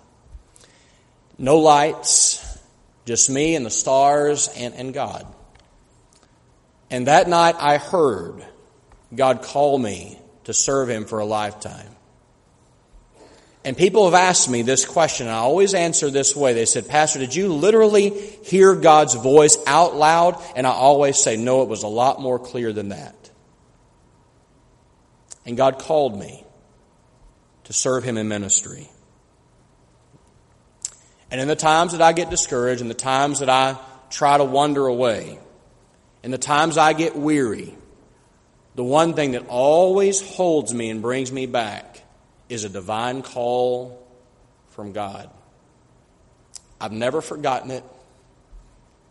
No 1.39 1.59
lights, 1.59 2.59
just 3.07 3.29
me 3.29 3.57
and 3.57 3.67
the 3.67 3.71
stars 3.71 4.49
and, 4.57 4.75
and 4.75 4.95
God. 4.95 5.27
And 6.91 7.09
that 7.09 7.29
night 7.29 7.57
I 7.59 7.79
heard 7.79 8.45
God 9.15 9.43
call 9.43 9.79
me 9.79 10.19
to 10.45 10.55
serve 10.55 10.89
Him 10.89 11.07
for 11.07 11.19
a 11.19 11.25
lifetime. 11.25 11.94
And 13.65 13.77
people 13.77 14.05
have 14.05 14.15
asked 14.15 14.51
me 14.51 14.61
this 14.61 14.85
question, 14.85 15.27
and 15.27 15.35
I 15.35 15.39
always 15.39 15.73
answer 15.73 16.11
this 16.11 16.37
way. 16.37 16.53
They 16.53 16.67
said, 16.67 16.87
Pastor, 16.87 17.19
did 17.19 17.35
you 17.35 17.55
literally 17.55 18.11
hear 18.11 18.75
God's 18.75 19.15
voice 19.15 19.57
out 19.67 19.97
loud? 19.97 20.43
And 20.55 20.67
I 20.67 20.71
always 20.71 21.17
say, 21.17 21.39
no, 21.39 21.63
it 21.63 21.69
was 21.69 21.83
a 21.83 21.89
lot 21.89 22.21
more 22.21 22.39
clear 22.39 22.75
than 22.75 22.91
that. 22.91 23.31
And 25.47 25.57
God 25.57 25.79
called 25.79 26.19
me 26.19 26.45
to 27.65 27.73
serve 27.73 28.05
Him 28.05 28.19
in 28.19 28.29
ministry. 28.29 28.91
And 31.31 31.41
in 31.41 31.49
the 31.49 31.57
times 31.57 31.93
that 31.93 32.03
I 32.03 32.13
get 32.13 32.29
discouraged, 32.29 32.83
and 32.83 32.91
the 32.91 32.95
times 32.95 33.41
that 33.41 33.49
I 33.49 33.79
try 34.11 34.37
to 34.37 34.45
wander 34.45 34.87
away, 34.87 35.39
and 36.23 36.33
the 36.33 36.39
times 36.39 36.77
I 36.77 36.93
get 36.93 37.17
weary, 37.17 37.75
the 38.75 38.85
one 38.85 39.15
thing 39.15 39.33
that 39.33 39.47
always 39.49 40.21
holds 40.21 40.75
me 40.75 40.91
and 40.91 41.01
brings 41.01 41.33
me 41.33 41.47
back 41.47 41.94
is 42.49 42.65
a 42.65 42.69
divine 42.69 43.23
call 43.23 44.07
from 44.71 44.93
God. 44.93 45.31
I've 46.81 46.93
never 46.93 47.21
forgotten 47.21 47.71
it, 47.71 47.85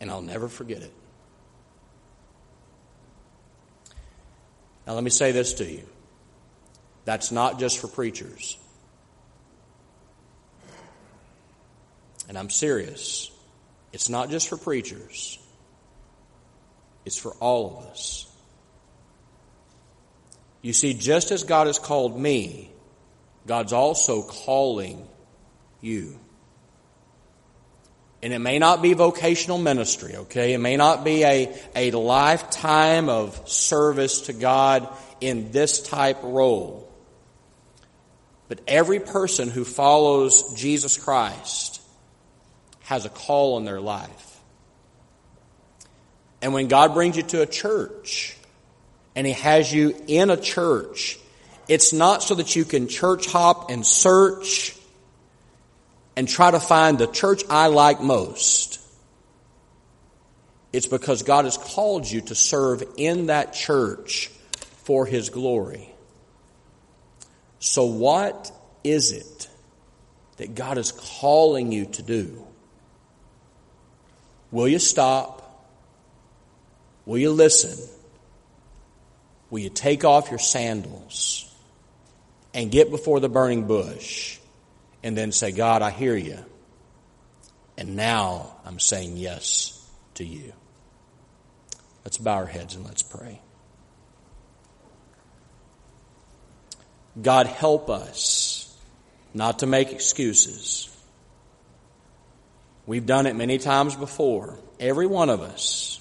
and 0.00 0.10
I'll 0.10 0.22
never 0.22 0.48
forget 0.48 0.82
it. 0.82 0.92
Now, 4.86 4.92
let 4.92 5.02
me 5.02 5.10
say 5.10 5.32
this 5.32 5.54
to 5.54 5.64
you 5.64 5.82
that's 7.04 7.32
not 7.32 7.58
just 7.58 7.78
for 7.78 7.88
preachers. 7.88 8.58
And 12.28 12.38
I'm 12.38 12.50
serious. 12.50 13.30
It's 13.92 14.08
not 14.08 14.30
just 14.30 14.48
for 14.48 14.56
preachers, 14.56 15.38
it's 17.04 17.18
for 17.18 17.32
all 17.34 17.78
of 17.78 17.86
us. 17.90 18.26
You 20.62 20.72
see, 20.72 20.94
just 20.94 21.30
as 21.30 21.44
God 21.44 21.66
has 21.66 21.78
called 21.78 22.18
me 22.18 22.73
God's 23.46 23.72
also 23.72 24.22
calling 24.22 25.06
you. 25.80 26.18
And 28.22 28.32
it 28.32 28.38
may 28.38 28.58
not 28.58 28.80
be 28.80 28.94
vocational 28.94 29.58
ministry, 29.58 30.16
okay? 30.16 30.54
It 30.54 30.58
may 30.58 30.78
not 30.78 31.04
be 31.04 31.24
a, 31.24 31.54
a 31.76 31.90
lifetime 31.90 33.10
of 33.10 33.48
service 33.48 34.22
to 34.22 34.32
God 34.32 34.88
in 35.20 35.50
this 35.50 35.82
type 35.82 36.22
role. 36.22 36.90
But 38.48 38.60
every 38.66 38.98
person 38.98 39.50
who 39.50 39.64
follows 39.64 40.54
Jesus 40.54 40.96
Christ 40.96 41.82
has 42.84 43.04
a 43.04 43.10
call 43.10 43.58
in 43.58 43.66
their 43.66 43.80
life. 43.80 44.40
And 46.40 46.54
when 46.54 46.68
God 46.68 46.94
brings 46.94 47.16
you 47.16 47.22
to 47.24 47.42
a 47.42 47.46
church 47.46 48.36
and 49.14 49.26
He 49.26 49.34
has 49.34 49.72
you 49.72 49.94
in 50.06 50.30
a 50.30 50.36
church, 50.36 51.18
it's 51.68 51.92
not 51.92 52.22
so 52.22 52.34
that 52.34 52.54
you 52.54 52.64
can 52.64 52.88
church 52.88 53.26
hop 53.26 53.70
and 53.70 53.86
search 53.86 54.76
and 56.16 56.28
try 56.28 56.50
to 56.50 56.60
find 56.60 56.98
the 56.98 57.06
church 57.06 57.42
I 57.48 57.68
like 57.68 58.00
most. 58.00 58.80
It's 60.72 60.86
because 60.86 61.22
God 61.22 61.44
has 61.44 61.56
called 61.56 62.10
you 62.10 62.20
to 62.22 62.34
serve 62.34 62.82
in 62.96 63.26
that 63.26 63.52
church 63.52 64.28
for 64.84 65.06
His 65.06 65.30
glory. 65.30 65.88
So, 67.60 67.86
what 67.86 68.52
is 68.82 69.12
it 69.12 69.48
that 70.36 70.54
God 70.54 70.76
is 70.76 70.92
calling 70.92 71.72
you 71.72 71.86
to 71.86 72.02
do? 72.02 72.44
Will 74.50 74.68
you 74.68 74.78
stop? 74.78 75.40
Will 77.06 77.18
you 77.18 77.30
listen? 77.30 77.88
Will 79.50 79.60
you 79.60 79.70
take 79.70 80.04
off 80.04 80.30
your 80.30 80.38
sandals 80.38 81.53
and 82.54 82.70
get 82.70 82.90
before 82.90 83.20
the 83.20 83.28
burning 83.28 83.66
bush? 83.66 84.38
and 85.04 85.14
then 85.14 85.30
say, 85.32 85.52
God, 85.52 85.82
I 85.82 85.90
hear 85.90 86.16
you. 86.16 86.38
And 87.76 87.94
now 87.94 88.56
I'm 88.64 88.80
saying 88.80 89.18
yes 89.18 89.78
to 90.14 90.24
you. 90.24 90.54
Let's 92.04 92.16
bow 92.16 92.36
our 92.36 92.46
heads 92.46 92.74
and 92.74 92.86
let's 92.86 93.02
pray. 93.02 93.40
God, 97.20 97.46
help 97.46 97.90
us 97.90 98.74
not 99.34 99.58
to 99.58 99.66
make 99.66 99.92
excuses. 99.92 100.88
We've 102.86 103.06
done 103.06 103.26
it 103.26 103.36
many 103.36 103.58
times 103.58 103.94
before, 103.94 104.58
every 104.80 105.06
one 105.06 105.28
of 105.28 105.42
us. 105.42 106.00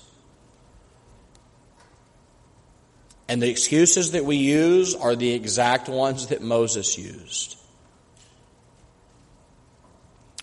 And 3.28 3.42
the 3.42 3.50
excuses 3.50 4.12
that 4.12 4.26
we 4.26 4.36
use 4.36 4.96
are 4.96 5.16
the 5.16 5.34
exact 5.34 5.88
ones 5.88 6.28
that 6.28 6.42
Moses 6.42 6.98
used. 6.98 7.58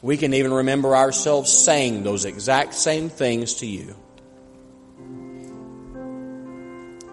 We 0.02 0.16
can 0.16 0.32
even 0.32 0.52
remember 0.52 0.96
ourselves 0.96 1.52
saying 1.52 2.04
those 2.04 2.24
exact 2.24 2.74
same 2.74 3.10
things 3.10 3.54
to 3.56 3.66
you. 3.66 3.94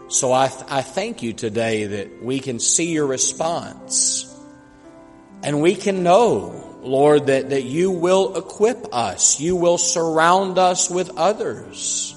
So 0.10 0.32
I, 0.32 0.48
th- 0.48 0.64
I 0.70 0.82
thank 0.82 1.22
you 1.22 1.34
today 1.34 1.86
that 1.86 2.24
we 2.24 2.40
can 2.40 2.60
see 2.60 2.94
your 2.94 3.06
response. 3.06 4.24
And 5.44 5.62
we 5.62 5.76
can 5.76 6.02
know, 6.02 6.80
Lord, 6.82 7.28
that, 7.28 7.50
that 7.50 7.64
you 7.64 7.92
will 7.92 8.38
equip 8.38 8.94
us. 8.94 9.42
You 9.42 9.58
will 9.58 9.78
surround 9.78 10.58
us 10.58 10.90
with 10.90 11.18
others. 11.18 12.17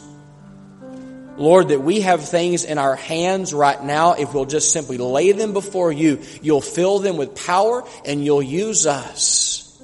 Lord, 1.40 1.68
that 1.68 1.80
we 1.80 2.02
have 2.02 2.28
things 2.28 2.64
in 2.64 2.76
our 2.76 2.94
hands 2.94 3.54
right 3.54 3.82
now. 3.82 4.12
If 4.12 4.34
we'll 4.34 4.44
just 4.44 4.74
simply 4.74 4.98
lay 4.98 5.32
them 5.32 5.54
before 5.54 5.90
you, 5.90 6.20
you'll 6.42 6.60
fill 6.60 6.98
them 6.98 7.16
with 7.16 7.34
power 7.46 7.82
and 8.04 8.22
you'll 8.22 8.42
use 8.42 8.86
us. 8.86 9.82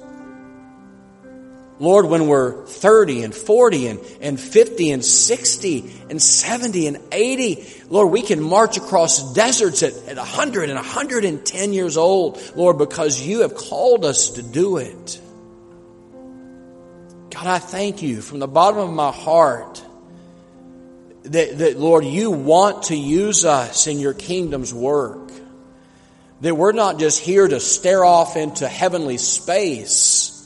Lord, 1.79 2.05
when 2.05 2.27
we're 2.27 2.63
30 2.63 3.23
and 3.23 3.33
40 3.33 3.87
and, 3.87 3.99
and 4.21 4.39
50 4.39 4.91
and 4.91 5.03
60 5.03 5.91
and 6.11 6.21
70 6.21 6.87
and 6.87 6.99
80, 7.11 7.65
Lord, 7.89 8.11
we 8.11 8.21
can 8.21 8.39
march 8.39 8.77
across 8.77 9.33
deserts 9.33 9.81
at, 9.81 9.95
at 10.07 10.17
100 10.17 10.69
and 10.69 10.75
110 10.75 11.73
years 11.73 11.97
old, 11.97 12.39
Lord, 12.55 12.77
because 12.77 13.19
you 13.19 13.41
have 13.41 13.55
called 13.55 14.05
us 14.05 14.29
to 14.31 14.43
do 14.43 14.77
it. 14.77 15.19
God, 17.31 17.47
I 17.47 17.57
thank 17.57 18.03
you 18.03 18.21
from 18.21 18.37
the 18.37 18.47
bottom 18.47 18.77
of 18.77 18.91
my 18.91 19.11
heart 19.11 19.83
that, 21.31 21.57
that, 21.57 21.79
Lord, 21.79 22.05
you 22.05 22.31
want 22.31 22.83
to 22.83 22.95
use 22.95 23.45
us 23.45 23.87
in 23.87 23.99
your 23.99 24.13
kingdom's 24.13 24.73
work. 24.73 25.31
That 26.41 26.55
we're 26.55 26.71
not 26.71 26.99
just 26.99 27.19
here 27.19 27.47
to 27.47 27.59
stare 27.59 28.05
off 28.05 28.35
into 28.35 28.67
heavenly 28.67 29.17
space 29.17 30.37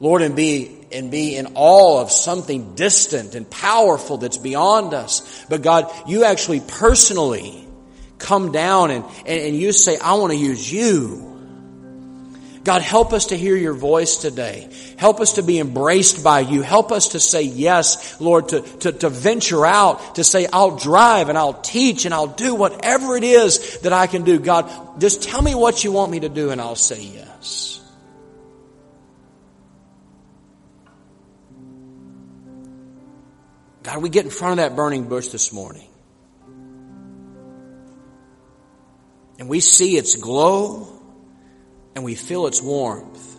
Lord, 0.00 0.22
and 0.22 0.36
be 0.36 0.76
and 0.92 1.10
be 1.10 1.36
in 1.36 1.48
awe 1.54 2.00
of 2.00 2.10
something 2.10 2.74
distant 2.74 3.34
and 3.34 3.48
powerful 3.50 4.16
that's 4.16 4.38
beyond 4.38 4.94
us. 4.94 5.44
But 5.48 5.62
God, 5.62 5.92
you 6.06 6.24
actually 6.24 6.60
personally 6.60 7.66
come 8.18 8.52
down 8.52 8.90
and, 8.90 9.04
and, 9.26 9.40
and 9.40 9.56
you 9.56 9.72
say, 9.72 9.98
I 9.98 10.14
want 10.14 10.32
to 10.32 10.38
use 10.38 10.72
you. 10.72 11.37
God, 12.64 12.82
help 12.82 13.12
us 13.12 13.26
to 13.26 13.36
hear 13.36 13.56
your 13.56 13.74
voice 13.74 14.16
today. 14.16 14.68
Help 14.96 15.20
us 15.20 15.34
to 15.34 15.42
be 15.42 15.58
embraced 15.58 16.24
by 16.24 16.40
you. 16.40 16.62
Help 16.62 16.92
us 16.92 17.08
to 17.08 17.20
say 17.20 17.42
yes, 17.42 18.20
Lord, 18.20 18.50
to, 18.50 18.60
to, 18.60 18.92
to 18.92 19.08
venture 19.08 19.64
out, 19.64 20.16
to 20.16 20.24
say, 20.24 20.46
I'll 20.52 20.76
drive 20.76 21.28
and 21.28 21.38
I'll 21.38 21.54
teach 21.54 22.04
and 22.04 22.12
I'll 22.12 22.26
do 22.26 22.54
whatever 22.54 23.16
it 23.16 23.24
is 23.24 23.78
that 23.80 23.92
I 23.92 24.06
can 24.06 24.24
do. 24.24 24.38
God, 24.38 25.00
just 25.00 25.22
tell 25.22 25.40
me 25.40 25.54
what 25.54 25.84
you 25.84 25.92
want 25.92 26.10
me 26.10 26.20
to 26.20 26.28
do 26.28 26.50
and 26.50 26.60
I'll 26.60 26.74
say 26.74 27.02
yes. 27.02 27.80
God, 33.84 34.02
we 34.02 34.10
get 34.10 34.24
in 34.24 34.30
front 34.30 34.52
of 34.52 34.56
that 34.58 34.76
burning 34.76 35.08
bush 35.08 35.28
this 35.28 35.52
morning. 35.52 35.88
And 39.38 39.48
we 39.48 39.60
see 39.60 39.96
its 39.96 40.16
glow 40.16 40.97
and 41.98 42.04
we 42.04 42.14
feel 42.14 42.46
its 42.46 42.62
warmth. 42.62 43.36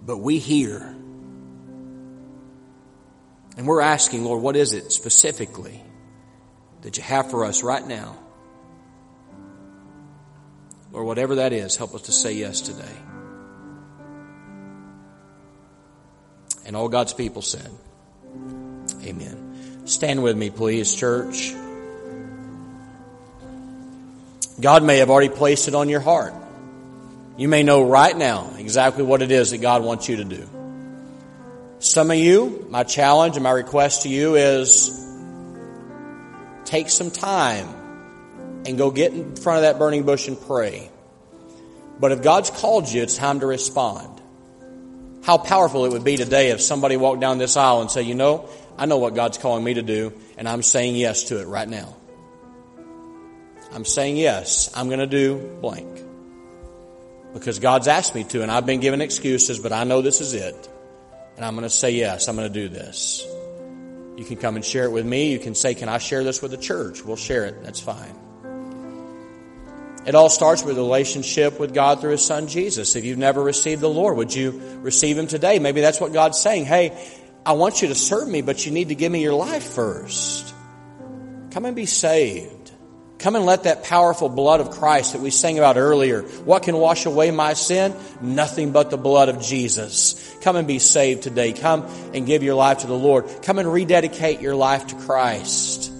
But 0.00 0.16
we 0.16 0.38
hear. 0.38 0.78
And 3.58 3.66
we're 3.66 3.82
asking, 3.82 4.24
Lord, 4.24 4.42
what 4.42 4.56
is 4.56 4.72
it 4.72 4.92
specifically 4.92 5.82
that 6.80 6.96
you 6.96 7.02
have 7.02 7.30
for 7.30 7.44
us 7.44 7.62
right 7.62 7.86
now? 7.86 8.18
Or 10.94 11.04
whatever 11.04 11.34
that 11.34 11.52
is, 11.52 11.76
help 11.76 11.94
us 11.94 12.00
to 12.02 12.12
say 12.12 12.32
yes 12.32 12.62
today. 12.62 12.96
And 16.64 16.74
all 16.74 16.88
God's 16.88 17.12
people 17.12 17.42
said, 17.42 17.70
Amen. 19.04 19.82
Stand 19.84 20.22
with 20.22 20.38
me, 20.38 20.48
please, 20.48 20.94
church. 20.94 21.52
God 24.60 24.82
may 24.82 24.98
have 24.98 25.10
already 25.10 25.28
placed 25.28 25.68
it 25.68 25.74
on 25.74 25.88
your 25.88 26.00
heart. 26.00 26.34
You 27.36 27.48
may 27.48 27.62
know 27.62 27.82
right 27.82 28.16
now 28.16 28.52
exactly 28.58 29.02
what 29.02 29.22
it 29.22 29.30
is 29.30 29.50
that 29.50 29.58
God 29.58 29.82
wants 29.82 30.08
you 30.08 30.16
to 30.16 30.24
do. 30.24 30.48
Some 31.78 32.10
of 32.10 32.16
you, 32.16 32.66
my 32.70 32.84
challenge 32.84 33.36
and 33.36 33.42
my 33.42 33.50
request 33.50 34.02
to 34.02 34.08
you 34.08 34.36
is 34.36 34.90
take 36.64 36.90
some 36.90 37.10
time 37.10 37.66
and 38.66 38.78
go 38.78 38.90
get 38.90 39.12
in 39.12 39.34
front 39.34 39.58
of 39.58 39.62
that 39.62 39.78
burning 39.78 40.04
bush 40.04 40.28
and 40.28 40.40
pray. 40.40 40.90
But 41.98 42.12
if 42.12 42.22
God's 42.22 42.50
called 42.50 42.88
you, 42.88 43.02
it's 43.02 43.16
time 43.16 43.40
to 43.40 43.46
respond. 43.46 44.20
How 45.24 45.38
powerful 45.38 45.84
it 45.84 45.92
would 45.92 46.04
be 46.04 46.16
today 46.16 46.50
if 46.50 46.60
somebody 46.60 46.96
walked 46.96 47.20
down 47.20 47.38
this 47.38 47.56
aisle 47.56 47.80
and 47.80 47.90
said, 47.90 48.06
you 48.06 48.14
know, 48.14 48.48
I 48.76 48.86
know 48.86 48.98
what 48.98 49.14
God's 49.14 49.38
calling 49.38 49.64
me 49.64 49.74
to 49.74 49.82
do, 49.82 50.12
and 50.36 50.48
I'm 50.48 50.62
saying 50.62 50.96
yes 50.96 51.24
to 51.24 51.40
it 51.40 51.46
right 51.46 51.68
now. 51.68 51.96
I'm 53.72 53.84
saying 53.84 54.16
yes, 54.16 54.70
I'm 54.74 54.88
going 54.88 55.00
to 55.00 55.06
do 55.06 55.58
blank. 55.60 56.02
Because 57.32 57.58
God's 57.58 57.88
asked 57.88 58.14
me 58.14 58.24
to, 58.24 58.42
and 58.42 58.50
I've 58.50 58.66
been 58.66 58.80
given 58.80 59.00
excuses, 59.00 59.58
but 59.58 59.72
I 59.72 59.84
know 59.84 60.02
this 60.02 60.20
is 60.20 60.34
it. 60.34 60.68
And 61.36 61.44
I'm 61.44 61.54
going 61.54 61.64
to 61.64 61.70
say 61.70 61.92
yes, 61.92 62.28
I'm 62.28 62.36
going 62.36 62.52
to 62.52 62.60
do 62.60 62.68
this. 62.68 63.26
You 64.16 64.24
can 64.24 64.36
come 64.36 64.56
and 64.56 64.64
share 64.64 64.84
it 64.84 64.92
with 64.92 65.06
me. 65.06 65.32
You 65.32 65.38
can 65.38 65.54
say, 65.54 65.74
Can 65.74 65.88
I 65.88 65.98
share 65.98 66.22
this 66.22 66.42
with 66.42 66.50
the 66.50 66.58
church? 66.58 67.02
We'll 67.02 67.16
share 67.16 67.46
it. 67.46 67.62
That's 67.64 67.80
fine. 67.80 68.14
It 70.04 70.14
all 70.14 70.28
starts 70.28 70.62
with 70.62 70.76
a 70.76 70.80
relationship 70.80 71.58
with 71.58 71.72
God 71.72 72.00
through 72.00 72.10
His 72.10 72.24
Son 72.24 72.48
Jesus. 72.48 72.94
If 72.94 73.04
you've 73.04 73.18
never 73.18 73.42
received 73.42 73.80
the 73.80 73.88
Lord, 73.88 74.18
would 74.18 74.34
you 74.34 74.78
receive 74.82 75.16
Him 75.16 75.26
today? 75.26 75.58
Maybe 75.58 75.80
that's 75.80 76.00
what 76.00 76.12
God's 76.12 76.38
saying. 76.38 76.66
Hey, 76.66 76.92
I 77.46 77.52
want 77.52 77.80
you 77.80 77.88
to 77.88 77.94
serve 77.94 78.28
me, 78.28 78.42
but 78.42 78.66
you 78.66 78.72
need 78.72 78.88
to 78.90 78.94
give 78.94 79.10
me 79.10 79.22
your 79.22 79.34
life 79.34 79.64
first. 79.64 80.54
Come 81.50 81.64
and 81.64 81.74
be 81.74 81.86
saved. 81.86 82.61
Come 83.22 83.36
and 83.36 83.46
let 83.46 83.62
that 83.62 83.84
powerful 83.84 84.28
blood 84.28 84.60
of 84.60 84.72
Christ 84.72 85.12
that 85.12 85.22
we 85.22 85.30
sang 85.30 85.56
about 85.56 85.76
earlier. 85.76 86.22
What 86.22 86.64
can 86.64 86.76
wash 86.76 87.06
away 87.06 87.30
my 87.30 87.54
sin? 87.54 87.94
Nothing 88.20 88.72
but 88.72 88.90
the 88.90 88.96
blood 88.96 89.28
of 89.28 89.40
Jesus. 89.40 90.36
Come 90.40 90.56
and 90.56 90.66
be 90.66 90.80
saved 90.80 91.22
today. 91.22 91.52
Come 91.52 91.84
and 92.12 92.26
give 92.26 92.42
your 92.42 92.56
life 92.56 92.78
to 92.78 92.88
the 92.88 92.98
Lord. 92.98 93.26
Come 93.42 93.60
and 93.60 93.72
rededicate 93.72 94.40
your 94.40 94.56
life 94.56 94.88
to 94.88 94.96
Christ. 94.96 95.92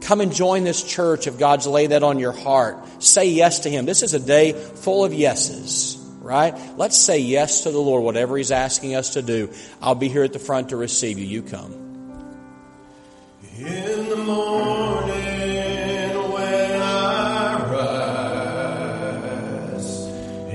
Come 0.00 0.20
and 0.20 0.34
join 0.34 0.64
this 0.64 0.82
church 0.82 1.28
if 1.28 1.38
God's 1.38 1.68
laid 1.68 1.92
that 1.92 2.02
on 2.02 2.18
your 2.18 2.32
heart. 2.32 2.76
Say 3.00 3.28
yes 3.30 3.60
to 3.60 3.70
Him. 3.70 3.86
This 3.86 4.02
is 4.02 4.12
a 4.12 4.20
day 4.20 4.52
full 4.52 5.04
of 5.04 5.14
yeses 5.14 6.00
right? 6.24 6.54
Let's 6.78 6.96
say 6.96 7.18
yes 7.18 7.64
to 7.64 7.70
the 7.70 7.78
Lord, 7.78 8.02
whatever 8.02 8.38
He's 8.38 8.50
asking 8.50 8.94
us 8.94 9.10
to 9.10 9.20
do. 9.20 9.52
I'll 9.82 9.94
be 9.94 10.08
here 10.08 10.24
at 10.24 10.32
the 10.32 10.38
front 10.38 10.70
to 10.70 10.76
receive 10.76 11.18
you. 11.18 11.26
You 11.26 11.42
come. 11.42 11.83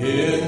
In 0.09 0.38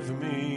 Give 0.00 0.18
me 0.18 0.49